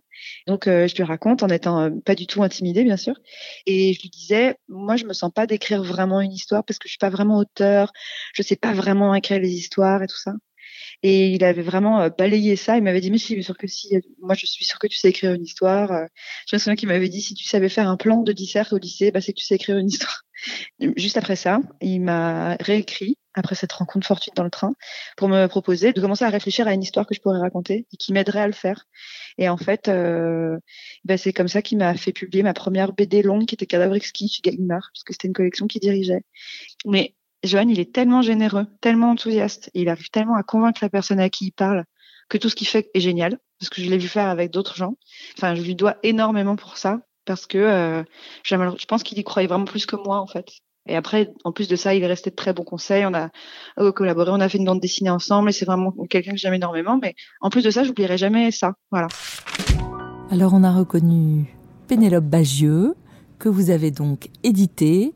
Donc 0.47 0.65
je 0.65 0.95
lui 0.95 1.03
raconte 1.03 1.43
en 1.43 1.49
étant 1.49 1.91
pas 2.01 2.15
du 2.15 2.25
tout 2.27 2.43
intimidée 2.43 2.83
bien 2.83 2.97
sûr. 2.97 3.15
Et 3.65 3.93
je 3.93 4.01
lui 4.01 4.09
disais 4.09 4.55
moi 4.67 4.95
je 4.95 5.05
me 5.05 5.13
sens 5.13 5.31
pas 5.33 5.45
d'écrire 5.45 5.83
vraiment 5.83 6.21
une 6.21 6.31
histoire 6.31 6.63
parce 6.63 6.79
que 6.79 6.87
je 6.87 6.93
suis 6.93 6.97
pas 6.97 7.09
vraiment 7.09 7.37
auteur, 7.37 7.91
je 8.33 8.41
sais 8.41 8.55
pas 8.55 8.73
vraiment 8.73 9.13
écrire 9.13 9.26
les 9.29 9.51
histoires 9.51 10.03
et 10.03 10.07
tout 10.07 10.17
ça. 10.17 10.33
Et 11.03 11.27
il 11.29 11.43
avait 11.43 11.61
vraiment 11.61 12.01
euh, 12.01 12.09
balayé 12.09 12.55
ça. 12.55 12.77
Il 12.77 12.83
m'avait 12.83 13.01
dit, 13.01 13.11
mais 13.11 13.17
je 13.17 13.25
suis 13.25 13.43
sûr 13.43 13.57
que 13.57 13.67
si, 13.67 13.95
moi 14.19 14.35
je 14.35 14.45
suis 14.45 14.65
sûr 14.65 14.79
que 14.79 14.87
tu 14.87 14.97
sais 14.97 15.09
écrire 15.09 15.33
une 15.33 15.43
histoire. 15.43 15.91
Euh, 15.91 16.05
Je 16.49 16.55
me 16.55 16.59
souviens 16.59 16.75
qu'il 16.75 16.87
m'avait 16.89 17.09
dit, 17.09 17.21
si 17.21 17.33
tu 17.33 17.45
savais 17.45 17.69
faire 17.69 17.87
un 17.87 17.97
plan 17.97 18.23
de 18.23 18.31
dissert 18.31 18.73
au 18.73 18.77
lycée, 18.77 19.11
bah, 19.11 19.21
c'est 19.21 19.33
que 19.33 19.37
tu 19.37 19.45
sais 19.45 19.55
écrire 19.55 19.77
une 19.77 19.87
histoire. 19.87 20.23
Juste 20.97 21.17
après 21.17 21.35
ça, 21.35 21.59
il 21.81 22.01
m'a 22.01 22.55
réécrit, 22.59 23.17
après 23.33 23.55
cette 23.55 23.71
rencontre 23.73 24.07
fortuite 24.07 24.35
dans 24.35 24.43
le 24.43 24.49
train, 24.49 24.73
pour 25.17 25.29
me 25.29 25.47
proposer 25.47 25.93
de 25.93 26.01
commencer 26.01 26.25
à 26.25 26.29
réfléchir 26.29 26.67
à 26.67 26.73
une 26.73 26.81
histoire 26.81 27.05
que 27.05 27.13
je 27.13 27.21
pourrais 27.21 27.39
raconter 27.39 27.85
et 27.91 27.97
qui 27.97 28.13
m'aiderait 28.13 28.41
à 28.41 28.47
le 28.47 28.53
faire. 28.53 28.85
Et 29.37 29.49
en 29.49 29.57
fait, 29.57 29.87
euh, 29.89 30.57
bah, 31.05 31.17
c'est 31.17 31.33
comme 31.33 31.47
ça 31.47 31.61
qu'il 31.61 31.77
m'a 31.77 31.95
fait 31.95 32.13
publier 32.13 32.43
ma 32.43 32.53
première 32.53 32.93
BD 32.93 33.21
longue 33.21 33.45
qui 33.45 33.55
était 33.55 33.67
Cadavre 33.67 33.95
exquis 33.95 34.29
chez 34.29 34.41
Gallimard, 34.41 34.89
puisque 34.93 35.13
c'était 35.13 35.27
une 35.27 35.33
collection 35.33 35.67
qu'il 35.67 35.81
dirigeait. 35.81 36.23
Mais 36.85 37.13
Johan, 37.43 37.67
il 37.69 37.79
est 37.79 37.93
tellement 37.93 38.21
généreux, 38.21 38.65
tellement 38.81 39.11
enthousiaste, 39.11 39.69
il 39.73 39.89
arrive 39.89 40.09
tellement 40.09 40.35
à 40.35 40.43
convaincre 40.43 40.79
la 40.81 40.89
personne 40.89 41.19
à 41.19 41.29
qui 41.29 41.47
il 41.47 41.51
parle 41.51 41.85
que 42.29 42.37
tout 42.37 42.49
ce 42.49 42.55
qu'il 42.55 42.67
fait 42.67 42.89
est 42.93 42.99
génial, 42.99 43.37
parce 43.59 43.69
que 43.69 43.81
je 43.81 43.89
l'ai 43.89 43.97
vu 43.97 44.07
faire 44.07 44.27
avec 44.27 44.51
d'autres 44.51 44.75
gens. 44.75 44.95
Enfin, 45.37 45.55
je 45.55 45.61
lui 45.61 45.75
dois 45.75 45.97
énormément 46.03 46.55
pour 46.55 46.77
ça, 46.77 46.99
parce 47.25 47.45
que 47.45 47.57
euh, 47.57 48.03
je 48.43 48.85
pense 48.85 49.03
qu'il 49.03 49.17
y 49.17 49.23
croyait 49.23 49.47
vraiment 49.47 49.65
plus 49.65 49.85
que 49.85 49.95
moi, 49.95 50.19
en 50.19 50.27
fait. 50.27 50.47
Et 50.89 50.95
après, 50.95 51.31
en 51.43 51.51
plus 51.51 51.67
de 51.67 51.75
ça, 51.75 51.93
il 51.93 52.03
est 52.03 52.07
resté 52.07 52.29
de 52.29 52.35
très 52.35 52.53
bons 52.53 52.63
conseils. 52.63 53.05
On 53.05 53.13
a 53.13 53.29
euh, 53.79 53.91
collaboré, 53.91 54.31
on 54.31 54.39
a 54.39 54.47
fait 54.47 54.57
une 54.57 54.65
bande 54.65 54.79
dessinée 54.79 55.09
ensemble, 55.09 55.49
et 55.49 55.51
c'est 55.51 55.65
vraiment 55.65 55.91
quelqu'un 56.09 56.31
que 56.31 56.37
j'aime 56.37 56.53
énormément. 56.53 56.97
Mais 57.01 57.13
en 57.41 57.49
plus 57.49 57.63
de 57.63 57.69
ça, 57.69 57.83
j'oublierai 57.83 58.17
jamais 58.17 58.51
ça. 58.51 58.73
Voilà. 58.91 59.07
Alors 60.31 60.53
on 60.53 60.63
a 60.63 60.73
reconnu 60.73 61.55
Pénélope 61.87 62.25
Bagieux, 62.25 62.95
que 63.39 63.49
vous 63.49 63.69
avez 63.69 63.91
donc 63.91 64.29
édité. 64.43 65.13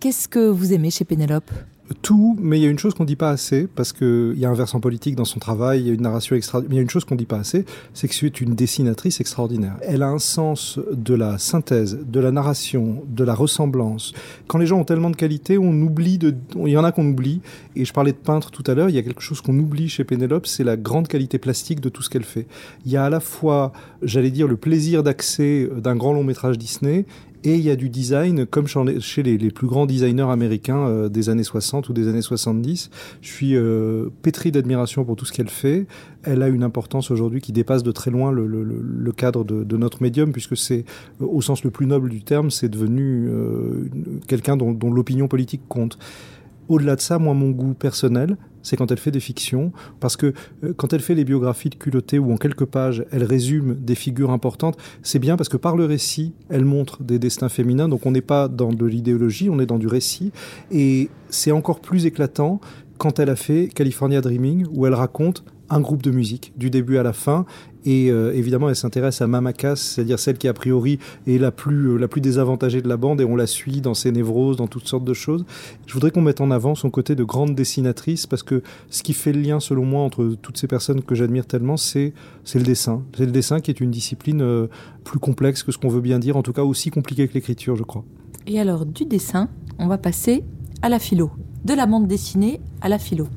Qu'est-ce 0.00 0.28
que 0.28 0.48
vous 0.48 0.72
aimez 0.72 0.90
chez 0.90 1.04
Pénélope? 1.04 1.50
Tout, 2.00 2.38
mais 2.40 2.58
il 2.58 2.62
y 2.62 2.66
a 2.66 2.70
une 2.70 2.78
chose 2.78 2.94
qu'on 2.94 3.04
dit 3.04 3.16
pas 3.16 3.28
assez, 3.28 3.66
parce 3.66 3.92
qu'il 3.92 4.38
y 4.38 4.46
a 4.46 4.48
un 4.48 4.54
versant 4.54 4.80
politique 4.80 5.14
dans 5.14 5.26
son 5.26 5.40
travail, 5.40 5.80
il 5.80 5.86
y 5.88 5.90
a 5.90 5.92
une 5.92 6.02
narration 6.02 6.36
extra, 6.36 6.60
mais 6.62 6.68
il 6.70 6.74
y 6.76 6.78
a 6.78 6.82
une 6.82 6.88
chose 6.88 7.04
qu'on 7.04 7.16
dit 7.16 7.26
pas 7.26 7.38
assez, 7.38 7.66
c'est 7.92 8.08
que 8.08 8.14
c'est 8.14 8.40
une 8.40 8.54
dessinatrice 8.54 9.20
extraordinaire. 9.20 9.76
Elle 9.82 10.02
a 10.02 10.08
un 10.08 10.20
sens 10.20 10.78
de 10.90 11.12
la 11.14 11.36
synthèse, 11.36 11.98
de 12.06 12.20
la 12.20 12.30
narration, 12.30 13.02
de 13.08 13.24
la 13.24 13.34
ressemblance. 13.34 14.14
Quand 14.46 14.56
les 14.56 14.66
gens 14.66 14.78
ont 14.78 14.84
tellement 14.84 15.10
de 15.10 15.16
qualité, 15.16 15.58
on 15.58 15.72
oublie 15.82 16.16
de, 16.16 16.34
il 16.64 16.68
y 16.70 16.78
en 16.78 16.84
a 16.84 16.92
qu'on 16.92 17.06
oublie, 17.06 17.42
et 17.76 17.84
je 17.84 17.92
parlais 17.92 18.12
de 18.12 18.16
peintre 18.16 18.52
tout 18.52 18.64
à 18.68 18.74
l'heure, 18.74 18.88
il 18.88 18.94
y 18.94 18.98
a 18.98 19.02
quelque 19.02 19.20
chose 19.20 19.42
qu'on 19.42 19.58
oublie 19.58 19.90
chez 19.90 20.04
Pénélope, 20.04 20.46
c'est 20.46 20.64
la 20.64 20.78
grande 20.78 21.08
qualité 21.08 21.38
plastique 21.38 21.80
de 21.80 21.90
tout 21.90 22.02
ce 22.02 22.08
qu'elle 22.08 22.24
fait. 22.24 22.46
Il 22.86 22.92
y 22.92 22.96
a 22.96 23.04
à 23.04 23.10
la 23.10 23.20
fois, 23.20 23.72
j'allais 24.00 24.30
dire, 24.30 24.46
le 24.46 24.56
plaisir 24.56 25.02
d'accès 25.02 25.68
d'un 25.76 25.96
grand 25.96 26.14
long 26.14 26.24
métrage 26.24 26.56
Disney, 26.56 27.04
et 27.42 27.54
il 27.54 27.62
y 27.62 27.70
a 27.70 27.76
du 27.76 27.88
design, 27.88 28.44
comme 28.46 28.66
chez 28.66 29.22
les, 29.22 29.50
plus 29.50 29.66
grands 29.66 29.86
designers 29.86 30.30
américains 30.30 30.86
euh, 30.86 31.08
des 31.08 31.30
années 31.30 31.44
60 31.44 31.88
ou 31.88 31.92
des 31.92 32.08
années 32.08 32.22
70. 32.22 32.90
Je 33.22 33.28
suis 33.28 33.56
euh, 33.56 34.08
pétri 34.22 34.52
d'admiration 34.52 35.04
pour 35.04 35.16
tout 35.16 35.24
ce 35.24 35.32
qu'elle 35.32 35.48
fait. 35.48 35.86
Elle 36.22 36.42
a 36.42 36.48
une 36.48 36.62
importance 36.62 37.10
aujourd'hui 37.10 37.40
qui 37.40 37.52
dépasse 37.52 37.82
de 37.82 37.92
très 37.92 38.10
loin 38.10 38.30
le, 38.30 39.12
cadre 39.12 39.44
de, 39.44 39.76
notre 39.76 40.02
médium, 40.02 40.32
puisque 40.32 40.56
c'est, 40.56 40.84
euh, 41.20 41.26
au 41.26 41.40
sens 41.40 41.64
le 41.64 41.70
plus 41.70 41.86
noble 41.86 42.10
du 42.10 42.22
terme, 42.22 42.50
c'est 42.50 42.68
devenu 42.68 43.30
quelqu'un 44.26 44.56
dont 44.56 44.92
l'opinion 44.92 45.28
politique 45.28 45.62
compte. 45.68 45.98
Au-delà 46.68 46.94
de 46.94 47.00
ça, 47.00 47.18
moi, 47.18 47.34
mon 47.34 47.50
goût 47.50 47.74
personnel, 47.74 48.36
c'est 48.62 48.76
quand 48.76 48.90
elle 48.90 48.98
fait 48.98 49.10
des 49.10 49.20
fictions, 49.20 49.72
parce 50.00 50.16
que 50.16 50.32
euh, 50.64 50.72
quand 50.76 50.92
elle 50.92 51.00
fait 51.00 51.14
les 51.14 51.24
biographies 51.24 51.70
de 51.70 51.74
culottés 51.74 52.18
où 52.18 52.32
en 52.32 52.36
quelques 52.36 52.64
pages, 52.64 53.04
elle 53.10 53.24
résume 53.24 53.74
des 53.74 53.94
figures 53.94 54.30
importantes, 54.30 54.76
c'est 55.02 55.18
bien 55.18 55.36
parce 55.36 55.48
que 55.48 55.56
par 55.56 55.76
le 55.76 55.84
récit, 55.84 56.32
elle 56.48 56.64
montre 56.64 57.02
des 57.02 57.18
destins 57.18 57.48
féminins, 57.48 57.88
donc 57.88 58.06
on 58.06 58.10
n'est 58.10 58.20
pas 58.20 58.48
dans 58.48 58.72
de 58.72 58.86
l'idéologie, 58.86 59.48
on 59.50 59.60
est 59.60 59.66
dans 59.66 59.78
du 59.78 59.86
récit, 59.86 60.32
et 60.70 61.08
c'est 61.28 61.52
encore 61.52 61.80
plus 61.80 62.06
éclatant 62.06 62.60
quand 62.98 63.18
elle 63.18 63.30
a 63.30 63.36
fait 63.36 63.68
California 63.68 64.20
Dreaming, 64.20 64.66
où 64.72 64.86
elle 64.86 64.94
raconte 64.94 65.42
un 65.70 65.80
groupe 65.80 66.02
de 66.02 66.10
musique, 66.10 66.52
du 66.56 66.68
début 66.68 66.98
à 66.98 67.02
la 67.02 67.12
fin, 67.12 67.46
et 67.84 68.10
euh, 68.10 68.34
évidemment 68.34 68.68
elle 68.68 68.76
s'intéresse 68.76 69.22
à 69.22 69.26
Mama 69.26 69.52
Cass, 69.52 69.80
c'est-à-dire 69.80 70.18
celle 70.18 70.36
qui 70.36 70.48
a 70.48 70.52
priori 70.52 70.98
est 71.26 71.38
la 71.38 71.50
plus, 71.50 71.90
euh, 71.90 71.96
la 71.96 72.08
plus 72.08 72.20
désavantagée 72.20 72.82
de 72.82 72.88
la 72.88 72.96
bande, 72.96 73.20
et 73.20 73.24
on 73.24 73.36
la 73.36 73.46
suit 73.46 73.80
dans 73.80 73.94
ses 73.94 74.12
névroses, 74.12 74.56
dans 74.56 74.66
toutes 74.66 74.86
sortes 74.86 75.04
de 75.04 75.14
choses. 75.14 75.44
Je 75.86 75.94
voudrais 75.94 76.10
qu'on 76.10 76.22
mette 76.22 76.40
en 76.40 76.50
avant 76.50 76.74
son 76.74 76.90
côté 76.90 77.14
de 77.14 77.24
grande 77.24 77.54
dessinatrice, 77.54 78.26
parce 78.26 78.42
que 78.42 78.62
ce 78.90 79.02
qui 79.02 79.12
fait 79.12 79.32
le 79.32 79.40
lien, 79.40 79.60
selon 79.60 79.84
moi, 79.84 80.02
entre 80.02 80.36
toutes 80.42 80.58
ces 80.58 80.66
personnes 80.66 81.02
que 81.02 81.14
j'admire 81.14 81.46
tellement, 81.46 81.76
c'est 81.76 82.12
le 82.54 82.62
dessin. 82.62 83.02
C'est 83.16 83.26
le 83.26 83.32
dessin 83.32 83.60
qui 83.60 83.70
est 83.70 83.80
une 83.80 83.90
discipline 83.90 84.42
euh, 84.42 84.66
plus 85.04 85.18
complexe 85.18 85.62
que 85.62 85.72
ce 85.72 85.78
qu'on 85.78 85.88
veut 85.88 86.00
bien 86.00 86.18
dire, 86.18 86.36
en 86.36 86.42
tout 86.42 86.52
cas 86.52 86.64
aussi 86.64 86.90
compliquée 86.90 87.28
que 87.28 87.34
l'écriture, 87.34 87.76
je 87.76 87.84
crois. 87.84 88.04
Et 88.46 88.58
alors, 88.58 88.86
du 88.86 89.04
dessin, 89.04 89.48
on 89.78 89.86
va 89.86 89.98
passer 89.98 90.44
à 90.82 90.88
la 90.88 90.98
philo. 90.98 91.30
De 91.64 91.74
la 91.74 91.86
bande 91.86 92.06
dessinée 92.06 92.60
à 92.80 92.88
la 92.88 92.98
philo. 92.98 93.28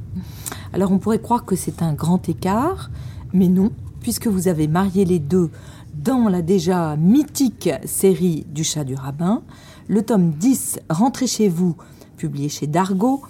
Alors, 0.71 0.91
on 0.91 0.97
pourrait 0.97 1.21
croire 1.21 1.45
que 1.45 1.55
c'est 1.55 1.81
un 1.81 1.93
grand 1.93 2.29
écart, 2.29 2.89
mais 3.33 3.47
non, 3.47 3.71
puisque 3.99 4.27
vous 4.27 4.47
avez 4.47 4.67
marié 4.67 5.05
les 5.05 5.19
deux 5.19 5.49
dans 5.93 6.29
la 6.29 6.41
déjà 6.41 6.95
mythique 6.95 7.69
série 7.85 8.45
du 8.49 8.63
chat 8.63 8.83
du 8.83 8.95
rabbin. 8.95 9.41
Le 9.87 10.01
tome 10.01 10.31
10, 10.31 10.79
Rentrez 10.89 11.27
chez 11.27 11.49
vous, 11.49 11.75
publié 12.17 12.49
chez 12.49 12.67
Dargaud, 12.67 13.21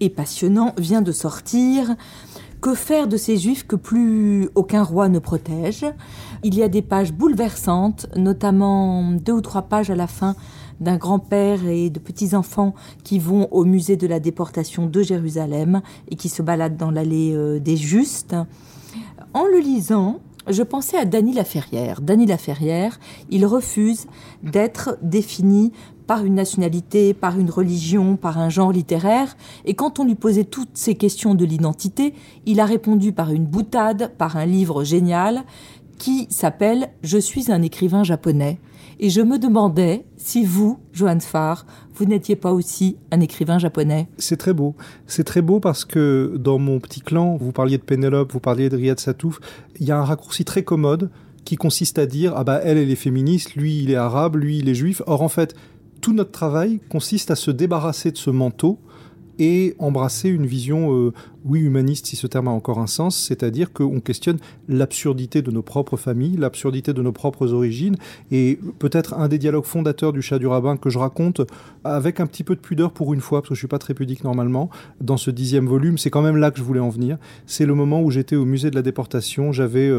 et 0.00 0.10
passionnant, 0.10 0.74
vient 0.76 1.02
de 1.02 1.12
sortir. 1.12 1.94
Que 2.60 2.74
faire 2.74 3.08
de 3.08 3.16
ces 3.16 3.38
juifs 3.38 3.66
que 3.66 3.74
plus 3.74 4.48
aucun 4.54 4.82
roi 4.84 5.08
ne 5.08 5.18
protège? 5.18 5.84
Il 6.44 6.54
y 6.54 6.62
a 6.62 6.68
des 6.68 6.82
pages 6.82 7.12
bouleversantes, 7.12 8.06
notamment 8.16 9.10
deux 9.12 9.32
ou 9.32 9.40
trois 9.40 9.62
pages 9.62 9.90
à 9.90 9.96
la 9.96 10.06
fin 10.06 10.36
d'un 10.80 10.96
grand-père 10.96 11.66
et 11.66 11.90
de 11.90 11.98
petits-enfants 11.98 12.74
qui 13.04 13.18
vont 13.18 13.48
au 13.50 13.64
musée 13.64 13.96
de 13.96 14.06
la 14.06 14.20
déportation 14.20 14.86
de 14.86 15.02
Jérusalem 15.02 15.82
et 16.10 16.16
qui 16.16 16.28
se 16.28 16.42
baladent 16.42 16.76
dans 16.76 16.90
l'allée 16.90 17.60
des 17.60 17.76
Justes. 17.76 18.36
En 19.34 19.44
le 19.44 19.58
lisant, 19.58 20.20
je 20.48 20.62
pensais 20.62 20.96
à 20.96 21.04
Dany 21.04 21.34
Laferrière. 21.34 22.00
Dany 22.00 22.26
Laferrière, 22.26 22.98
il 23.30 23.46
refuse 23.46 24.06
d'être 24.42 24.98
défini 25.00 25.72
par 26.06 26.24
une 26.24 26.34
nationalité, 26.34 27.14
par 27.14 27.38
une 27.38 27.50
religion, 27.50 28.16
par 28.16 28.38
un 28.38 28.48
genre 28.48 28.72
littéraire. 28.72 29.36
Et 29.64 29.74
quand 29.74 30.00
on 30.00 30.04
lui 30.04 30.16
posait 30.16 30.44
toutes 30.44 30.76
ces 30.76 30.96
questions 30.96 31.34
de 31.34 31.44
l'identité, 31.44 32.14
il 32.44 32.60
a 32.60 32.66
répondu 32.66 33.12
par 33.12 33.30
une 33.30 33.46
boutade, 33.46 34.12
par 34.18 34.36
un 34.36 34.46
livre 34.46 34.84
génial 34.84 35.44
qui 35.98 36.26
s'appelle 36.28 36.90
Je 37.02 37.18
suis 37.18 37.52
un 37.52 37.62
écrivain 37.62 38.02
japonais. 38.02 38.58
Et 39.04 39.10
je 39.10 39.20
me 39.20 39.36
demandais 39.36 40.04
si 40.16 40.44
vous, 40.44 40.78
Johan 40.92 41.18
Farr, 41.18 41.66
vous 41.96 42.04
n'étiez 42.04 42.36
pas 42.36 42.52
aussi 42.52 42.98
un 43.10 43.18
écrivain 43.18 43.58
japonais. 43.58 44.06
C'est 44.16 44.36
très 44.36 44.52
beau. 44.52 44.76
C'est 45.08 45.24
très 45.24 45.42
beau 45.42 45.58
parce 45.58 45.84
que 45.84 46.36
dans 46.38 46.60
mon 46.60 46.78
petit 46.78 47.00
clan, 47.00 47.36
vous 47.36 47.50
parliez 47.50 47.78
de 47.78 47.82
Pénélope, 47.82 48.32
vous 48.32 48.38
parliez 48.38 48.68
de 48.68 48.76
Riyad 48.76 49.00
Satouf, 49.00 49.40
il 49.80 49.88
y 49.88 49.90
a 49.90 49.98
un 49.98 50.04
raccourci 50.04 50.44
très 50.44 50.62
commode 50.62 51.10
qui 51.44 51.56
consiste 51.56 51.98
à 51.98 52.06
dire 52.06 52.32
ah 52.36 52.44
bah 52.44 52.60
elle 52.62 52.78
elle 52.78 52.92
est 52.92 52.94
féministe, 52.94 53.56
lui 53.56 53.82
il 53.82 53.90
est 53.90 53.96
arabe, 53.96 54.36
lui 54.36 54.58
il 54.58 54.68
est 54.68 54.74
juif. 54.76 55.02
Or 55.08 55.22
en 55.22 55.28
fait, 55.28 55.56
tout 56.00 56.12
notre 56.12 56.30
travail 56.30 56.78
consiste 56.88 57.32
à 57.32 57.34
se 57.34 57.50
débarrasser 57.50 58.12
de 58.12 58.16
ce 58.16 58.30
manteau 58.30 58.78
et 59.38 59.74
embrasser 59.78 60.28
une 60.28 60.46
vision, 60.46 60.94
euh, 60.94 61.12
oui, 61.44 61.60
humaniste, 61.60 62.06
si 62.06 62.16
ce 62.16 62.26
terme 62.26 62.48
a 62.48 62.50
encore 62.50 62.78
un 62.78 62.86
sens, 62.86 63.16
c'est-à-dire 63.16 63.72
qu'on 63.72 64.00
questionne 64.00 64.38
l'absurdité 64.68 65.42
de 65.42 65.50
nos 65.50 65.62
propres 65.62 65.96
familles, 65.96 66.36
l'absurdité 66.36 66.92
de 66.92 67.02
nos 67.02 67.12
propres 67.12 67.52
origines, 67.52 67.96
et 68.30 68.58
peut-être 68.78 69.14
un 69.14 69.28
des 69.28 69.38
dialogues 69.38 69.64
fondateurs 69.64 70.12
du 70.12 70.22
chat 70.22 70.38
du 70.38 70.46
rabbin 70.46 70.76
que 70.76 70.90
je 70.90 70.98
raconte 70.98 71.40
avec 71.84 72.20
un 72.20 72.26
petit 72.26 72.44
peu 72.44 72.54
de 72.54 72.60
pudeur 72.60 72.92
pour 72.92 73.14
une 73.14 73.20
fois, 73.20 73.40
parce 73.40 73.50
que 73.50 73.54
je 73.54 73.60
suis 73.60 73.68
pas 73.68 73.78
très 73.78 73.94
pudique 73.94 74.24
normalement, 74.24 74.70
dans 75.00 75.16
ce 75.16 75.30
dixième 75.30 75.66
volume, 75.66 75.98
c'est 75.98 76.10
quand 76.10 76.22
même 76.22 76.36
là 76.36 76.50
que 76.50 76.58
je 76.58 76.64
voulais 76.64 76.80
en 76.80 76.90
venir. 76.90 77.18
C'est 77.46 77.66
le 77.66 77.74
moment 77.74 78.02
où 78.02 78.10
j'étais 78.10 78.36
au 78.36 78.44
musée 78.44 78.70
de 78.70 78.76
la 78.76 78.82
déportation, 78.82 79.52
j'avais 79.52 79.88
7 79.88 79.90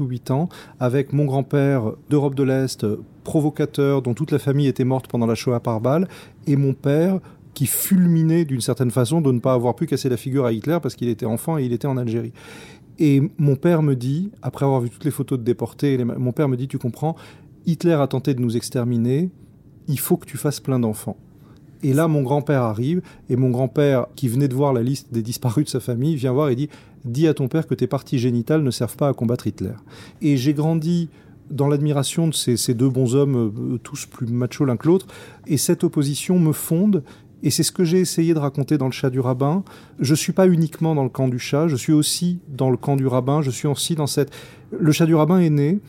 euh, 0.00 0.04
ou 0.04 0.06
8 0.06 0.30
ans, 0.30 0.48
avec 0.80 1.12
mon 1.12 1.24
grand-père 1.24 1.92
d'Europe 2.10 2.34
de 2.34 2.42
l'Est, 2.42 2.86
provocateur, 3.24 4.02
dont 4.02 4.14
toute 4.14 4.30
la 4.30 4.38
famille 4.38 4.66
était 4.66 4.84
morte 4.84 5.06
pendant 5.06 5.26
la 5.26 5.34
Shoah 5.34 5.60
par 5.60 5.80
balle, 5.80 6.08
et 6.46 6.56
mon 6.56 6.72
père, 6.72 7.20
qui 7.54 7.66
fulminait 7.66 8.44
d'une 8.44 8.60
certaine 8.60 8.90
façon 8.90 9.20
de 9.20 9.30
ne 9.30 9.40
pas 9.40 9.52
avoir 9.52 9.74
pu 9.74 9.86
casser 9.86 10.08
la 10.08 10.16
figure 10.16 10.46
à 10.46 10.52
Hitler 10.52 10.78
parce 10.82 10.94
qu'il 10.94 11.08
était 11.08 11.26
enfant 11.26 11.58
et 11.58 11.64
il 11.64 11.72
était 11.72 11.86
en 11.86 11.96
Algérie. 11.96 12.32
Et 12.98 13.22
mon 13.38 13.56
père 13.56 13.82
me 13.82 13.94
dit, 13.94 14.30
après 14.42 14.64
avoir 14.64 14.80
vu 14.80 14.90
toutes 14.90 15.04
les 15.04 15.10
photos 15.10 15.38
de 15.38 15.44
déportés, 15.44 16.02
mon 16.04 16.32
père 16.32 16.48
me 16.48 16.56
dit, 16.56 16.68
tu 16.68 16.78
comprends, 16.78 17.16
Hitler 17.66 17.94
a 17.94 18.06
tenté 18.06 18.34
de 18.34 18.40
nous 18.40 18.56
exterminer, 18.56 19.30
il 19.88 19.98
faut 19.98 20.16
que 20.16 20.26
tu 20.26 20.36
fasses 20.36 20.60
plein 20.60 20.78
d'enfants. 20.78 21.16
Et 21.82 21.94
là, 21.94 22.06
mon 22.06 22.22
grand-père 22.22 22.62
arrive, 22.62 23.02
et 23.28 23.36
mon 23.36 23.50
grand-père, 23.50 24.06
qui 24.14 24.28
venait 24.28 24.48
de 24.48 24.54
voir 24.54 24.72
la 24.72 24.82
liste 24.82 25.12
des 25.12 25.22
disparus 25.22 25.64
de 25.64 25.70
sa 25.70 25.80
famille, 25.80 26.14
vient 26.14 26.32
voir 26.32 26.48
et 26.50 26.54
dit, 26.54 26.68
dis 27.04 27.26
à 27.26 27.34
ton 27.34 27.48
père 27.48 27.66
que 27.66 27.74
tes 27.74 27.88
parties 27.88 28.18
génitales 28.18 28.62
ne 28.62 28.70
servent 28.70 28.96
pas 28.96 29.08
à 29.08 29.14
combattre 29.14 29.46
Hitler. 29.46 29.74
Et 30.20 30.36
j'ai 30.36 30.54
grandi 30.54 31.08
dans 31.50 31.68
l'admiration 31.68 32.28
de 32.28 32.34
ces, 32.34 32.56
ces, 32.56 32.74
deux 32.74 32.88
bons 32.88 33.14
hommes, 33.14 33.36
euh, 33.36 33.78
tous 33.82 34.06
plus 34.06 34.26
machos 34.26 34.64
l'un 34.64 34.76
que 34.76 34.86
l'autre, 34.86 35.06
et 35.46 35.56
cette 35.56 35.82
opposition 35.84 36.38
me 36.38 36.52
fonde 36.52 37.02
et 37.42 37.50
c'est 37.50 37.62
ce 37.62 37.72
que 37.72 37.84
j'ai 37.84 38.00
essayé 38.00 38.34
de 38.34 38.38
raconter 38.38 38.78
dans 38.78 38.86
le 38.86 38.92
chat 38.92 39.10
du 39.10 39.20
rabbin. 39.20 39.64
Je 39.98 40.14
suis 40.14 40.32
pas 40.32 40.46
uniquement 40.46 40.94
dans 40.94 41.02
le 41.02 41.08
camp 41.08 41.28
du 41.28 41.38
chat, 41.38 41.68
je 41.68 41.76
suis 41.76 41.92
aussi 41.92 42.40
dans 42.48 42.70
le 42.70 42.76
camp 42.76 42.96
du 42.96 43.06
rabbin, 43.06 43.42
je 43.42 43.50
suis 43.50 43.68
aussi 43.68 43.94
dans 43.94 44.06
cette... 44.06 44.32
Le 44.70 44.92
chat 44.92 45.06
du 45.06 45.14
rabbin 45.14 45.38
est 45.38 45.50
né 45.50 45.80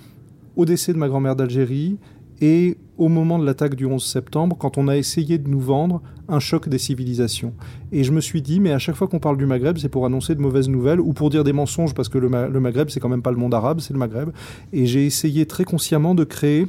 au 0.56 0.66
décès 0.66 0.94
de 0.94 0.98
ma 0.98 1.08
grand-mère 1.08 1.36
d'Algérie 1.36 1.98
et 2.42 2.78
au 2.98 3.08
moment 3.08 3.40
de 3.40 3.46
l'attaque 3.46 3.76
du 3.76 3.86
11 3.86 4.04
septembre, 4.04 4.58
quand 4.60 4.78
on 4.78 4.88
a 4.88 4.98
essayé 4.98 5.38
de 5.38 5.50
nous 5.50 5.60
vendre 5.60 6.02
un 6.28 6.40
choc 6.40 6.70
des 6.70 6.78
civilisations. 6.78 7.54
Et 7.92 8.04
je 8.04 8.12
me 8.12 8.22
suis 8.22 8.42
dit, 8.42 8.60
mais 8.60 8.72
à 8.72 8.80
chaque 8.80 8.96
fois 8.96 9.08
qu'on 9.08 9.20
parle 9.20 9.38
du 9.38 9.46
Maghreb, 9.46 9.78
c'est 9.78 9.90
pour 9.90 10.06
annoncer 10.06 10.36
de 10.36 10.42
mauvaises 10.42 10.70
nouvelles 10.70 11.00
ou 11.00 11.14
pour 11.14 11.30
dire 11.30 11.44
des 11.44 11.54
mensonges, 11.54 11.94
parce 11.94 12.10
que 12.10 12.18
le, 12.18 12.28
le 12.28 12.60
Maghreb, 12.60 12.90
c'est 12.90 13.00
quand 13.00 13.10
même 13.10 13.22
pas 13.22 13.32
le 13.32 13.38
monde 13.38 13.54
arabe, 13.54 13.80
c'est 13.80 13.94
le 13.94 14.00
Maghreb. 14.00 14.30
Et 14.74 14.86
j'ai 14.86 15.06
essayé 15.06 15.46
très 15.46 15.64
consciemment 15.64 16.16
de 16.16 16.24
créer 16.24 16.68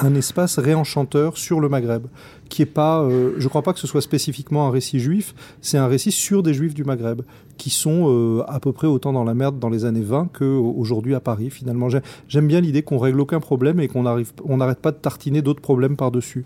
un 0.00 0.14
espace 0.14 0.58
réenchanteur 0.58 1.36
sur 1.36 1.60
le 1.60 1.68
Maghreb, 1.68 2.06
qui 2.48 2.62
est 2.62 2.66
pas, 2.66 3.02
euh, 3.02 3.34
je 3.38 3.48
crois 3.48 3.62
pas 3.62 3.72
que 3.72 3.78
ce 3.78 3.86
soit 3.86 4.00
spécifiquement 4.00 4.66
un 4.66 4.70
récit 4.70 5.00
juif, 5.00 5.34
c'est 5.60 5.78
un 5.78 5.86
récit 5.86 6.12
sur 6.12 6.42
des 6.42 6.54
juifs 6.54 6.74
du 6.74 6.84
Maghreb, 6.84 7.22
qui 7.56 7.70
sont 7.70 8.06
euh, 8.08 8.44
à 8.48 8.60
peu 8.60 8.72
près 8.72 8.86
autant 8.86 9.12
dans 9.12 9.24
la 9.24 9.34
merde 9.34 9.58
dans 9.58 9.68
les 9.68 9.84
années 9.84 10.02
20 10.02 10.30
qu'aujourd'hui 10.38 11.14
à 11.14 11.20
Paris. 11.20 11.50
Finalement, 11.50 11.88
j'aime 12.28 12.46
bien 12.46 12.60
l'idée 12.60 12.82
qu'on 12.82 12.98
règle 12.98 13.20
aucun 13.20 13.40
problème 13.40 13.80
et 13.80 13.88
qu'on 13.88 14.04
n'arrive, 14.04 14.32
on 14.44 14.58
n'arrête 14.58 14.80
pas 14.80 14.92
de 14.92 14.98
tartiner 14.98 15.42
d'autres 15.42 15.62
problèmes 15.62 15.96
par-dessus. 15.96 16.44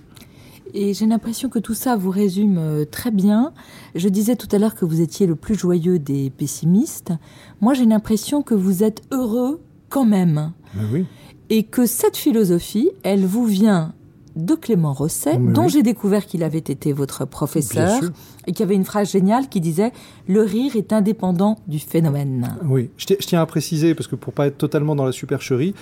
Et 0.75 0.95
j'ai 0.95 1.05
l'impression 1.05 1.51
que 1.51 1.59
tout 1.59 1.75
ça 1.75 1.97
vous 1.97 2.11
résume 2.11 2.57
euh, 2.59 2.85
très 2.87 3.11
bien. 3.11 3.53
Je 3.95 4.09
disais 4.09 4.37
tout 4.37 4.49
à 4.53 4.59
l'heure 4.59 4.75
que 4.75 4.87
vous 4.87 5.03
étiez 5.03 5.27
le 5.27 5.37
plus 5.37 5.55
joyeux 5.55 5.99
des 5.99 6.31
pessimistes. 6.31 7.13
Moi, 7.61 7.75
j'ai 7.75 7.85
l'impression 7.85 8.43
que 8.43 8.55
vous 8.55 8.83
êtes 8.83 9.03
heureux 9.11 9.61
quand 9.91 10.07
même. 10.07 10.53
Oui 10.91 11.05
et 11.53 11.65
que 11.65 11.85
cette 11.85 12.17
philosophie, 12.17 12.91
elle 13.03 13.27
vous 13.27 13.45
vient 13.45 13.93
de 14.37 14.55
Clément 14.55 14.95
Rosset, 14.95 15.37
dont 15.37 15.69
j'ai 15.69 15.83
découvert 15.83 16.25
qu'il 16.25 16.45
avait 16.45 16.57
été 16.57 16.95
votre 16.95 17.27
professeur, 17.27 18.01
et 18.47 18.53
qui 18.53 18.63
avait 18.63 18.75
une 18.75 18.87
phrase 18.87 19.13
géniale 19.13 19.51
qui 19.51 19.61
disait 19.61 19.93
Le 20.27 20.41
rire 20.41 20.77
est 20.77 20.95
indépendant 20.95 21.59
du 21.69 21.79
phénomène. 21.79 22.57
Oui, 22.65 22.89
je 22.97 23.05
tiens 23.17 23.43
à 23.43 23.45
préciser, 23.45 23.95
parce 23.95 24.07
que 24.07 24.17
pour 24.17 24.33
pas 24.33 24.47
être 24.47 24.57
totalement 24.57 24.97
dans 24.97 25.05
la 25.05 25.13
supercherie, 25.13 25.75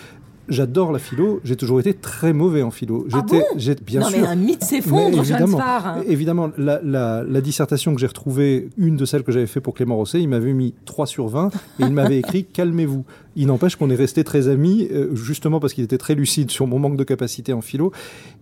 j'adore 0.51 0.93
la 0.93 0.99
philo. 0.99 1.41
J'ai 1.45 1.57
toujours 1.57 1.81
été 1.81 1.95
très 1.95 2.33
mauvais 2.33 2.63
en 2.63 2.71
philo. 2.71 3.07
Ah 3.13 3.25
J'étais, 3.27 3.45
j'ai 3.57 3.75
bien 3.75 4.01
non, 4.01 4.09
sûr. 4.09 4.21
mais 4.21 4.27
un 4.27 4.35
mythe 4.35 4.65
s'effondre, 4.65 5.19
évidemment, 5.19 5.61
évidemment, 6.07 6.51
la, 6.59 6.81
la, 6.83 7.25
la, 7.25 7.41
dissertation 7.41 7.95
que 7.95 8.01
j'ai 8.01 8.07
retrouvée, 8.07 8.69
une 8.77 8.97
de 8.97 9.05
celles 9.05 9.23
que 9.23 9.33
j'avais 9.33 9.47
fait 9.47 9.61
pour 9.61 9.75
Clément 9.75 9.97
Rosset, 9.97 10.21
il 10.21 10.29
m'avait 10.29 10.53
mis 10.53 10.75
3 10.85 11.07
sur 11.07 11.29
20 11.29 11.49
et 11.49 11.83
il 11.85 11.93
m'avait 11.93 12.19
écrit 12.19 12.45
calmez-vous. 12.45 13.05
Il 13.37 13.47
n'empêche 13.47 13.77
qu'on 13.77 13.91
est 13.91 13.97
resté 13.97 14.25
très 14.25 14.49
amis, 14.49 14.89
euh, 14.91 15.15
justement 15.15 15.61
parce 15.61 15.73
qu'il 15.73 15.85
était 15.85 15.99
très 15.99 16.15
lucide 16.15 16.51
sur 16.51 16.67
mon 16.67 16.79
manque 16.79 16.97
de 16.97 17.05
capacité 17.05 17.53
en 17.53 17.61
philo. 17.61 17.93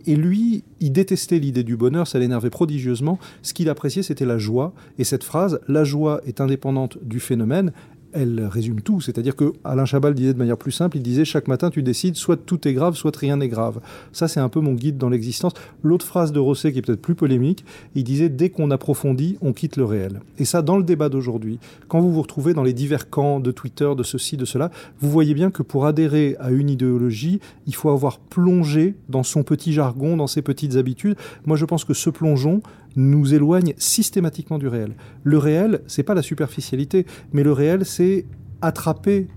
Et 0.07 0.17
lui, 0.17 0.65
il 0.81 0.93
détestait 0.93 1.39
l'idée 1.39 1.63
du 1.63 1.77
bonheur, 1.77 2.07
ça 2.07 2.19
l'énervait 2.19 2.51
prodigieusement. 2.51 3.19
Ce 3.43 3.53
qu'il 3.53 3.69
appréciait, 3.69 4.03
c'était 4.03 4.25
la 4.25 4.39
joie. 4.39 4.73
Et 4.99 5.05
cette 5.05 5.25
phrase, 5.25 5.61
la 5.69 5.85
joie 5.85 6.21
est 6.27 6.41
indépendante 6.41 6.99
du 7.03 7.21
phénomène, 7.21 7.73
elle 8.19 8.45
résume 8.51 8.81
tout. 8.81 9.01
C'est-à-dire 9.01 9.37
que 9.37 9.53
Alain 9.65 9.85
Chabal 9.85 10.15
disait 10.15 10.33
de 10.33 10.39
manière 10.39 10.57
plus 10.57 10.73
simple, 10.73 10.97
il 10.97 11.03
disait 11.03 11.25
chaque 11.25 11.49
matin 11.49 11.71
tu 11.71 11.83
décides 11.83 12.17
soit 12.17 12.37
tout 12.37 12.67
est 12.67 12.73
grave, 12.73 12.95
soit 12.95 13.17
rien 13.17 13.37
n'est 13.37 13.49
grave. 13.49 13.81
Ça 14.13 14.29
c'est 14.29 14.41
un 14.41 14.49
peu 14.49 14.61
mon 14.61 14.75
guide 14.75 14.99
dans 14.99 15.09
l'existence. 15.09 15.53
L'autre 15.83 16.05
phrase 16.05 16.33
de 16.33 16.41
Rosset 16.41 16.73
qui 16.73 16.79
est 16.79 16.83
peut-être 16.83 17.01
plus 17.01 17.15
polémique, 17.15 17.65
il 17.95 18.05
disait 18.05 18.29
dès 18.29 18.51
qu'on 18.51 18.71
approfondit, 18.71 19.39
on 19.41 19.53
quitte 19.53 19.77
le 19.77 19.85
réel. 19.85 20.21
Et 20.39 20.45
ça 20.45 20.63
dans 20.63 20.77
le 20.77 20.83
débat 20.83 21.09
d'aujourd'hui, 21.09 21.59
quand 21.87 22.01
vous 22.01 22.13
vous 22.13 22.23
retrouvez 22.23 22.55
dans 22.55 22.65
les 22.65 22.73
divers 22.73 23.09
camps 23.09 23.41
de 23.41 23.51
Twitter, 23.51 23.91
de 23.97 24.03
ceci, 24.03 24.37
de 24.37 24.45
cela, 24.45 24.71
vous 25.01 25.11
voyez 25.11 25.35
bien 25.35 25.51
que 25.51 25.63
pour 25.63 25.87
adhérer 25.87 26.37
à 26.41 26.51
une 26.51 26.71
idéologie, 26.71 27.41
il 27.67 27.75
faut 27.75 27.91
avoir 27.91 28.19
plongé 28.19 28.95
dans 29.09 29.23
son 29.23 29.43
petit 29.43 29.73
jargon, 29.73 30.17
dans 30.17 30.27
ses 30.27 30.43
petites 30.43 30.77
habitudes. 30.77 31.17
Moi 31.47 31.57
je 31.57 31.65
pense 31.65 31.85
que 31.85 31.95
ce 31.95 32.11
plongeon, 32.11 32.63
nous 32.99 33.33
éloigne 33.33 33.75
systématiquement 33.79 34.59
du 34.59 34.69
réel. 34.69 34.95
Le 35.23 35.39
réel, 35.39 35.81
c'est 35.87 36.03
pas 36.03 36.15
la 36.15 36.23
superficialité, 36.23 37.07
mais 37.33 37.43
le 37.43 37.53
réel, 37.53 37.85
c'est 37.87 38.27
attraper 38.61 39.29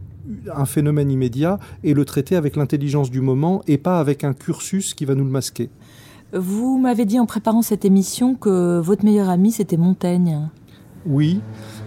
un 0.54 0.66
phénomène 0.66 1.12
immédiat 1.12 1.60
et 1.84 1.94
le 1.94 2.04
traiter 2.06 2.36
avec 2.36 2.56
l'intelligence 2.56 3.12
du 3.12 3.22
moment 3.22 3.62
et 3.68 3.78
pas 3.78 4.00
avec 4.00 4.24
un 4.24 4.34
cursus 4.34 4.94
qui 4.94 5.06
va 5.06 5.16
nous 5.16 5.24
le 5.24 5.30
masquer. 5.30 5.70
Vous 6.34 6.78
m'avez 6.80 7.06
dit 7.06 7.20
en 7.20 7.26
préparant 7.26 7.62
cette 7.62 7.86
émission 7.86 8.36
que 8.36 8.80
votre 8.80 9.04
meilleur 9.04 9.30
ami 9.30 9.52
c'était 9.52 9.78
Montaigne. 9.78 10.50
Oui, 11.06 11.42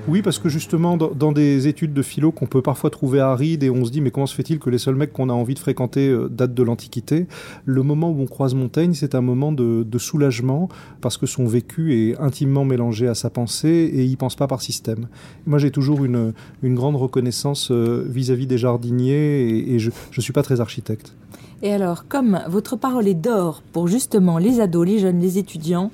oui, 0.07 0.21
parce 0.21 0.39
que 0.39 0.51
justement, 0.51 0.99
dans, 0.99 1.33
des 1.33 1.67
études 1.67 1.95
de 1.95 2.03
philo 2.03 2.31
qu'on 2.31 2.45
peut 2.47 2.61
parfois 2.61 2.91
trouver 2.91 3.21
arides 3.21 3.63
et 3.63 3.71
on 3.71 3.87
se 3.87 3.91
dit, 3.91 4.03
mais 4.03 4.11
comment 4.11 4.27
se 4.27 4.35
fait-il 4.35 4.59
que 4.59 4.69
les 4.69 4.77
seuls 4.77 4.97
mecs 4.97 5.13
qu'on 5.13 5.31
a 5.31 5.33
envie 5.33 5.55
de 5.55 5.59
fréquenter 5.59 6.09
euh, 6.09 6.29
datent 6.29 6.53
de 6.53 6.63
l'Antiquité? 6.63 7.27
Le 7.65 7.83
moment 7.83 8.11
où 8.11 8.21
on 8.21 8.27
croise 8.27 8.55
Montaigne, 8.55 8.93
c'est 8.93 9.15
un 9.15 9.23
moment 9.23 9.51
de, 9.51 9.87
soulagement 9.99 10.69
parce 11.01 11.17
que 11.17 11.25
son 11.25 11.47
vécu 11.47 11.95
est 11.95 12.21
intimement 12.21 12.67
mélangé 12.67 13.09
à 13.09 13.15
sa 13.15 13.31
pensée 13.31 13.69
et 13.69 14.05
il 14.05 14.17
pense 14.17 14.35
pas 14.37 14.47
par 14.47 14.61
système. 14.61 15.09
Moi, 15.47 15.59
j'ai 15.59 15.71
toujours 15.71 16.05
une, 16.05 16.35
grande 16.63 16.97
reconnaissance 16.97 17.71
euh, 17.71 18.05
vis-à-vis 18.07 18.47
des 18.47 18.59
jardiniers 18.59 19.73
et 19.73 19.79
je 19.79 19.91
ne 19.91 20.23
suis 20.23 20.33
pas 20.33 20.43
très 20.43 20.61
architecte. 20.61 21.15
Et 21.63 21.73
alors, 21.73 22.07
comme 22.09 22.41
votre 22.49 22.77
parole 22.77 23.09
est 23.09 23.15
d'or 23.15 23.63
pour 23.73 23.89
justement 23.89 24.37
les 24.37 24.61
ados, 24.61 24.87
les 24.87 24.99
jeunes, 24.99 25.21
les 25.21 25.39
étudiants, 25.39 25.91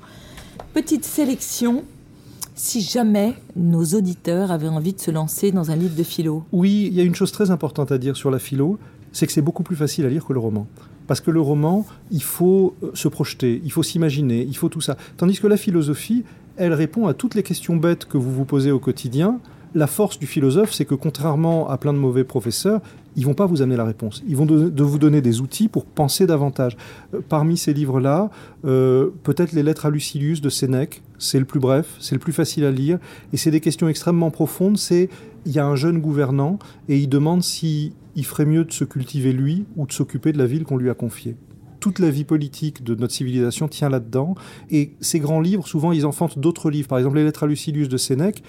petite 0.73 1.05
sélection 1.05 1.83
si 2.61 2.81
jamais 2.81 3.33
nos 3.55 3.83
auditeurs 3.83 4.51
avaient 4.51 4.67
envie 4.67 4.93
de 4.93 4.99
se 4.99 5.09
lancer 5.09 5.51
dans 5.51 5.71
un 5.71 5.75
livre 5.75 5.95
de 5.95 6.03
philo 6.03 6.43
Oui, 6.51 6.87
il 6.91 6.93
y 6.93 7.01
a 7.01 7.03
une 7.03 7.15
chose 7.15 7.31
très 7.31 7.49
importante 7.49 7.91
à 7.91 7.97
dire 7.97 8.15
sur 8.15 8.29
la 8.29 8.37
philo, 8.37 8.77
c'est 9.11 9.25
que 9.25 9.33
c'est 9.33 9.41
beaucoup 9.41 9.63
plus 9.63 9.75
facile 9.75 10.05
à 10.05 10.09
lire 10.09 10.23
que 10.23 10.31
le 10.31 10.39
roman. 10.39 10.67
Parce 11.07 11.21
que 11.21 11.31
le 11.31 11.41
roman, 11.41 11.87
il 12.11 12.21
faut 12.21 12.75
euh, 12.83 12.91
se 12.93 13.07
projeter, 13.07 13.59
il 13.63 13.71
faut 13.71 13.81
s'imaginer, 13.81 14.45
il 14.47 14.55
faut 14.55 14.69
tout 14.69 14.79
ça. 14.79 14.95
Tandis 15.17 15.39
que 15.39 15.47
la 15.47 15.57
philosophie, 15.57 16.23
elle 16.55 16.75
répond 16.75 17.07
à 17.07 17.15
toutes 17.15 17.33
les 17.33 17.41
questions 17.41 17.77
bêtes 17.77 18.05
que 18.05 18.19
vous 18.19 18.31
vous 18.31 18.45
posez 18.45 18.69
au 18.69 18.77
quotidien 18.77 19.39
la 19.73 19.87
force 19.87 20.19
du 20.19 20.27
philosophe, 20.27 20.73
c'est 20.73 20.85
que 20.85 20.95
contrairement 20.95 21.69
à 21.69 21.77
plein 21.77 21.93
de 21.93 21.97
mauvais 21.97 22.23
professeurs, 22.23 22.81
ils 23.15 23.25
vont 23.25 23.33
pas 23.33 23.45
vous 23.45 23.61
amener 23.61 23.77
la 23.77 23.85
réponse. 23.85 24.23
Ils 24.27 24.35
vont 24.35 24.45
de, 24.45 24.83
vous 24.83 24.99
donner 24.99 25.21
des 25.21 25.41
outils 25.41 25.67
pour 25.67 25.85
penser 25.85 26.25
davantage. 26.25 26.77
Euh, 27.13 27.19
parmi 27.27 27.57
ces 27.57 27.73
livres-là, 27.73 28.29
euh, 28.65 29.09
peut-être 29.23 29.51
les 29.51 29.63
lettres 29.63 29.85
à 29.85 29.89
Lucilius 29.89 30.41
de 30.41 30.49
Sénèque, 30.49 31.01
c'est 31.17 31.39
le 31.39 31.45
plus 31.45 31.59
bref, 31.59 31.95
c'est 31.99 32.15
le 32.15 32.19
plus 32.19 32.33
facile 32.33 32.65
à 32.65 32.71
lire, 32.71 32.99
et 33.33 33.37
c'est 33.37 33.51
des 33.51 33.61
questions 33.61 33.87
extrêmement 33.87 34.31
profondes. 34.31 34.77
C'est 34.77 35.09
il 35.45 35.51
y 35.51 35.59
a 35.59 35.65
un 35.65 35.75
jeune 35.75 35.99
gouvernant 35.99 36.59
et 36.87 36.97
il 36.97 37.07
demande 37.07 37.43
si 37.43 37.93
il 38.15 38.25
ferait 38.25 38.45
mieux 38.45 38.65
de 38.65 38.71
se 38.71 38.83
cultiver 38.83 39.33
lui 39.33 39.65
ou 39.75 39.87
de 39.87 39.91
s'occuper 39.91 40.33
de 40.33 40.37
la 40.37 40.45
ville 40.45 40.63
qu'on 40.63 40.77
lui 40.77 40.89
a 40.89 40.93
confiée 40.93 41.35
toute 41.81 41.99
la 41.99 42.11
vie 42.11 42.23
politique 42.23 42.83
de 42.83 42.95
notre 42.95 43.11
civilisation 43.11 43.67
tient 43.67 43.89
là-dedans. 43.89 44.35
Et 44.69 44.91
ces 45.01 45.19
grands 45.19 45.41
livres, 45.41 45.67
souvent, 45.67 45.91
ils 45.91 46.05
enfantent 46.05 46.39
d'autres 46.39 46.69
livres. 46.69 46.87
Par 46.87 46.99
exemple, 46.99 47.17
les 47.17 47.23
Lettres 47.23 47.43
à 47.43 47.47
Lucilius 47.47 47.89
de 47.89 47.97
Sénèque 47.97 48.43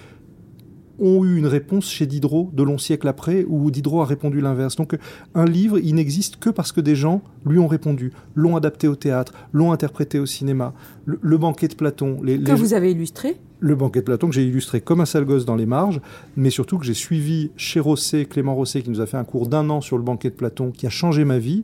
ont 0.99 1.25
eu 1.25 1.37
une 1.37 1.47
réponse 1.47 1.89
chez 1.89 2.07
Diderot 2.07 2.51
de 2.53 2.63
longs 2.63 2.79
siècles 2.79 3.09
après, 3.09 3.45
où 3.49 3.71
Diderot 3.71 4.03
a 4.03 4.07
répondu 4.07 4.41
l'inverse. 4.41 4.77
Donc 4.77 4.97
un 5.35 5.45
livre, 5.45 5.79
il 5.79 5.95
n'existe 5.95 6.37
que 6.37 6.51
parce 6.51 6.73
que 6.73 6.81
des 6.81 6.95
gens 6.95 7.23
lui 7.47 7.59
ont 7.59 7.67
répondu, 7.67 8.13
l'ont 8.35 8.57
adapté 8.57 8.89
au 8.89 8.97
théâtre, 8.97 9.33
l'ont 9.53 9.73
interprété 9.73 10.19
au 10.19 10.27
cinéma. 10.27 10.75
Le, 11.05 11.37
banquet 11.39 11.69
de 11.69 11.75
Platon. 11.75 12.21
Les, 12.23 12.39
que 12.41 12.53
vous 12.53 12.75
avez 12.75 12.93
illustré 12.93 13.37
le 13.63 13.77
banquet 13.77 14.01
de 14.01 14.05
Platon 14.05 14.29
que 14.29 14.35
j'ai 14.35 14.45
illustré 14.45 14.81
comme 14.81 15.01
un 15.01 15.05
sale 15.05 15.25
gosse 15.25 15.45
dans 15.45 15.55
les 15.55 15.67
marges, 15.67 16.01
mais 16.37 16.51
surtout 16.51 16.79
que 16.79 16.85
j'ai 16.85 16.95
suivi 16.95 17.53
chez 17.57 17.79
Rosset, 17.79 18.25
Clément 18.25 18.57
Rosset, 18.57 18.83
qui 18.83 18.91
nous 18.91 19.01
a 19.01 19.07
fait 19.07 19.17
un 19.17 19.25
cours 19.25 19.47
d'un 19.47 19.71
an 19.71 19.81
sur 19.81 19.97
le 19.97 20.03
banquet 20.03 20.31
de 20.31 20.35
Platon, 20.35 20.73
qui 20.73 20.87
a 20.87 20.91
changé 20.91 21.25
ma 21.25 21.39
vie. 21.39 21.63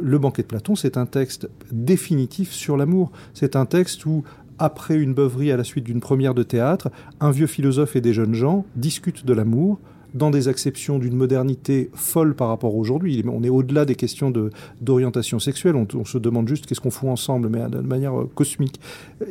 Le 0.00 0.18
banquet 0.18 0.42
de 0.42 0.46
Platon, 0.46 0.76
c'est 0.76 0.96
un 0.96 1.06
texte 1.06 1.50
définitif 1.72 2.52
sur 2.52 2.76
l'amour. 2.76 3.10
C'est 3.34 3.56
un 3.56 3.66
texte 3.66 4.06
où 4.06 4.22
après 4.60 4.96
une 4.96 5.14
beuverie 5.14 5.50
à 5.50 5.56
la 5.56 5.64
suite 5.64 5.84
d'une 5.84 6.00
première 6.00 6.34
de 6.34 6.42
théâtre, 6.42 6.90
un 7.18 7.30
vieux 7.30 7.46
philosophe 7.46 7.96
et 7.96 8.00
des 8.00 8.12
jeunes 8.12 8.34
gens 8.34 8.64
discutent 8.76 9.26
de 9.26 9.32
l'amour 9.32 9.80
dans 10.14 10.30
des 10.30 10.48
acceptions 10.48 10.98
d'une 10.98 11.16
modernité 11.16 11.90
folle 11.94 12.34
par 12.34 12.48
rapport 12.48 12.74
à 12.74 12.76
aujourd'hui. 12.76 13.24
On 13.30 13.42
est 13.42 13.48
au-delà 13.48 13.84
des 13.84 13.94
questions 13.94 14.32
d'orientation 14.80 15.38
sexuelle. 15.38 15.76
On, 15.76 16.04
se 16.04 16.18
demande 16.18 16.48
juste 16.48 16.66
qu'est-ce 16.66 16.80
qu'on 16.80 16.90
fout 16.90 17.08
ensemble, 17.08 17.48
mais 17.48 17.60
de 17.68 17.78
manière 17.78 18.18
euh, 18.18 18.30
cosmique. 18.34 18.80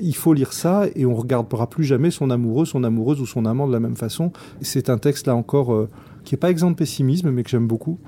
Il 0.01 0.15
faut 0.15 0.33
lire 0.33 0.53
ça 0.53 0.85
et 0.95 1.05
on 1.05 1.11
ne 1.11 1.15
regardera 1.15 1.69
plus 1.69 1.83
jamais 1.83 2.11
son 2.11 2.29
amoureux, 2.29 2.65
son 2.65 2.83
amoureuse 2.83 3.19
ou 3.21 3.25
son 3.25 3.45
amant 3.45 3.67
de 3.67 3.73
la 3.73 3.79
même 3.79 3.97
façon. 3.97 4.31
C'est 4.61 4.89
un 4.89 4.97
texte 4.97 5.27
là 5.27 5.35
encore 5.35 5.73
euh, 5.73 5.89
qui 6.23 6.33
n'est 6.33 6.39
pas 6.39 6.49
exempt 6.49 6.71
de 6.71 6.75
pessimisme, 6.75 7.29
mais 7.29 7.43
que 7.43 7.49
j'aime 7.49 7.67
beaucoup. 7.67 7.99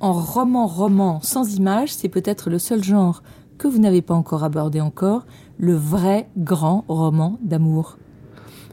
En 0.00 0.12
roman-roman 0.12 1.20
sans 1.22 1.54
image, 1.56 1.94
c'est 1.94 2.08
peut-être 2.08 2.50
le 2.50 2.58
seul 2.58 2.82
genre 2.82 3.22
que 3.58 3.68
vous 3.68 3.78
n'avez 3.78 4.02
pas 4.02 4.14
encore 4.14 4.44
abordé 4.44 4.80
encore, 4.80 5.26
le 5.58 5.74
vrai 5.74 6.28
grand 6.36 6.84
roman 6.88 7.38
d'amour. 7.42 7.98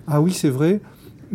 Ah 0.07 0.21
oui, 0.21 0.31
c'est 0.31 0.49
vrai. 0.49 0.81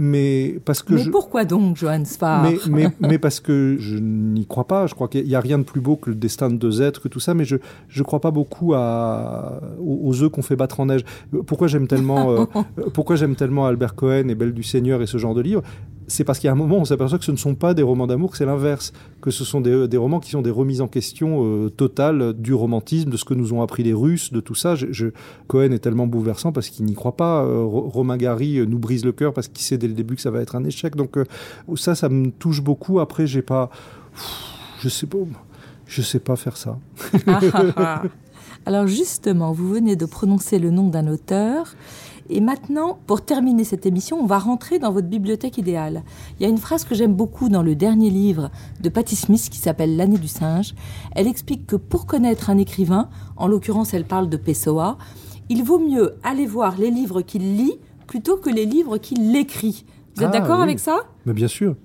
Mais 0.01 0.61
parce 0.65 0.85
que 0.85 0.95
mais 0.95 1.11
pourquoi 1.11 1.45
donc, 1.45 1.77
Johannes 1.77 2.07
Farr? 2.07 2.49
Mais, 2.71 2.89
mais, 3.01 3.19
parce 3.19 3.41
que 3.41 3.77
je 3.81 3.99
n'y 3.99 4.47
crois 4.47 4.69
pas. 4.69 4.87
Je 4.87 4.95
crois 4.95 5.09
qu'il 5.09 5.25
n'y 5.25 5.35
a 5.35 5.41
rien 5.41 5.59
de 5.59 5.65
plus 5.65 5.81
beau 5.81 5.97
que 5.97 6.11
le 6.11 6.15
destin 6.15 6.51
de 6.51 6.55
deux 6.55 6.83
êtres, 6.83 7.03
que 7.03 7.09
tout 7.09 7.19
ça. 7.19 7.35
Mais 7.35 7.45
je 7.45 7.57
ne 7.57 8.03
crois 8.05 8.21
pas 8.21 8.31
beaucoup 8.31 8.75
à, 8.75 9.61
aux, 9.81 10.23
œufs 10.23 10.31
qu'on 10.31 10.43
fait 10.43 10.55
battre 10.55 10.79
en 10.79 10.87
neige. 10.87 11.05
Pourquoi 11.47 11.67
j'aime 11.67 11.89
tellement, 11.89 12.31
euh, 12.31 12.45
pourquoi 12.95 13.17
j'aime 13.17 13.35
tellement 13.35 13.67
Albert 13.67 13.97
Cohen 13.97 14.29
et 14.29 14.37
Belle 14.37 14.55
du 14.55 14.63
Seigneur 14.63 15.03
et 15.03 15.07
ce 15.09 15.19
genre 15.19 15.35
de 15.35 15.41
livres? 15.41 15.63
C'est 16.09 16.25
parce 16.25 16.39
qu'il 16.39 16.47
y 16.47 16.51
a 16.51 16.53
un 16.53 16.57
moment, 16.57 16.79
on 16.79 16.85
s'aperçoit 16.85 17.19
que 17.19 17.25
ce 17.25 17.31
ne 17.31 17.37
sont 17.37 17.55
pas 17.55 17.75
des 17.75 17.83
romans 17.83 18.07
d'amour, 18.07 18.31
que 18.31 18.39
c'est 18.39 18.47
l'inverse, 18.47 18.93
que 19.21 19.31
ce 19.31 19.45
sont 19.45 19.61
des, 19.61 19.97
romans 19.97 20.21
qui 20.21 20.31
sont 20.31 20.43
des 20.43 20.51
remises 20.51 20.81
en 20.81 20.89
question 20.89 21.45
euh, 21.45 21.69
totales 21.69 22.33
du 22.33 22.55
romantisme, 22.55 23.11
de 23.11 23.17
ce 23.17 23.25
que 23.25 23.35
nous 23.35 23.53
ont 23.53 23.63
appris 23.63 23.83
les 23.83 23.93
Russes, 23.93 24.33
de 24.33 24.41
tout 24.41 24.55
ça. 24.55 24.75
Je, 24.75 25.09
Cohen 25.47 25.71
est 25.71 25.79
tellement 25.79 26.07
bouleversant 26.07 26.51
parce 26.51 26.71
qu'il 26.71 26.87
n'y 26.87 26.95
croit 26.95 27.17
pas. 27.17 27.45
Euh, 27.45 27.63
Romain 27.65 28.17
Gary 28.17 28.59
euh, 28.59 28.65
nous 28.65 28.79
brise 28.79 29.05
le 29.05 29.13
cœur 29.13 29.35
parce 29.35 29.49
qu'il 29.49 29.65
sait 29.65 29.79
dès 29.79 29.89
le 29.89 29.95
début 29.95 30.17
que 30.17 30.23
ça 30.23 30.31
va 30.31 30.41
être 30.41 30.57
un 30.57 30.65
échec. 30.65 30.97
Donc 30.97 31.17
ça, 31.77 31.95
ça 31.95 32.09
me 32.09 32.31
touche 32.31 32.63
beaucoup. 32.63 33.01
Après, 33.01 33.27
j'ai 33.27 33.43
pas, 33.43 33.71
je 34.81 34.89
sais 34.89 35.07
pas, 35.07 35.19
je 35.87 36.03
sais 36.03 36.21
pas 36.21 36.37
faire 36.37 36.57
ça. 36.57 36.79
Ah, 37.27 37.41
ah, 37.53 37.63
ah. 37.77 38.03
Alors 38.67 38.87
justement, 38.87 39.53
vous 39.53 39.69
venez 39.69 39.97
de 39.97 40.07
prononcer 40.07 40.59
le 40.59 40.71
nom 40.71 40.89
d'un 40.89 41.07
auteur. 41.07 41.75
Et 42.31 42.41
maintenant, 42.41 42.99
pour 43.07 43.25
terminer 43.25 43.65
cette 43.65 43.87
émission, 43.87 44.19
on 44.21 44.27
va 44.27 44.39
rentrer 44.39 44.79
dans 44.79 44.93
votre 44.93 45.09
bibliothèque 45.09 45.57
idéale. 45.57 46.03
Il 46.39 46.43
y 46.43 46.47
a 46.47 46.49
une 46.49 46.59
phrase 46.59 46.85
que 46.85 46.95
j'aime 46.95 47.15
beaucoup 47.15 47.49
dans 47.49 47.63
le 47.63 47.75
dernier 47.75 48.11
livre 48.11 48.51
de 48.81 48.89
Patti 48.89 49.17
Smith 49.17 49.49
qui 49.51 49.59
s'appelle 49.59 49.97
L'année 49.97 50.19
du 50.19 50.29
singe. 50.29 50.75
Elle 51.15 51.27
explique 51.27 51.67
que 51.67 51.77
pour 51.77 52.07
connaître 52.07 52.51
un 52.51 52.59
écrivain, 52.59 53.09
en 53.37 53.47
l'occurrence 53.47 53.95
elle 53.95 54.05
parle 54.05 54.29
de 54.29 54.37
Pessoa, 54.37 54.99
il 55.49 55.65
vaut 55.65 55.79
mieux 55.79 56.17
aller 56.23 56.47
voir 56.47 56.77
les 56.79 56.91
livres 56.91 57.23
qu'il 57.23 57.57
lit 57.57 57.79
plutôt 58.07 58.37
que 58.37 58.51
les 58.51 58.67
livres 58.67 58.99
qu'il 58.99 59.35
écrit. 59.35 59.87
Vous 60.15 60.23
êtes 60.23 60.31
ah 60.35 60.39
d'accord 60.39 60.61
avec 60.61 60.81
ça? 60.81 60.99
Mais 61.25 61.33
bien 61.33 61.49
sûr. 61.49 61.77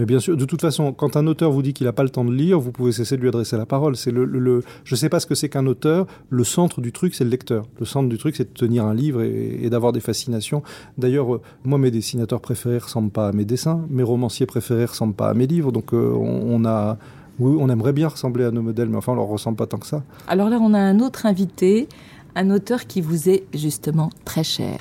Mais 0.00 0.06
bien 0.06 0.18
sûr, 0.18 0.34
de 0.34 0.46
toute 0.46 0.62
façon, 0.62 0.94
quand 0.94 1.18
un 1.18 1.26
auteur 1.26 1.50
vous 1.50 1.60
dit 1.60 1.74
qu'il 1.74 1.86
n'a 1.86 1.92
pas 1.92 2.04
le 2.04 2.08
temps 2.08 2.24
de 2.24 2.32
lire, 2.32 2.58
vous 2.58 2.72
pouvez 2.72 2.90
cesser 2.90 3.18
de 3.18 3.20
lui 3.20 3.28
adresser 3.28 3.58
la 3.58 3.66
parole. 3.66 3.96
C'est 3.96 4.10
le, 4.10 4.62
je 4.82 4.94
ne 4.94 4.96
sais 4.96 5.10
pas 5.10 5.20
ce 5.20 5.26
que 5.26 5.34
c'est 5.34 5.50
qu'un 5.50 5.66
auteur. 5.66 6.06
Le 6.30 6.42
centre 6.42 6.80
du 6.80 6.90
truc, 6.90 7.14
c'est 7.14 7.24
le 7.24 7.28
lecteur. 7.28 7.66
Le 7.78 7.84
centre 7.84 8.08
du 8.08 8.16
truc, 8.16 8.34
c'est 8.34 8.50
de 8.50 8.58
tenir 8.58 8.86
un 8.86 8.94
livre 8.94 9.20
et, 9.20 9.68
d'avoir 9.68 9.92
des 9.92 10.00
fascinations. 10.00 10.62
D'ailleurs, 10.96 11.34
euh, 11.34 11.42
moi, 11.64 11.78
mes 11.78 11.90
dessinateurs 11.90 12.40
préférés 12.40 12.78
ressemblent 12.78 13.10
pas 13.10 13.28
à 13.28 13.32
mes 13.32 13.44
dessins. 13.44 13.84
Mes 13.90 14.02
romanciers 14.02 14.46
préférés 14.46 14.86
ressemblent 14.86 15.12
pas 15.12 15.28
à 15.28 15.34
mes 15.34 15.46
livres. 15.46 15.70
Donc, 15.70 15.92
euh, 15.92 16.14
on, 16.14 16.64
a, 16.64 16.96
oui, 17.38 17.58
on 17.60 17.68
aimerait 17.68 17.92
bien 17.92 18.08
ressembler 18.08 18.46
à 18.46 18.50
nos 18.50 18.62
modèles, 18.62 18.88
mais 18.88 18.96
enfin, 18.96 19.12
on 19.12 19.16
leur 19.16 19.26
ressemble 19.26 19.58
pas 19.58 19.66
tant 19.66 19.76
que 19.76 19.86
ça. 19.86 20.02
Alors 20.28 20.48
là, 20.48 20.58
on 20.62 20.72
a 20.72 20.78
un 20.78 21.00
autre 21.00 21.26
invité, 21.26 21.88
un 22.36 22.48
auteur 22.50 22.86
qui 22.86 23.02
vous 23.02 23.28
est 23.28 23.44
justement 23.52 24.08
très 24.24 24.44
cher. 24.44 24.78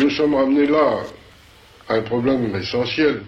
Nous 0.00 0.10
sommes 0.10 0.34
ramenés 0.34 0.66
là 0.66 1.00
à 1.88 1.94
un 1.94 2.02
problème 2.02 2.54
essentiel. 2.56 3.22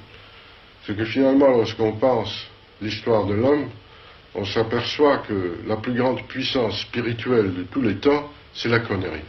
C'est 0.87 0.97
que 0.97 1.05
finalement, 1.05 1.49
lorsqu'on 1.49 1.93
pense 1.93 2.47
l'histoire 2.81 3.27
de 3.27 3.35
l'homme, 3.35 3.69
on 4.35 4.45
s'aperçoit 4.45 5.19
que 5.19 5.59
la 5.67 5.77
plus 5.77 5.95
grande 5.95 6.23
puissance 6.27 6.81
spirituelle 6.81 7.55
de 7.55 7.63
tous 7.65 7.83
les 7.83 7.97
temps, 7.97 8.31
c'est 8.55 8.69
la 8.69 8.81
connerie, 8.81 9.21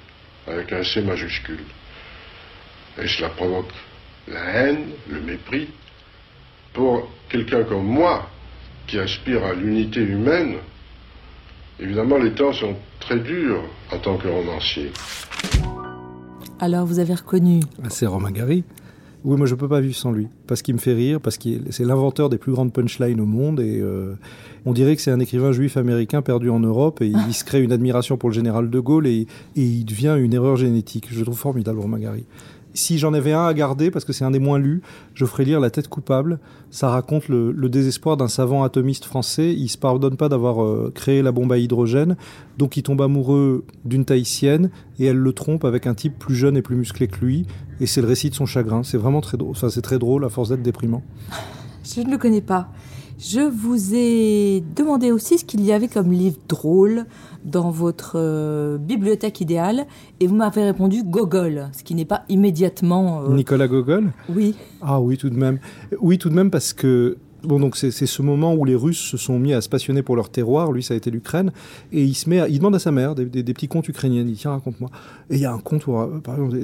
avec 0.47 0.71
un 0.71 0.83
C 0.83 1.01
majuscule. 1.01 1.65
Et 3.01 3.07
cela 3.07 3.29
provoque 3.29 3.73
la 4.27 4.39
haine, 4.39 4.91
le 5.09 5.19
mépris. 5.19 5.69
Pour 6.73 7.09
quelqu'un 7.29 7.63
comme 7.63 7.85
moi, 7.85 8.29
qui 8.87 8.97
aspire 8.99 9.43
à 9.45 9.53
l'unité 9.53 9.99
humaine, 9.99 10.57
évidemment, 11.79 12.17
les 12.17 12.31
temps 12.31 12.53
sont 12.53 12.77
très 12.99 13.19
durs 13.19 13.63
en 13.91 13.97
tant 13.97 14.17
que 14.17 14.27
romancier. 14.27 14.91
Alors 16.59 16.85
vous 16.85 16.99
avez 16.99 17.13
reconnu 17.13 17.61
ah, 17.83 17.87
C'est 17.89 18.05
Romain 18.05 18.31
Gary. 18.31 18.63
Oui, 19.25 19.37
moi 19.37 19.47
je 19.47 19.55
peux 19.55 19.69
pas 19.69 19.79
vivre 19.79 19.95
sans 19.95 20.11
lui, 20.11 20.27
parce 20.47 20.61
qu'il 20.61 20.73
me 20.73 20.79
fait 20.79 20.93
rire, 20.93 21.21
parce 21.21 21.37
que 21.37 21.49
c'est 21.69 21.85
l'inventeur 21.85 22.29
des 22.29 22.37
plus 22.37 22.51
grandes 22.51 22.73
punchlines 22.73 23.21
au 23.21 23.25
monde, 23.25 23.61
et 23.61 23.79
euh, 23.79 24.15
on 24.65 24.73
dirait 24.73 24.97
que 24.97 25.01
c'est 25.01 25.11
un 25.11 25.19
écrivain 25.21 25.53
juif 25.53 25.77
américain 25.77 26.21
perdu 26.21 26.49
en 26.49 26.59
Europe, 26.59 27.01
et 27.01 27.07
il 27.07 27.33
se 27.33 27.45
crée 27.45 27.61
une 27.61 27.71
admiration 27.71 28.17
pour 28.17 28.29
le 28.29 28.35
général 28.35 28.69
de 28.69 28.79
Gaulle, 28.81 29.07
et, 29.07 29.25
et 29.55 29.61
il 29.61 29.85
devient 29.85 30.17
une 30.19 30.33
erreur 30.33 30.57
génétique. 30.57 31.07
Je 31.09 31.23
trouve 31.23 31.37
formidable 31.37 31.79
Romain 31.79 31.99
Gary 31.99 32.25
si 32.73 32.97
j'en 32.97 33.13
avais 33.13 33.33
un 33.33 33.45
à 33.45 33.53
garder, 33.53 33.91
parce 33.91 34.05
que 34.05 34.13
c'est 34.13 34.25
un 34.25 34.31
des 34.31 34.39
moins 34.39 34.59
lus, 34.59 34.81
je 35.13 35.25
ferais 35.25 35.45
lire 35.45 35.59
La 35.59 35.69
tête 35.69 35.87
coupable. 35.87 36.39
Ça 36.71 36.89
raconte 36.89 37.27
le, 37.29 37.53
désespoir 37.69 38.17
d'un 38.17 38.27
savant 38.27 38.63
atomiste 38.63 39.05
français. 39.05 39.53
Il 39.53 39.69
se 39.69 39.77
pardonne 39.77 40.17
pas 40.17 40.29
d'avoir 40.29 40.63
euh, 40.63 40.91
créé 40.93 41.21
la 41.21 41.31
bombe 41.31 41.51
à 41.51 41.57
hydrogène, 41.57 42.15
donc 42.57 42.77
il 42.77 42.83
tombe 42.83 43.01
amoureux 43.01 43.65
d'une 43.85 44.05
Tahitienne 44.05 44.69
et 44.99 45.05
elle 45.05 45.17
le 45.17 45.33
trompe 45.33 45.65
avec 45.65 45.87
un 45.87 45.93
type 45.93 46.17
plus 46.17 46.35
jeune 46.35 46.57
et 46.57 46.61
plus 46.61 46.75
musclé 46.75 47.07
que 47.07 47.23
lui. 47.23 47.45
Et 47.79 47.85
c'est 47.85 48.01
le 48.01 48.07
récit 48.07 48.29
de 48.29 48.35
son 48.35 48.45
chagrin. 48.45 48.83
C'est 48.83 48.97
vraiment 48.97 49.21
très 49.21 49.37
drôle. 49.37 49.51
Enfin, 49.51 49.69
c'est 49.69 49.81
très 49.81 49.99
drôle 49.99 50.25
à 50.25 50.29
force 50.29 50.49
d'être 50.49 50.61
déprimant. 50.61 51.03
Je 51.83 52.01
ne 52.01 52.11
le 52.11 52.17
connais 52.17 52.41
pas. 52.41 52.69
Je 53.19 53.41
vous 53.41 53.93
ai 53.93 54.63
demandé 54.75 55.11
aussi 55.11 55.37
ce 55.37 55.45
qu'il 55.45 55.63
y 55.63 55.71
avait 55.71 55.87
comme 55.87 56.11
livre 56.11 56.37
drôle 56.47 57.05
dans 57.43 57.69
votre 57.69 58.13
euh, 58.15 58.77
bibliothèque 58.77 59.41
idéale 59.41 59.85
et 60.19 60.27
vous 60.27 60.35
m'avez 60.35 60.63
répondu 60.63 61.03
Gogol, 61.03 61.69
ce 61.73 61.83
qui 61.83 61.95
n'est 61.95 62.05
pas 62.05 62.23
immédiatement... 62.29 63.23
Euh, 63.23 63.33
Nicolas 63.33 63.67
Gogol 63.67 64.11
Oui. 64.29 64.55
Ah 64.81 64.99
oui, 64.99 65.17
tout 65.17 65.29
de 65.29 65.37
même. 65.37 65.59
Oui, 65.99 66.17
tout 66.17 66.29
de 66.29 66.35
même 66.35 66.51
parce 66.51 66.73
que 66.73 67.17
Bon, 67.43 67.59
donc 67.59 67.75
c'est 67.75 67.91
ce 67.91 68.21
moment 68.21 68.53
où 68.53 68.63
les 68.63 68.75
Russes 68.75 69.01
se 69.01 69.17
sont 69.17 69.37
mis 69.37 69.53
à 69.53 69.59
se 69.59 69.67
passionner 69.67 70.01
pour 70.01 70.15
leur 70.15 70.29
terroir. 70.29 70.71
Lui, 70.71 70.81
ça 70.81 70.93
a 70.93 70.97
été 70.97 71.11
l'Ukraine. 71.11 71.51
Et 71.91 72.01
il 72.01 72.13
se 72.13 72.29
met, 72.29 72.41
il 72.49 72.57
demande 72.59 72.75
à 72.75 72.79
sa 72.79 72.91
mère 72.91 73.15
des, 73.15 73.25
petits 73.25 73.67
contes 73.67 73.89
ukrainiens. 73.89 74.21
Il 74.21 74.27
dit 74.27 74.35
tiens, 74.35 74.51
raconte-moi. 74.51 74.89
Et 75.29 75.35
il 75.35 75.41
y 75.41 75.45
a 75.45 75.51
un 75.51 75.59
conte 75.59 75.85
où, 75.87 75.97
euh, 75.97 76.19
par 76.19 76.35
exemple, 76.35 76.57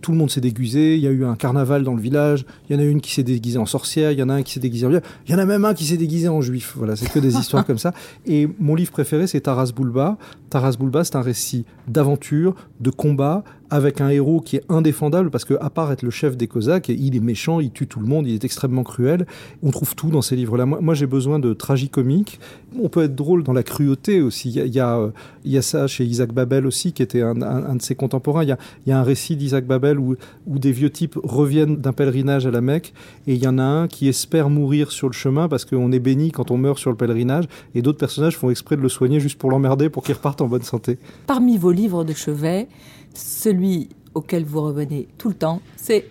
tout 0.00 0.12
le 0.12 0.16
monde 0.16 0.30
s'est 0.30 0.40
déguisé. 0.40 0.96
Il 0.96 1.00
y 1.00 1.06
a 1.06 1.10
eu 1.10 1.24
un 1.24 1.36
carnaval 1.36 1.84
dans 1.84 1.94
le 1.94 2.00
village. 2.00 2.44
Il 2.68 2.76
y 2.76 2.78
en 2.78 2.82
a 2.82 2.84
une 2.84 3.00
qui 3.00 3.12
s'est 3.12 3.22
déguisée 3.22 3.58
en 3.58 3.66
sorcière. 3.66 4.12
Il 4.12 4.18
y 4.18 4.22
en 4.22 4.28
a 4.28 4.34
un 4.34 4.42
qui 4.42 4.52
s'est 4.52 4.60
déguisé 4.60 4.86
en 4.86 4.90
Il 4.90 5.00
y 5.28 5.34
en 5.34 5.38
a 5.38 5.44
même 5.44 5.64
un 5.64 5.74
qui 5.74 5.84
s'est 5.84 5.96
déguisé 5.96 6.28
en 6.28 6.40
juif. 6.40 6.74
Voilà, 6.76 6.96
c'est 6.96 7.10
que 7.10 7.18
des 7.18 7.36
histoires 7.38 7.64
comme 7.64 7.78
ça. 7.78 7.92
Et 8.26 8.48
mon 8.58 8.74
livre 8.74 8.92
préféré, 8.92 9.26
c'est 9.26 9.40
Taras 9.40 9.72
Bulba. 9.74 10.18
Taras 10.50 10.76
Bulba, 10.78 11.04
c'est 11.04 11.16
un 11.16 11.22
récit 11.22 11.64
d'aventure, 11.88 12.54
de 12.80 12.90
combat, 12.90 13.44
avec 13.70 14.00
un 14.00 14.08
héros 14.08 14.40
qui 14.40 14.56
est 14.56 14.64
indéfendable 14.68 15.30
parce 15.30 15.44
que 15.44 15.54
à 15.60 15.70
part 15.70 15.92
être 15.92 16.02
le 16.02 16.10
chef 16.10 16.36
des 16.36 16.48
Cosaques, 16.48 16.88
il 16.88 17.14
est 17.14 17.20
méchant, 17.20 17.60
il 17.60 17.70
tue 17.70 17.86
tout 17.86 18.00
le 18.00 18.06
monde, 18.06 18.26
il 18.26 18.34
est 18.34 18.44
extrêmement 18.44 18.82
cruel. 18.82 19.26
On 19.62 19.70
trouve 19.70 19.94
tout 19.94 20.10
dans 20.10 20.22
ces 20.22 20.34
livres-là. 20.34 20.66
Moi, 20.66 20.80
moi 20.80 20.94
j'ai 20.94 21.06
besoin 21.06 21.38
de 21.38 21.52
tragicomique. 21.52 22.40
On 22.80 22.88
peut 22.88 23.04
être 23.04 23.14
drôle 23.14 23.44
dans 23.44 23.52
la 23.52 23.62
cruauté 23.62 24.20
aussi. 24.20 24.50
Il 24.50 24.56
y 24.56 24.60
a, 24.60 24.64
il 24.64 24.74
y 24.74 24.80
a, 24.80 24.98
euh, 24.98 25.10
il 25.44 25.52
y 25.52 25.58
a 25.58 25.62
ça 25.62 25.86
chez 25.86 26.04
Isaac 26.04 26.32
Babel 26.32 26.66
aussi, 26.66 26.92
qui 26.92 27.02
était 27.02 27.22
un, 27.22 27.40
un, 27.42 27.70
un 27.70 27.76
de 27.76 27.82
ses 27.82 27.94
contemporains. 27.94 28.42
Il 28.42 28.48
y 28.48 28.52
a, 28.52 28.58
il 28.86 28.90
y 28.90 28.92
a 28.92 28.98
un 28.98 29.04
récit 29.04 29.36
d'Isaac 29.36 29.64
Babel 29.70 29.98
où, 29.98 30.16
où 30.46 30.58
des 30.58 30.72
vieux 30.72 30.90
types 30.90 31.16
reviennent 31.22 31.76
d'un 31.76 31.92
pèlerinage 31.92 32.44
à 32.46 32.50
la 32.50 32.60
Mecque 32.60 32.92
et 33.26 33.34
il 33.34 33.42
y 33.42 33.46
en 33.46 33.58
a 33.58 33.62
un 33.62 33.88
qui 33.88 34.08
espère 34.08 34.50
mourir 34.50 34.90
sur 34.90 35.08
le 35.08 35.12
chemin 35.14 35.48
parce 35.48 35.64
qu'on 35.64 35.92
est 35.92 36.00
béni 36.00 36.32
quand 36.32 36.50
on 36.50 36.58
meurt 36.58 36.78
sur 36.78 36.90
le 36.90 36.96
pèlerinage 36.96 37.44
et 37.74 37.82
d'autres 37.82 37.98
personnages 37.98 38.36
font 38.36 38.50
exprès 38.50 38.76
de 38.76 38.82
le 38.82 38.88
soigner 38.88 39.20
juste 39.20 39.38
pour 39.38 39.50
l'emmerder 39.50 39.88
pour 39.88 40.02
qu'il 40.02 40.14
reparte 40.14 40.40
en 40.40 40.48
bonne 40.48 40.62
santé. 40.62 40.98
Parmi 41.26 41.56
vos 41.56 41.70
livres 41.70 42.04
de 42.04 42.12
chevet, 42.12 42.68
celui 43.14 43.88
auquel 44.14 44.44
vous 44.44 44.60
revenez 44.60 45.08
tout 45.16 45.28
le 45.28 45.34
temps, 45.34 45.62
c'est 45.76 46.06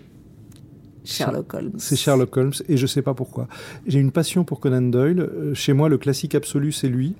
Sherlock 1.03 1.53
Holmes. 1.53 1.73
C'est 1.77 1.95
Sherlock 1.95 2.37
Holmes 2.37 2.53
et 2.67 2.77
je 2.77 2.85
sais 2.85 3.01
pas 3.01 3.13
pourquoi. 3.13 3.47
J'ai 3.87 3.99
une 3.99 4.11
passion 4.11 4.43
pour 4.43 4.59
Conan 4.59 4.81
Doyle. 4.81 5.19
Euh, 5.19 5.53
Chez 5.53 5.73
moi, 5.73 5.89
le 5.89 5.97
classique 5.97 6.35
absolu, 6.35 6.71
c'est 6.71 6.87
lui. 6.87 7.15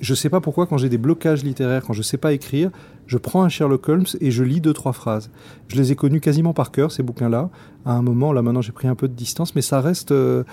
Je 0.00 0.14
sais 0.14 0.30
pas 0.30 0.40
pourquoi, 0.40 0.66
quand 0.66 0.78
j'ai 0.78 0.88
des 0.88 0.98
blocages 0.98 1.44
littéraires, 1.44 1.82
quand 1.86 1.92
je 1.92 2.00
sais 2.02 2.16
pas 2.16 2.32
écrire, 2.32 2.70
je 3.06 3.18
prends 3.18 3.42
un 3.42 3.48
Sherlock 3.50 3.86
Holmes 3.88 4.06
et 4.20 4.30
je 4.30 4.42
lis 4.42 4.60
deux, 4.60 4.72
trois 4.72 4.92
phrases. 4.92 5.30
Je 5.68 5.76
les 5.76 5.92
ai 5.92 5.96
connus 5.96 6.20
quasiment 6.20 6.54
par 6.54 6.70
cœur, 6.70 6.90
ces 6.90 7.02
bouquins-là. 7.02 7.50
À 7.84 7.92
un 7.92 8.02
moment, 8.02 8.32
là 8.32 8.40
maintenant 8.42 8.62
j'ai 8.62 8.72
pris 8.72 8.88
un 8.88 8.94
peu 8.94 9.08
de 9.08 9.14
distance, 9.14 9.54
mais 9.54 9.62
ça 9.62 9.80
reste 9.80 10.12
euh, 10.12 10.44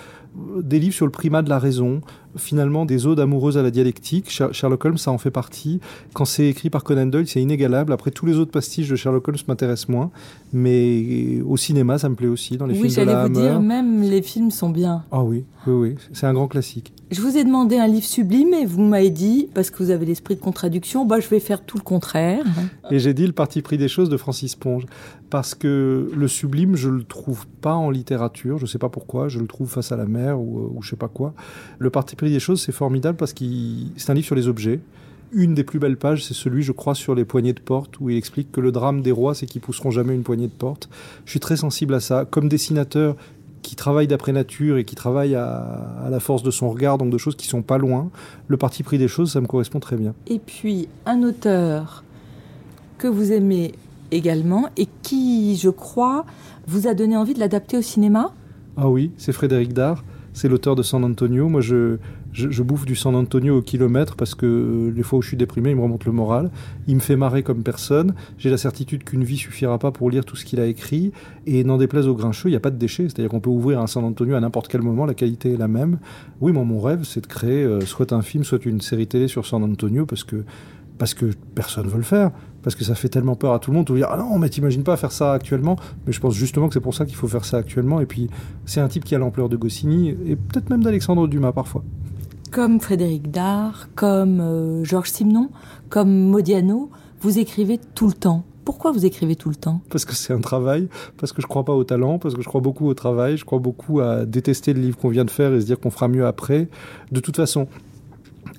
des 0.61 0.79
livres 0.79 0.93
sur 0.95 1.05
le 1.05 1.11
primat 1.11 1.41
de 1.43 1.49
la 1.49 1.59
raison, 1.59 2.01
finalement 2.35 2.85
des 2.85 3.05
odes 3.07 3.19
amoureuses 3.19 3.57
à 3.57 3.63
la 3.63 3.71
dialectique. 3.71 4.29
Sher- 4.29 4.53
Sherlock 4.53 4.83
Holmes, 4.85 4.97
ça 4.97 5.11
en 5.11 5.17
fait 5.17 5.31
partie. 5.31 5.79
Quand 6.13 6.25
c'est 6.25 6.47
écrit 6.47 6.69
par 6.69 6.83
Conan 6.83 7.05
Doyle, 7.05 7.27
c'est 7.27 7.41
inégalable. 7.41 7.93
Après, 7.93 8.11
tous 8.11 8.25
les 8.25 8.37
autres 8.37 8.51
pastiches 8.51 8.89
de 8.89 8.95
Sherlock 8.95 9.27
Holmes 9.27 9.37
m'intéressent 9.47 9.89
moins, 9.89 10.09
mais 10.53 11.41
au 11.45 11.57
cinéma, 11.57 11.97
ça 11.97 12.09
me 12.09 12.15
plaît 12.15 12.27
aussi, 12.27 12.57
dans 12.57 12.65
les 12.65 12.73
oui, 12.73 12.89
films 12.89 12.89
de 12.89 12.93
j'allais 12.95 13.13
la 13.13 13.27
vous 13.27 13.37
Hammer. 13.39 13.49
dire, 13.49 13.61
même 13.61 14.01
les 14.01 14.21
films 14.21 14.51
sont 14.51 14.69
bien. 14.69 15.03
Ah 15.11 15.23
oui, 15.23 15.45
oui, 15.67 15.89
oui, 15.89 15.95
c'est 16.13 16.25
un 16.25 16.33
grand 16.33 16.47
classique. 16.47 16.93
Je 17.11 17.21
vous 17.21 17.37
ai 17.37 17.43
demandé 17.43 17.77
un 17.77 17.87
livre 17.87 18.05
sublime 18.05 18.53
et 18.53 18.65
vous 18.65 18.81
m'avez 18.81 19.09
dit, 19.09 19.49
parce 19.53 19.69
que 19.69 19.81
vous 19.83 19.91
avez 19.91 20.05
l'esprit 20.05 20.35
de 20.35 20.41
contradiction, 20.41 21.05
bah, 21.05 21.19
je 21.19 21.27
vais 21.27 21.39
faire 21.39 21.63
tout 21.63 21.77
le 21.77 21.83
contraire. 21.83 22.43
Et 22.91 22.99
j'ai 22.99 23.13
dit 23.13 23.25
le 23.25 23.33
parti 23.33 23.61
pris 23.61 23.77
des 23.77 23.87
choses 23.87 24.09
de 24.09 24.17
Francis 24.17 24.55
Ponge. 24.55 24.85
Parce 25.29 25.55
que 25.55 26.09
le 26.15 26.27
sublime, 26.27 26.75
je 26.75 26.89
le 26.89 27.03
trouve 27.03 27.45
pas 27.61 27.73
en 27.73 27.89
littérature. 27.89 28.57
Je 28.57 28.65
sais 28.65 28.77
pas 28.77 28.89
pourquoi. 28.89 29.27
Je 29.27 29.39
le 29.39 29.47
trouve 29.47 29.69
face 29.69 29.91
à 29.91 29.97
la 29.97 30.05
mer 30.05 30.39
ou, 30.39 30.59
euh, 30.59 30.71
ou 30.75 30.81
je 30.81 30.89
sais 30.89 30.95
pas 30.95 31.09
quoi. 31.09 31.33
Le 31.79 31.89
parti 31.89 32.15
pris 32.15 32.29
des 32.29 32.39
choses, 32.39 32.61
c'est 32.61 32.71
formidable 32.71 33.17
parce 33.17 33.33
que 33.33 33.45
c'est 33.97 34.09
un 34.09 34.13
livre 34.13 34.25
sur 34.25 34.35
les 34.35 34.47
objets. 34.47 34.79
Une 35.33 35.53
des 35.53 35.65
plus 35.65 35.79
belles 35.79 35.97
pages, 35.97 36.23
c'est 36.23 36.33
celui, 36.33 36.63
je 36.63 36.71
crois, 36.71 36.95
sur 36.95 37.13
les 37.13 37.25
poignées 37.25 37.51
de 37.51 37.59
porte, 37.59 37.99
où 37.99 38.09
il 38.09 38.15
explique 38.15 38.49
que 38.49 38.61
le 38.61 38.71
drame 38.71 39.01
des 39.01 39.11
rois, 39.11 39.35
c'est 39.35 39.45
qu'ils 39.45 39.59
pousseront 39.59 39.91
jamais 39.91 40.15
une 40.15 40.23
poignée 40.23 40.47
de 40.47 40.53
porte. 40.53 40.87
Je 41.25 41.31
suis 41.31 41.41
très 41.41 41.57
sensible 41.57 41.93
à 41.93 41.99
ça. 41.99 42.23
Comme 42.23 42.47
dessinateur 42.47 43.17
qui 43.61 43.75
travaille 43.75 44.07
d'après 44.07 44.31
nature 44.31 44.77
et 44.77 44.85
qui 44.85 44.95
travaille 44.95 45.35
à, 45.35 45.57
à 46.05 46.09
la 46.09 46.19
force 46.19 46.43
de 46.43 46.51
son 46.51 46.69
regard, 46.69 46.97
donc 46.97 47.09
de 47.09 47.17
choses 47.17 47.35
qui 47.35 47.47
sont 47.47 47.61
pas 47.61 47.77
loin, 47.77 48.09
le 48.47 48.57
parti 48.57 48.83
pris 48.83 48.97
des 48.97 49.07
choses, 49.07 49.31
ça 49.31 49.41
me 49.41 49.47
correspond 49.47 49.79
très 49.79 49.95
bien. 49.95 50.13
Et 50.27 50.39
puis, 50.39 50.87
un 51.05 51.23
auteur 51.23 52.03
que 52.97 53.07
vous 53.07 53.31
aimez 53.31 53.73
également 54.11 54.69
et 54.77 54.87
qui, 55.03 55.57
je 55.57 55.69
crois, 55.69 56.25
vous 56.67 56.87
a 56.87 56.93
donné 56.93 57.17
envie 57.17 57.33
de 57.33 57.39
l'adapter 57.39 57.77
au 57.77 57.81
cinéma? 57.81 58.33
Ah 58.75 58.89
oui, 58.89 59.11
c'est 59.17 59.31
Frédéric 59.31 59.73
Dard, 59.73 60.03
c'est 60.33 60.47
l'auteur 60.47 60.75
de 60.75 60.83
San 60.83 61.03
Antonio. 61.03 61.49
Moi, 61.49 61.61
je, 61.61 61.97
je, 62.37 62.63
bouffe 62.63 62.85
du 62.85 62.95
San 62.95 63.15
Antonio 63.15 63.57
au 63.57 63.61
kilomètre 63.61 64.15
parce 64.15 64.35
que 64.35 64.45
euh, 64.45 64.93
les 64.95 65.03
fois 65.03 65.19
où 65.19 65.21
je 65.21 65.29
suis 65.29 65.37
déprimé, 65.37 65.71
il 65.71 65.75
me 65.75 65.81
remonte 65.81 66.05
le 66.05 66.11
moral. 66.11 66.51
Il 66.87 66.95
me 66.95 66.99
fait 66.99 67.15
marrer 67.15 67.41
comme 67.41 67.63
personne. 67.63 68.13
J'ai 68.37 68.49
la 68.49 68.57
certitude 68.57 69.03
qu'une 69.03 69.23
vie 69.23 69.37
suffira 69.37 69.79
pas 69.79 69.91
pour 69.91 70.09
lire 70.09 70.23
tout 70.23 70.35
ce 70.35 70.45
qu'il 70.45 70.59
a 70.59 70.65
écrit. 70.65 71.11
Et 71.47 71.63
n'en 71.63 71.77
déplaise 71.77 72.07
au 72.07 72.13
grincheux, 72.13 72.49
il 72.49 72.51
n'y 72.51 72.57
a 72.57 72.61
pas 72.61 72.69
de 72.69 72.77
déchets. 72.77 73.03
C'est-à-dire 73.03 73.29
qu'on 73.29 73.39
peut 73.39 73.49
ouvrir 73.49 73.79
un 73.79 73.87
San 73.87 74.03
Antonio 74.03 74.35
à 74.35 74.39
n'importe 74.39 74.67
quel 74.67 74.81
moment, 74.81 75.05
la 75.05 75.15
qualité 75.15 75.53
est 75.53 75.57
la 75.57 75.67
même. 75.67 75.97
Oui, 76.39 76.51
moi, 76.51 76.63
mon 76.63 76.79
rêve, 76.79 77.03
c'est 77.03 77.21
de 77.21 77.27
créer 77.27 77.63
euh, 77.63 77.81
soit 77.81 78.13
un 78.13 78.21
film, 78.21 78.43
soit 78.43 78.65
une 78.65 78.81
série 78.81 79.07
télé 79.07 79.27
sur 79.27 79.45
San 79.45 79.63
Antonio 79.63 80.05
parce 80.05 80.23
que 80.23 80.43
parce 80.97 81.13
que 81.13 81.27
personne 81.53 81.87
veut 81.87 81.97
le 81.97 82.03
faire, 82.03 82.31
parce 82.63 82.75
que 82.75 82.83
ça 82.83 82.95
fait 82.95 83.07
tellement 83.07 83.35
peur 83.35 83.53
à 83.53 83.59
tout 83.59 83.69
le 83.69 83.77
monde 83.77 83.85
de 83.85 83.95
dire 83.95 84.07
ah 84.09 84.17
non 84.17 84.39
mais 84.39 84.49
t'imagines 84.49 84.83
pas 84.83 84.97
faire 84.97 85.11
ça 85.11 85.33
actuellement, 85.33 85.77
mais 86.05 86.11
je 86.11 86.19
pense 86.19 86.33
justement 86.33 86.67
que 86.67 86.73
c'est 86.73 86.81
pour 86.81 86.95
ça 86.95 87.05
qu'il 87.05 87.15
faut 87.15 87.27
faire 87.27 87.45
ça 87.45 87.57
actuellement. 87.57 88.01
Et 88.01 88.07
puis 88.07 88.29
c'est 88.65 88.81
un 88.81 88.87
type 88.87 89.03
qui 89.03 89.13
a 89.13 89.19
l'ampleur 89.19 89.47
de 89.47 89.57
Goscinny 89.57 90.09
et 90.09 90.35
peut-être 90.35 90.71
même 90.71 90.83
d'Alexandre 90.83 91.27
Dumas 91.27 91.51
parfois. 91.51 91.83
Comme 92.51 92.79
Frédéric 92.79 93.29
Dard, 93.29 93.89
comme 93.95 94.39
euh, 94.39 94.83
Georges 94.83 95.09
Simenon, 95.09 95.49
comme 95.89 96.09
Modiano, 96.09 96.89
vous 97.21 97.39
écrivez 97.39 97.79
tout 97.95 98.07
le 98.07 98.13
temps. 98.13 98.43
Pourquoi 98.63 98.91
vous 98.91 99.05
écrivez 99.05 99.35
tout 99.35 99.49
le 99.49 99.55
temps? 99.55 99.81
Parce 99.89 100.05
que 100.05 100.13
c'est 100.13 100.33
un 100.33 100.41
travail, 100.41 100.87
parce 101.17 101.31
que 101.31 101.41
je 101.41 101.47
crois 101.47 101.63
pas 101.63 101.73
au 101.73 101.83
talent, 101.83 102.19
parce 102.19 102.35
que 102.35 102.41
je 102.41 102.47
crois 102.47 102.61
beaucoup 102.61 102.87
au 102.87 102.93
travail, 102.93 103.37
je 103.37 103.45
crois 103.45 103.59
beaucoup 103.59 103.99
à 103.99 104.25
détester 104.25 104.73
le 104.73 104.81
livre 104.81 104.97
qu'on 104.97 105.09
vient 105.09 105.25
de 105.25 105.31
faire 105.31 105.53
et 105.53 105.61
se 105.61 105.65
dire 105.65 105.79
qu'on 105.79 105.89
fera 105.89 106.07
mieux 106.07 106.25
après. 106.25 106.67
De 107.11 107.19
toute 107.19 107.35
façon, 107.35 107.67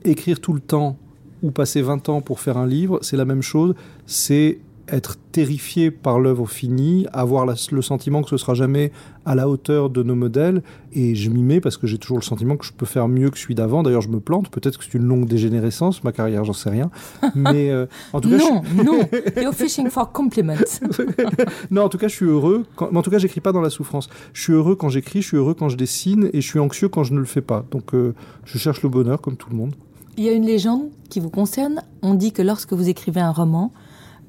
écrire 0.05 0.41
tout 0.41 0.53
le 0.53 0.61
temps 0.61 0.97
ou 1.43 1.51
passer 1.51 1.82
20 1.82 2.09
ans 2.09 2.20
pour 2.20 2.41
faire 2.41 2.57
un 2.57 2.66
livre, 2.66 2.99
c'est 3.03 3.16
la 3.16 3.24
même 3.24 3.43
chose, 3.43 3.74
c'est 4.07 4.59
être 4.91 5.16
terrifié 5.32 5.91
par 5.91 6.18
l'œuvre 6.20 6.47
finie, 6.49 7.07
avoir 7.12 7.47
la- 7.47 7.55
le 7.70 7.82
sentiment 7.82 8.22
que 8.22 8.30
ce 8.30 8.36
sera 8.36 8.55
jamais 8.55 8.91
à 9.24 9.34
la 9.34 9.49
hauteur 9.49 9.91
de 9.91 10.03
nos 10.03 10.14
modèles, 10.14 10.62
et 10.93 11.14
je 11.14 11.28
m'y 11.30 11.43
mets 11.43 11.61
parce 11.61 11.76
que 11.76 11.86
j'ai 11.86 11.99
toujours 11.99 12.16
le 12.18 12.22
sentiment 12.22 12.57
que 12.57 12.64
je 12.64 12.72
peux 12.72 12.86
faire 12.86 13.09
mieux 13.09 13.30
que 13.30 13.39
celui 13.39 13.55
d'avant. 13.55 13.82
D'ailleurs, 13.82 14.01
je 14.01 14.09
me 14.09 14.20
plante, 14.20 14.49
peut-être 14.51 14.78
que 14.78 14.84
c'est 14.84 14.95
une 14.95 15.05
longue 15.05 15.26
dégénérescence, 15.26 16.03
ma 16.05 16.12
carrière, 16.12 16.45
j'en 16.45 16.53
sais 16.55 16.70
rien. 16.70 16.91
Mais 17.34 17.70
euh, 17.70 17.86
en 18.12 18.20
tout 18.20 18.30
cas, 18.30 18.39
Non, 18.39 18.62
je... 18.64 18.82
non, 18.82 19.01
you're 19.43 19.55
fishing 19.55 19.89
for 19.91 20.11
compliments. 20.12 20.55
non, 21.70 21.82
en 21.82 21.89
tout 21.89 21.99
cas, 21.99 22.09
je 22.09 22.14
suis 22.14 22.26
heureux. 22.26 22.64
Quand... 22.76 22.91
mais 22.91 22.99
En 22.99 23.03
tout 23.03 23.11
cas, 23.11 23.18
j'écris 23.18 23.41
pas 23.41 23.53
dans 23.53 23.61
la 23.61 23.70
souffrance. 23.70 24.09
Je 24.32 24.43
suis 24.43 24.53
heureux 24.53 24.74
quand 24.76 24.89
j'écris, 24.89 25.22
je 25.22 25.26
suis 25.28 25.36
heureux 25.36 25.55
quand 25.55 25.68
je 25.68 25.76
dessine, 25.76 26.30
et 26.32 26.41
je 26.41 26.47
suis 26.49 26.59
anxieux 26.59 26.89
quand 26.89 27.05
je 27.05 27.12
ne 27.12 27.18
le 27.18 27.24
fais 27.26 27.43
pas. 27.43 27.64
Donc, 27.70 27.95
euh, 27.95 28.14
je 28.45 28.59
cherche 28.59 28.82
le 28.82 28.89
bonheur 28.89 29.20
comme 29.20 29.36
tout 29.36 29.51
le 29.51 29.57
monde. 29.57 29.74
Il 30.16 30.24
y 30.24 30.28
a 30.28 30.32
une 30.32 30.47
légende 30.47 30.82
qui 31.11 31.20
vous 31.20 31.30
concerne. 31.30 31.82
On 32.03 32.14
dit 32.14 32.32
que 32.32 32.43
lorsque 32.43 32.72
vous 32.72 32.89
écrivez 32.89 33.20
un 33.20 33.30
roman, 33.30 33.72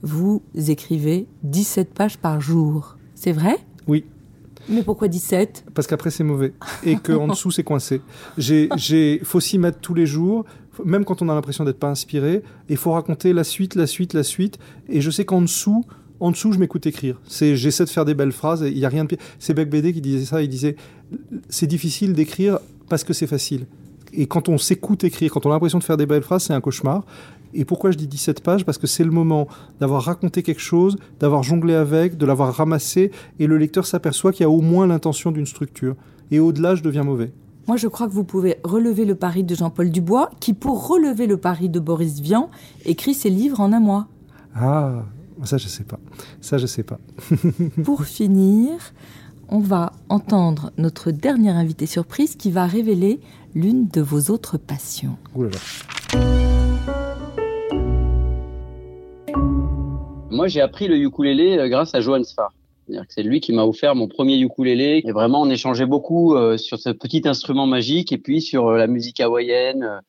vous 0.02 0.42
écrivez 0.56 1.28
17 1.44 1.94
pages 1.94 2.18
par 2.18 2.42
jour. 2.42 2.98
C'est 3.16 3.32
vrai? 3.32 3.58
Oui. 3.88 4.06
Mais 4.68 4.84
pourquoi 4.84 5.08
17 5.08 5.66
Parce 5.74 5.88
qu'après, 5.88 6.12
c'est 6.12 6.24
mauvais. 6.24 6.54
Et 6.84 6.96
qu'en 6.96 7.28
dessous, 7.28 7.52
c'est 7.52 7.64
coincé. 7.64 8.02
J'ai, 8.38 9.20
faut 9.24 9.40
s'y 9.40 9.58
mettre 9.58 9.80
tous 9.80 9.94
les 9.94 10.06
jours, 10.06 10.46
même 10.86 11.06
quand 11.06 11.22
on 11.22 11.30
a 11.30 11.34
l'impression 11.34 11.64
d'être 11.64 11.80
pas 11.80 11.90
inspiré. 11.90 12.44
Il 12.70 12.78
faut 12.78 12.92
raconter 12.92 13.34
la 13.34 13.44
suite, 13.44 13.76
la 13.76 13.88
suite, 13.88 14.14
la 14.14 14.24
suite. 14.24 14.60
Et 14.88 15.02
je 15.02 15.10
sais 15.10 15.26
qu'en 15.26 15.42
dessous, 15.42 15.86
en 16.20 16.32
dessous, 16.32 16.52
je 16.52 16.60
m'écoute 16.60 16.86
écrire. 16.86 17.20
C'est, 17.28 17.56
j'essaie 17.56 17.86
de 17.86 17.90
faire 17.90 18.06
des 18.06 18.14
belles 18.14 18.32
phrases. 18.32 18.62
et 18.64 18.70
Il 18.70 18.78
y 18.78 18.86
a 18.86 18.90
rien 18.90 19.04
de 19.04 19.10
pire. 19.10 19.18
C'est 19.40 19.54
Beck 19.54 19.70
BD 19.70 19.94
qui 19.94 20.02
disait 20.02 20.26
ça. 20.26 20.42
Il 20.42 20.50
disait, 20.50 20.76
c'est 21.50 21.68
difficile 21.68 22.14
d'écrire 22.14 22.60
parce 22.90 23.04
que 23.04 23.14
c'est 23.14 23.28
facile. 23.28 23.66
Et 24.14 24.28
quand 24.28 24.50
on 24.50 24.58
s'écoute 24.58 25.04
écrire, 25.04 25.32
quand 25.32 25.46
on 25.46 25.50
a 25.50 25.54
l'impression 25.54 25.80
de 25.80 25.84
faire 25.84 25.98
des 25.98 26.06
belles 26.06 26.24
phrases, 26.24 26.44
c'est 26.44 26.54
un 26.54 26.62
cauchemar. 26.62 27.06
Et 27.54 27.66
pourquoi 27.66 27.92
je 27.92 27.98
dis 27.98 28.08
17 28.08 28.42
pages? 28.42 28.66
Parce 28.66 28.78
que 28.78 28.88
c'est 28.88 29.04
le 29.04 29.12
moment 29.12 29.48
d'avoir 29.80 30.04
raconté 30.04 30.44
quelque 30.44 30.62
chose, 30.62 30.98
d'avoir 31.20 31.44
jonglé 31.44 31.74
avec, 31.74 32.18
de 32.18 32.26
l'avoir 32.26 32.54
ramassé, 32.54 33.12
et 33.40 33.48
le 33.48 33.58
lecteur 33.58 33.86
s'aperçoit 33.86 34.32
qu'il 34.32 34.42
y 34.42 34.46
a 34.46 34.50
au 34.50 34.62
moins 34.62 34.88
l'intention 34.88 35.32
d'une 35.32 35.46
structure. 35.46 35.96
Et 36.32 36.40
au-delà, 36.40 36.76
je 36.76 36.84
deviens 36.84 37.04
mauvais. 37.04 37.32
Moi, 37.68 37.78
je 37.78 37.88
crois 37.88 38.08
que 38.08 38.14
vous 38.14 38.24
pouvez 38.24 38.58
relever 38.64 39.06
le 39.06 39.16
pari 39.16 39.44
de 39.44 39.54
Jean-Paul 39.56 39.92
Dubois, 39.92 40.32
qui, 40.40 40.54
pour 40.54 40.88
relever 40.88 41.28
le 41.28 41.38
pari 41.38 41.70
de 41.70 41.80
Boris 41.80 42.20
Vian, 42.20 42.50
écrit 42.86 43.14
ses 43.14 43.30
livres 43.30 43.60
en 43.60 43.74
un 43.74 43.80
mois. 43.80 44.08
Ah, 44.56 45.06
ça 45.44 45.58
je 45.58 45.68
sais 45.68 45.84
pas. 45.84 46.00
Ça 46.42 46.58
je 46.58 46.66
sais 46.66 46.84
pas. 46.84 47.00
Pour 47.84 48.06
finir, 48.06 48.72
on 49.48 49.60
va 49.60 49.94
entendre 50.10 50.72
notre 50.78 51.12
dernière 51.12 51.56
invité 51.56 51.86
surprise 51.86 52.36
qui 52.36 52.52
va 52.52 52.66
révéler 52.66 53.20
l'une 53.56 53.88
de 53.88 54.02
vos 54.02 54.32
autres 54.32 54.58
passions. 54.58 55.18
Ouh 55.36 55.44
là 55.44 55.50
là. 55.52 55.60
Moi, 60.40 60.48
j'ai 60.48 60.62
appris 60.62 60.88
le 60.88 60.96
ukulélé 60.96 61.58
euh, 61.58 61.68
grâce 61.68 61.94
à 61.94 62.00
Johan 62.00 62.24
Sfar. 62.24 62.54
C'est 63.10 63.24
lui 63.24 63.42
qui 63.42 63.52
m'a 63.52 63.66
offert 63.66 63.94
mon 63.94 64.08
premier 64.08 64.38
ukulélé. 64.40 65.02
Et 65.04 65.12
vraiment, 65.12 65.42
on 65.42 65.50
échangeait 65.50 65.86
beaucoup 65.86 66.34
euh, 66.34 66.56
sur 66.56 66.80
ce 66.80 66.92
petit 66.92 67.24
instrument 67.26 67.68
magique 67.68 68.14
et 68.14 68.18
puis 68.18 68.42
sur 68.42 68.70
euh, 68.70 68.78
la 68.78 68.88
musique 68.88 69.20
hawaïenne. 69.20 70.00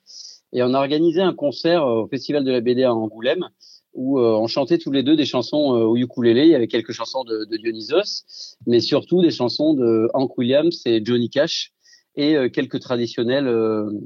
Et 0.53 0.63
on 0.63 0.73
a 0.73 0.79
organisé 0.79 1.21
un 1.21 1.35
concert 1.35 1.85
au 1.85 2.07
Festival 2.07 2.45
de 2.45 2.53
la 2.53 2.61
BD 2.61 2.85
à 2.85 2.95
Angoulême 2.95 3.45
où 3.93 4.21
on 4.21 4.47
chantait 4.47 4.79
tous 4.79 4.93
les 4.93 5.03
deux 5.03 5.17
des 5.17 5.25
chansons 5.25 5.73
au 5.73 5.97
ukulélé. 5.97 6.43
Il 6.43 6.51
y 6.51 6.55
avait 6.55 6.69
quelques 6.69 6.93
chansons 6.93 7.25
de, 7.25 7.45
de 7.51 7.57
Dionysos, 7.57 8.57
mais 8.69 8.79
surtout 8.79 9.23
des 9.23 9.33
chansons 9.33 9.75
de 9.75 10.09
Hank 10.15 10.39
Williams 10.39 10.83
et 10.87 11.05
Johnny 11.05 11.29
Cash 11.29 11.73
et 12.15 12.37
quelques 12.53 12.79
traditionnels 12.79 13.53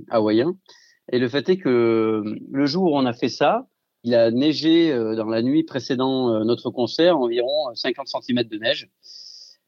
hawaïens. 0.09 0.57
Et 1.13 1.19
le 1.19 1.29
fait 1.29 1.51
est 1.51 1.59
que 1.59 2.23
le 2.51 2.67
jour 2.67 2.93
où 2.93 2.97
on 2.97 3.05
a 3.05 3.13
fait 3.13 3.29
ça, 3.29 3.67
il 4.05 4.15
a 4.15 4.31
neigé 4.31 4.93
euh, 4.93 5.17
dans 5.17 5.27
la 5.27 5.43
nuit 5.43 5.65
précédant 5.65 6.33
euh, 6.33 6.45
notre 6.45 6.71
concert 6.71 7.19
environ 7.19 7.71
euh, 7.71 7.75
50 7.75 8.07
cm 8.09 8.45
de 8.45 8.59
neige. 8.59 8.89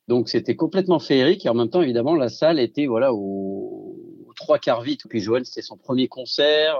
Donc 0.09 0.29
c'était 0.29 0.55
complètement 0.55 1.01
féerique 1.01 1.45
et 1.47 1.49
en 1.49 1.55
même 1.55 1.69
temps 1.69 1.83
évidemment 1.83 2.15
la 2.15 2.29
salle 2.29 2.61
était 2.61 2.87
voilà 2.87 3.13
au, 3.13 3.97
aux 4.27 4.33
trois 4.35 4.59
quarts 4.59 4.83
vide. 4.83 5.01
Puis 5.09 5.21
Joël 5.21 5.45
c'était 5.45 5.63
son 5.63 5.77
premier 5.77 6.07
concert, 6.07 6.79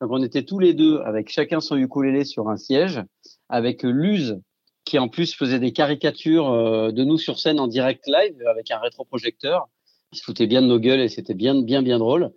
donc 0.00 0.10
on 0.12 0.22
était 0.22 0.44
tous 0.44 0.60
les 0.60 0.74
deux 0.74 0.98
avec 0.98 1.28
chacun 1.28 1.60
son 1.60 1.76
ukulélé 1.76 2.24
sur 2.24 2.48
un 2.48 2.56
siège, 2.56 3.02
avec 3.48 3.82
Luz 3.82 4.38
qui 4.88 4.98
en 4.98 5.08
plus 5.08 5.34
faisait 5.34 5.58
des 5.58 5.72
caricatures 5.72 6.50
euh, 6.50 6.92
de 6.92 7.04
nous 7.04 7.18
sur 7.18 7.38
scène 7.38 7.60
en 7.60 7.66
direct 7.68 8.06
live 8.06 8.42
avec 8.48 8.70
un 8.70 8.78
rétroprojecteur. 8.78 9.68
Il 10.12 10.18
se 10.18 10.24
foutait 10.24 10.46
bien 10.46 10.62
de 10.62 10.66
nos 10.66 10.78
gueules 10.78 11.00
et 11.00 11.10
c'était 11.10 11.34
bien, 11.34 11.60
bien, 11.60 11.82
bien 11.82 11.98
drôle. 11.98 12.30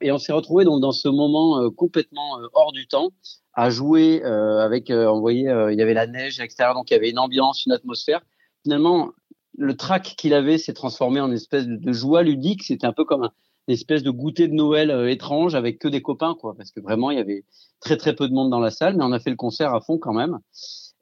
Et 0.00 0.10
on 0.10 0.18
s'est 0.18 0.32
retrouvé 0.32 0.64
donc 0.64 0.80
dans 0.80 0.90
ce 0.90 1.08
moment 1.08 1.60
euh, 1.60 1.70
complètement 1.70 2.40
euh, 2.40 2.48
hors 2.52 2.72
du 2.72 2.88
temps 2.88 3.10
à 3.54 3.70
jouer 3.70 4.22
avec, 4.22 4.90
on 4.90 5.20
voyait, 5.20 5.50
il 5.72 5.78
y 5.78 5.82
avait 5.82 5.94
la 5.94 6.06
neige 6.06 6.40
à 6.40 6.42
l'extérieur, 6.42 6.74
donc 6.74 6.90
il 6.90 6.94
y 6.94 6.96
avait 6.96 7.10
une 7.10 7.18
ambiance, 7.18 7.64
une 7.66 7.72
atmosphère. 7.72 8.20
Finalement, 8.62 9.10
le 9.56 9.76
track 9.76 10.14
qu'il 10.16 10.34
avait 10.34 10.58
s'est 10.58 10.72
transformé 10.72 11.20
en 11.20 11.28
une 11.28 11.34
espèce 11.34 11.66
de, 11.66 11.92
joie 11.92 12.22
ludique. 12.22 12.64
C'était 12.64 12.86
un 12.86 12.92
peu 12.92 13.04
comme 13.04 13.30
une 13.68 13.74
espèce 13.74 14.02
de 14.02 14.10
goûter 14.10 14.48
de 14.48 14.54
Noël 14.54 14.90
étrange 15.08 15.54
avec 15.54 15.78
que 15.78 15.88
des 15.88 16.02
copains, 16.02 16.34
quoi, 16.38 16.54
parce 16.56 16.70
que 16.70 16.80
vraiment 16.80 17.10
il 17.10 17.18
y 17.18 17.20
avait 17.20 17.44
très 17.80 17.96
très 17.96 18.14
peu 18.14 18.28
de 18.28 18.34
monde 18.34 18.50
dans 18.50 18.60
la 18.60 18.70
salle, 18.70 18.96
mais 18.96 19.04
on 19.04 19.12
a 19.12 19.20
fait 19.20 19.30
le 19.30 19.36
concert 19.36 19.74
à 19.74 19.80
fond 19.80 19.98
quand 19.98 20.12
même. 20.12 20.38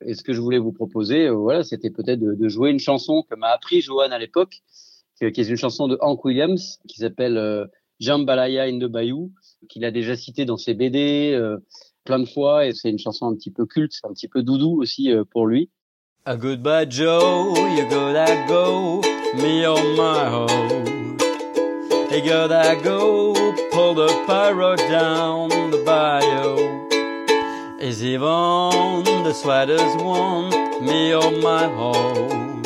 Et 0.07 0.15
ce 0.15 0.23
que 0.23 0.33
je 0.33 0.41
voulais 0.41 0.59
vous 0.59 0.73
proposer, 0.73 1.27
euh, 1.27 1.33
voilà, 1.33 1.63
c'était 1.63 1.91
peut-être 1.91 2.21
de, 2.21 2.49
jouer 2.49 2.71
une 2.71 2.79
chanson 2.79 3.25
que 3.29 3.35
m'a 3.35 3.49
appris 3.49 3.81
Johan 3.81 4.11
à 4.11 4.19
l'époque, 4.19 4.63
qui, 5.19 5.25
est 5.25 5.49
une 5.49 5.57
chanson 5.57 5.87
de 5.89 5.97
Hank 6.01 6.25
Williams 6.25 6.79
qui 6.89 6.99
s'appelle 6.99 7.37
euh, 7.37 7.67
Jambalaya 8.01 8.65
in 8.65 8.79
the 8.79 8.91
Bayou, 8.91 9.33
qu'il 9.69 9.85
a 9.85 9.91
déjà 9.91 10.17
cité 10.17 10.45
dans 10.45 10.57
ses 10.57 10.75
BD 10.75 11.33
euh, 11.35 11.59
plein 12.05 12.19
de 12.19 12.27
fois, 12.27 12.67
et 12.67 12.73
c'est 12.73 12.91
une 12.91 12.99
chanson 12.99 13.27
un 13.27 13.35
petit 13.35 13.51
peu 13.51 13.67
culte, 13.67 13.95
un 14.05 14.13
petit 14.13 14.29
peu 14.29 14.43
doudou 14.43 14.81
aussi 14.81 15.11
pour 15.31 15.47
lui. 15.47 15.71
A 16.25 16.37
goodbye 16.37 16.87
Joe, 16.89 17.53
you 17.77 17.85
gotta 17.91 18.47
go, 18.47 19.01
me 19.35 19.67
on 19.67 19.97
my 19.97 20.29
hoe. 20.31 20.83
You 22.13 22.23
gotta 22.25 22.77
go, 22.85 23.33
pull 23.73 23.95
the 23.95 24.09
pyro 24.27 24.77
down 24.77 25.49
the 25.71 25.83
bayou. 25.85 26.57
Is 27.81 28.05
even 28.05 29.03
the 29.25 29.33
sweaters 29.33 29.97
one, 29.97 30.51
me 30.85 31.13
or 31.13 31.33
my 31.43 31.67
home? 31.67 32.63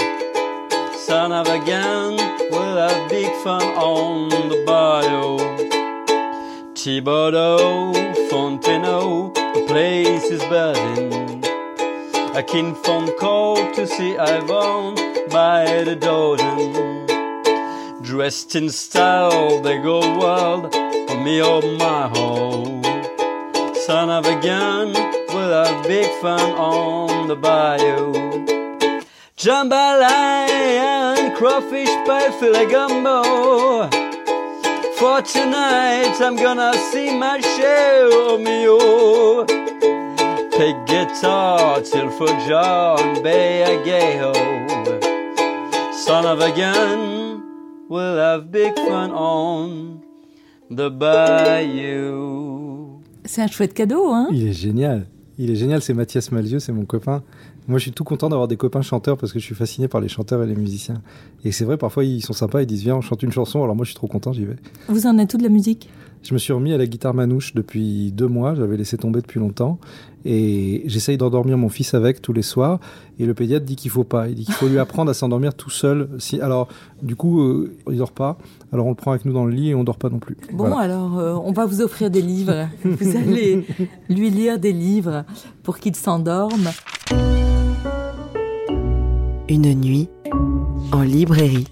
Son 0.94 1.32
of 1.32 1.46
a 1.46 1.58
gun, 1.64 2.16
we'll 2.50 2.76
have 2.76 3.08
big 3.08 3.32
fun 3.42 3.62
on 3.78 4.28
the 4.50 4.64
bayou. 4.66 5.38
Thibodeau, 6.74 7.94
Fontenot, 8.36 9.32
the 9.34 9.64
place 9.66 10.24
is 10.24 10.42
buzzing. 10.52 11.42
A 12.36 12.42
kin 12.42 12.74
phone 12.74 13.10
call 13.18 13.56
to 13.72 13.86
see 13.86 14.14
Ivan 14.18 14.94
by 15.30 15.82
the 15.84 15.96
dozen. 15.96 17.06
Dressed 18.02 18.54
in 18.54 18.68
style, 18.68 19.62
they 19.62 19.78
go 19.78 20.00
wild 20.18 20.70
for 21.08 21.18
me 21.24 21.40
or 21.40 21.62
my 21.78 22.08
home 22.08 22.82
son 23.86 24.10
of 24.10 24.26
a 24.26 24.38
gun, 24.42 24.92
we'll 25.28 25.64
have 25.64 25.86
big 25.86 26.10
fun 26.20 26.50
on 26.58 27.28
the 27.28 27.36
bayou. 27.36 28.12
Jambalaya 29.36 31.16
and 31.20 31.36
crawfish 31.36 31.94
pie 32.04 32.32
filet 32.40 32.66
gumbo. 32.66 34.05
For 34.98 35.20
tonight 35.20 36.18
I'm 36.22 36.36
gonna 36.36 36.72
see 36.90 37.10
my 37.18 37.38
show, 37.40 38.38
mio. 38.38 39.44
Pick 40.56 40.76
guitar 40.86 41.82
till 41.82 42.08
for 42.10 42.28
John 42.48 43.22
Bay 43.22 43.62
Agayo. 43.66 44.32
Son 45.92 46.24
of 46.24 46.40
a 46.40 46.50
gun, 46.50 47.42
we'll 47.90 48.16
have 48.16 48.50
big 48.50 48.74
fun 48.74 49.10
on 49.12 50.00
the 50.70 50.88
bayou. 50.88 53.02
C'est 53.26 53.42
un 53.42 53.48
chouette 53.48 53.74
cadeau, 53.74 54.10
hein? 54.12 54.28
Il 54.32 54.48
est 54.48 54.54
génial. 54.54 55.06
Il 55.36 55.50
est 55.50 55.56
génial, 55.56 55.82
c'est 55.82 55.92
Mathias 55.92 56.32
Malzieu, 56.32 56.58
c'est 56.58 56.72
mon 56.72 56.86
copain. 56.86 57.22
Moi, 57.68 57.78
je 57.78 57.84
suis 57.84 57.92
tout 57.92 58.04
content 58.04 58.28
d'avoir 58.28 58.48
des 58.48 58.56
copains 58.56 58.82
chanteurs 58.82 59.16
parce 59.16 59.32
que 59.32 59.38
je 59.38 59.44
suis 59.44 59.54
fasciné 59.54 59.88
par 59.88 60.00
les 60.00 60.08
chanteurs 60.08 60.42
et 60.42 60.46
les 60.46 60.54
musiciens. 60.54 61.02
Et 61.44 61.52
c'est 61.52 61.64
vrai, 61.64 61.76
parfois, 61.76 62.04
ils 62.04 62.22
sont 62.22 62.32
sympas, 62.32 62.62
ils 62.62 62.66
disent 62.66 62.82
Viens, 62.82 62.96
on 62.96 63.00
chante 63.00 63.22
une 63.22 63.32
chanson. 63.32 63.62
Alors 63.62 63.74
moi, 63.74 63.84
je 63.84 63.90
suis 63.90 63.96
trop 63.96 64.06
content, 64.06 64.32
j'y 64.32 64.44
vais. 64.44 64.56
Vous 64.88 65.06
en 65.06 65.18
êtes 65.18 65.30
tout 65.30 65.38
de 65.38 65.42
la 65.42 65.48
musique? 65.48 65.88
Je 66.22 66.34
me 66.34 66.38
suis 66.38 66.52
remis 66.52 66.72
à 66.72 66.78
la 66.78 66.86
guitare 66.86 67.14
manouche 67.14 67.54
depuis 67.54 68.10
deux 68.10 68.26
mois. 68.26 68.56
J'avais 68.56 68.76
laissé 68.76 68.96
tomber 68.96 69.20
depuis 69.20 69.38
longtemps. 69.38 69.78
Et 70.24 70.82
j'essaye 70.86 71.16
d'endormir 71.16 71.56
mon 71.56 71.68
fils 71.68 71.94
avec 71.94 72.20
tous 72.20 72.32
les 72.32 72.42
soirs. 72.42 72.80
Et 73.20 73.26
le 73.26 73.34
pédiatre 73.34 73.64
dit 73.64 73.76
qu'il 73.76 73.92
faut 73.92 74.02
pas. 74.02 74.28
Il 74.28 74.34
dit 74.34 74.44
qu'il 74.44 74.54
faut 74.54 74.66
lui 74.66 74.80
apprendre 74.80 75.08
à 75.08 75.14
s'endormir 75.14 75.54
tout 75.54 75.70
seul. 75.70 76.08
Si, 76.18 76.40
alors, 76.40 76.66
du 77.00 77.14
coup, 77.14 77.40
euh, 77.42 77.76
il 77.88 77.98
dort 77.98 78.10
pas. 78.10 78.38
Alors 78.72 78.86
on 78.86 78.90
le 78.90 78.96
prend 78.96 79.12
avec 79.12 79.24
nous 79.24 79.32
dans 79.32 79.44
le 79.44 79.52
lit 79.52 79.70
et 79.70 79.74
on 79.76 79.84
dort 79.84 79.98
pas 79.98 80.08
non 80.08 80.18
plus. 80.18 80.36
Bon, 80.52 80.76
alors 80.76 81.18
euh, 81.18 81.34
on 81.34 81.52
va 81.52 81.64
vous 81.64 81.80
offrir 81.80 82.10
des 82.10 82.22
livres. 82.22 82.68
vous 82.84 83.16
allez 83.16 83.64
lui 84.08 84.30
lire 84.30 84.58
des 84.58 84.72
livres 84.72 85.24
pour 85.62 85.78
qu'il 85.78 85.94
s'endorme. 85.94 86.70
Une 89.48 89.74
nuit 89.74 90.08
en 90.90 91.02
librairie. 91.02 91.68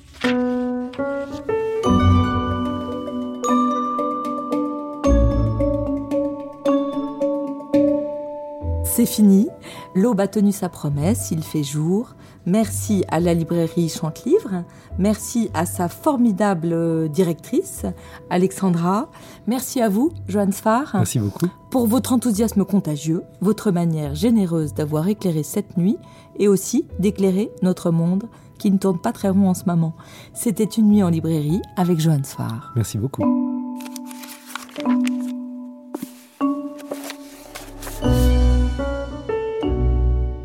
C'est 8.85 9.07
fini. 9.07 9.49
L'aube 9.97 10.21
a 10.21 10.29
tenu 10.29 10.53
sa 10.53 10.69
promesse, 10.69 11.33
il 11.33 11.43
fait 11.43 11.65
jour. 11.65 12.15
Merci 12.47 13.05
à 13.09 13.21
la 13.21 13.33
librairie 13.33 13.89
Chante-Livre. 13.89 14.65
Merci 14.99 15.51
à 15.55 15.65
sa 15.65 15.89
formidable 15.89 17.09
directrice, 17.09 17.87
Alexandra. 18.31 19.09
Merci 19.47 19.81
à 19.81 19.89
vous, 19.89 20.13
Johan 20.29 20.53
Sfar. 20.53 20.91
Merci 20.95 21.19
beaucoup. 21.19 21.47
Pour 21.71 21.87
votre 21.87 22.13
enthousiasme 22.13 22.65
contagieux, 22.65 23.23
votre 23.41 23.71
manière 23.71 24.15
généreuse 24.15 24.75
d'avoir 24.75 25.09
éclairé 25.09 25.43
cette 25.43 25.77
nuit 25.77 25.97
et 26.39 26.49
aussi 26.49 26.87
d'éclairer 26.99 27.51
notre 27.63 27.91
monde 27.91 28.25
qui 28.59 28.71
ne 28.71 28.79
tourne 28.79 28.99
pas 28.99 29.13
très 29.13 29.31
rond 29.31 29.49
en 29.49 29.55
ce 29.55 29.65
moment. 29.67 29.95
C'était 30.35 30.65
une 30.65 30.89
nuit 30.89 31.03
en 31.03 31.09
librairie 31.09 31.63
avec 31.77 31.99
Johan 31.99 32.23
Sfar. 32.25 32.73
Merci 32.77 32.99
beaucoup. 32.99 33.23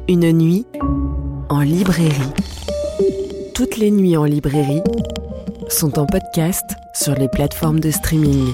Une 0.08 0.32
nuit 0.32 0.66
en 1.50 1.62
librairie. 1.62 2.14
Toutes 3.56 3.78
les 3.78 3.92
nuits 3.92 4.18
en 4.18 4.26
librairie 4.26 4.82
sont 5.68 5.98
en 6.00 6.06
podcast 6.06 6.66
sur 6.94 7.14
les 7.16 7.28
plateformes 7.28 7.80
de 7.80 7.92
streaming. 7.92 8.54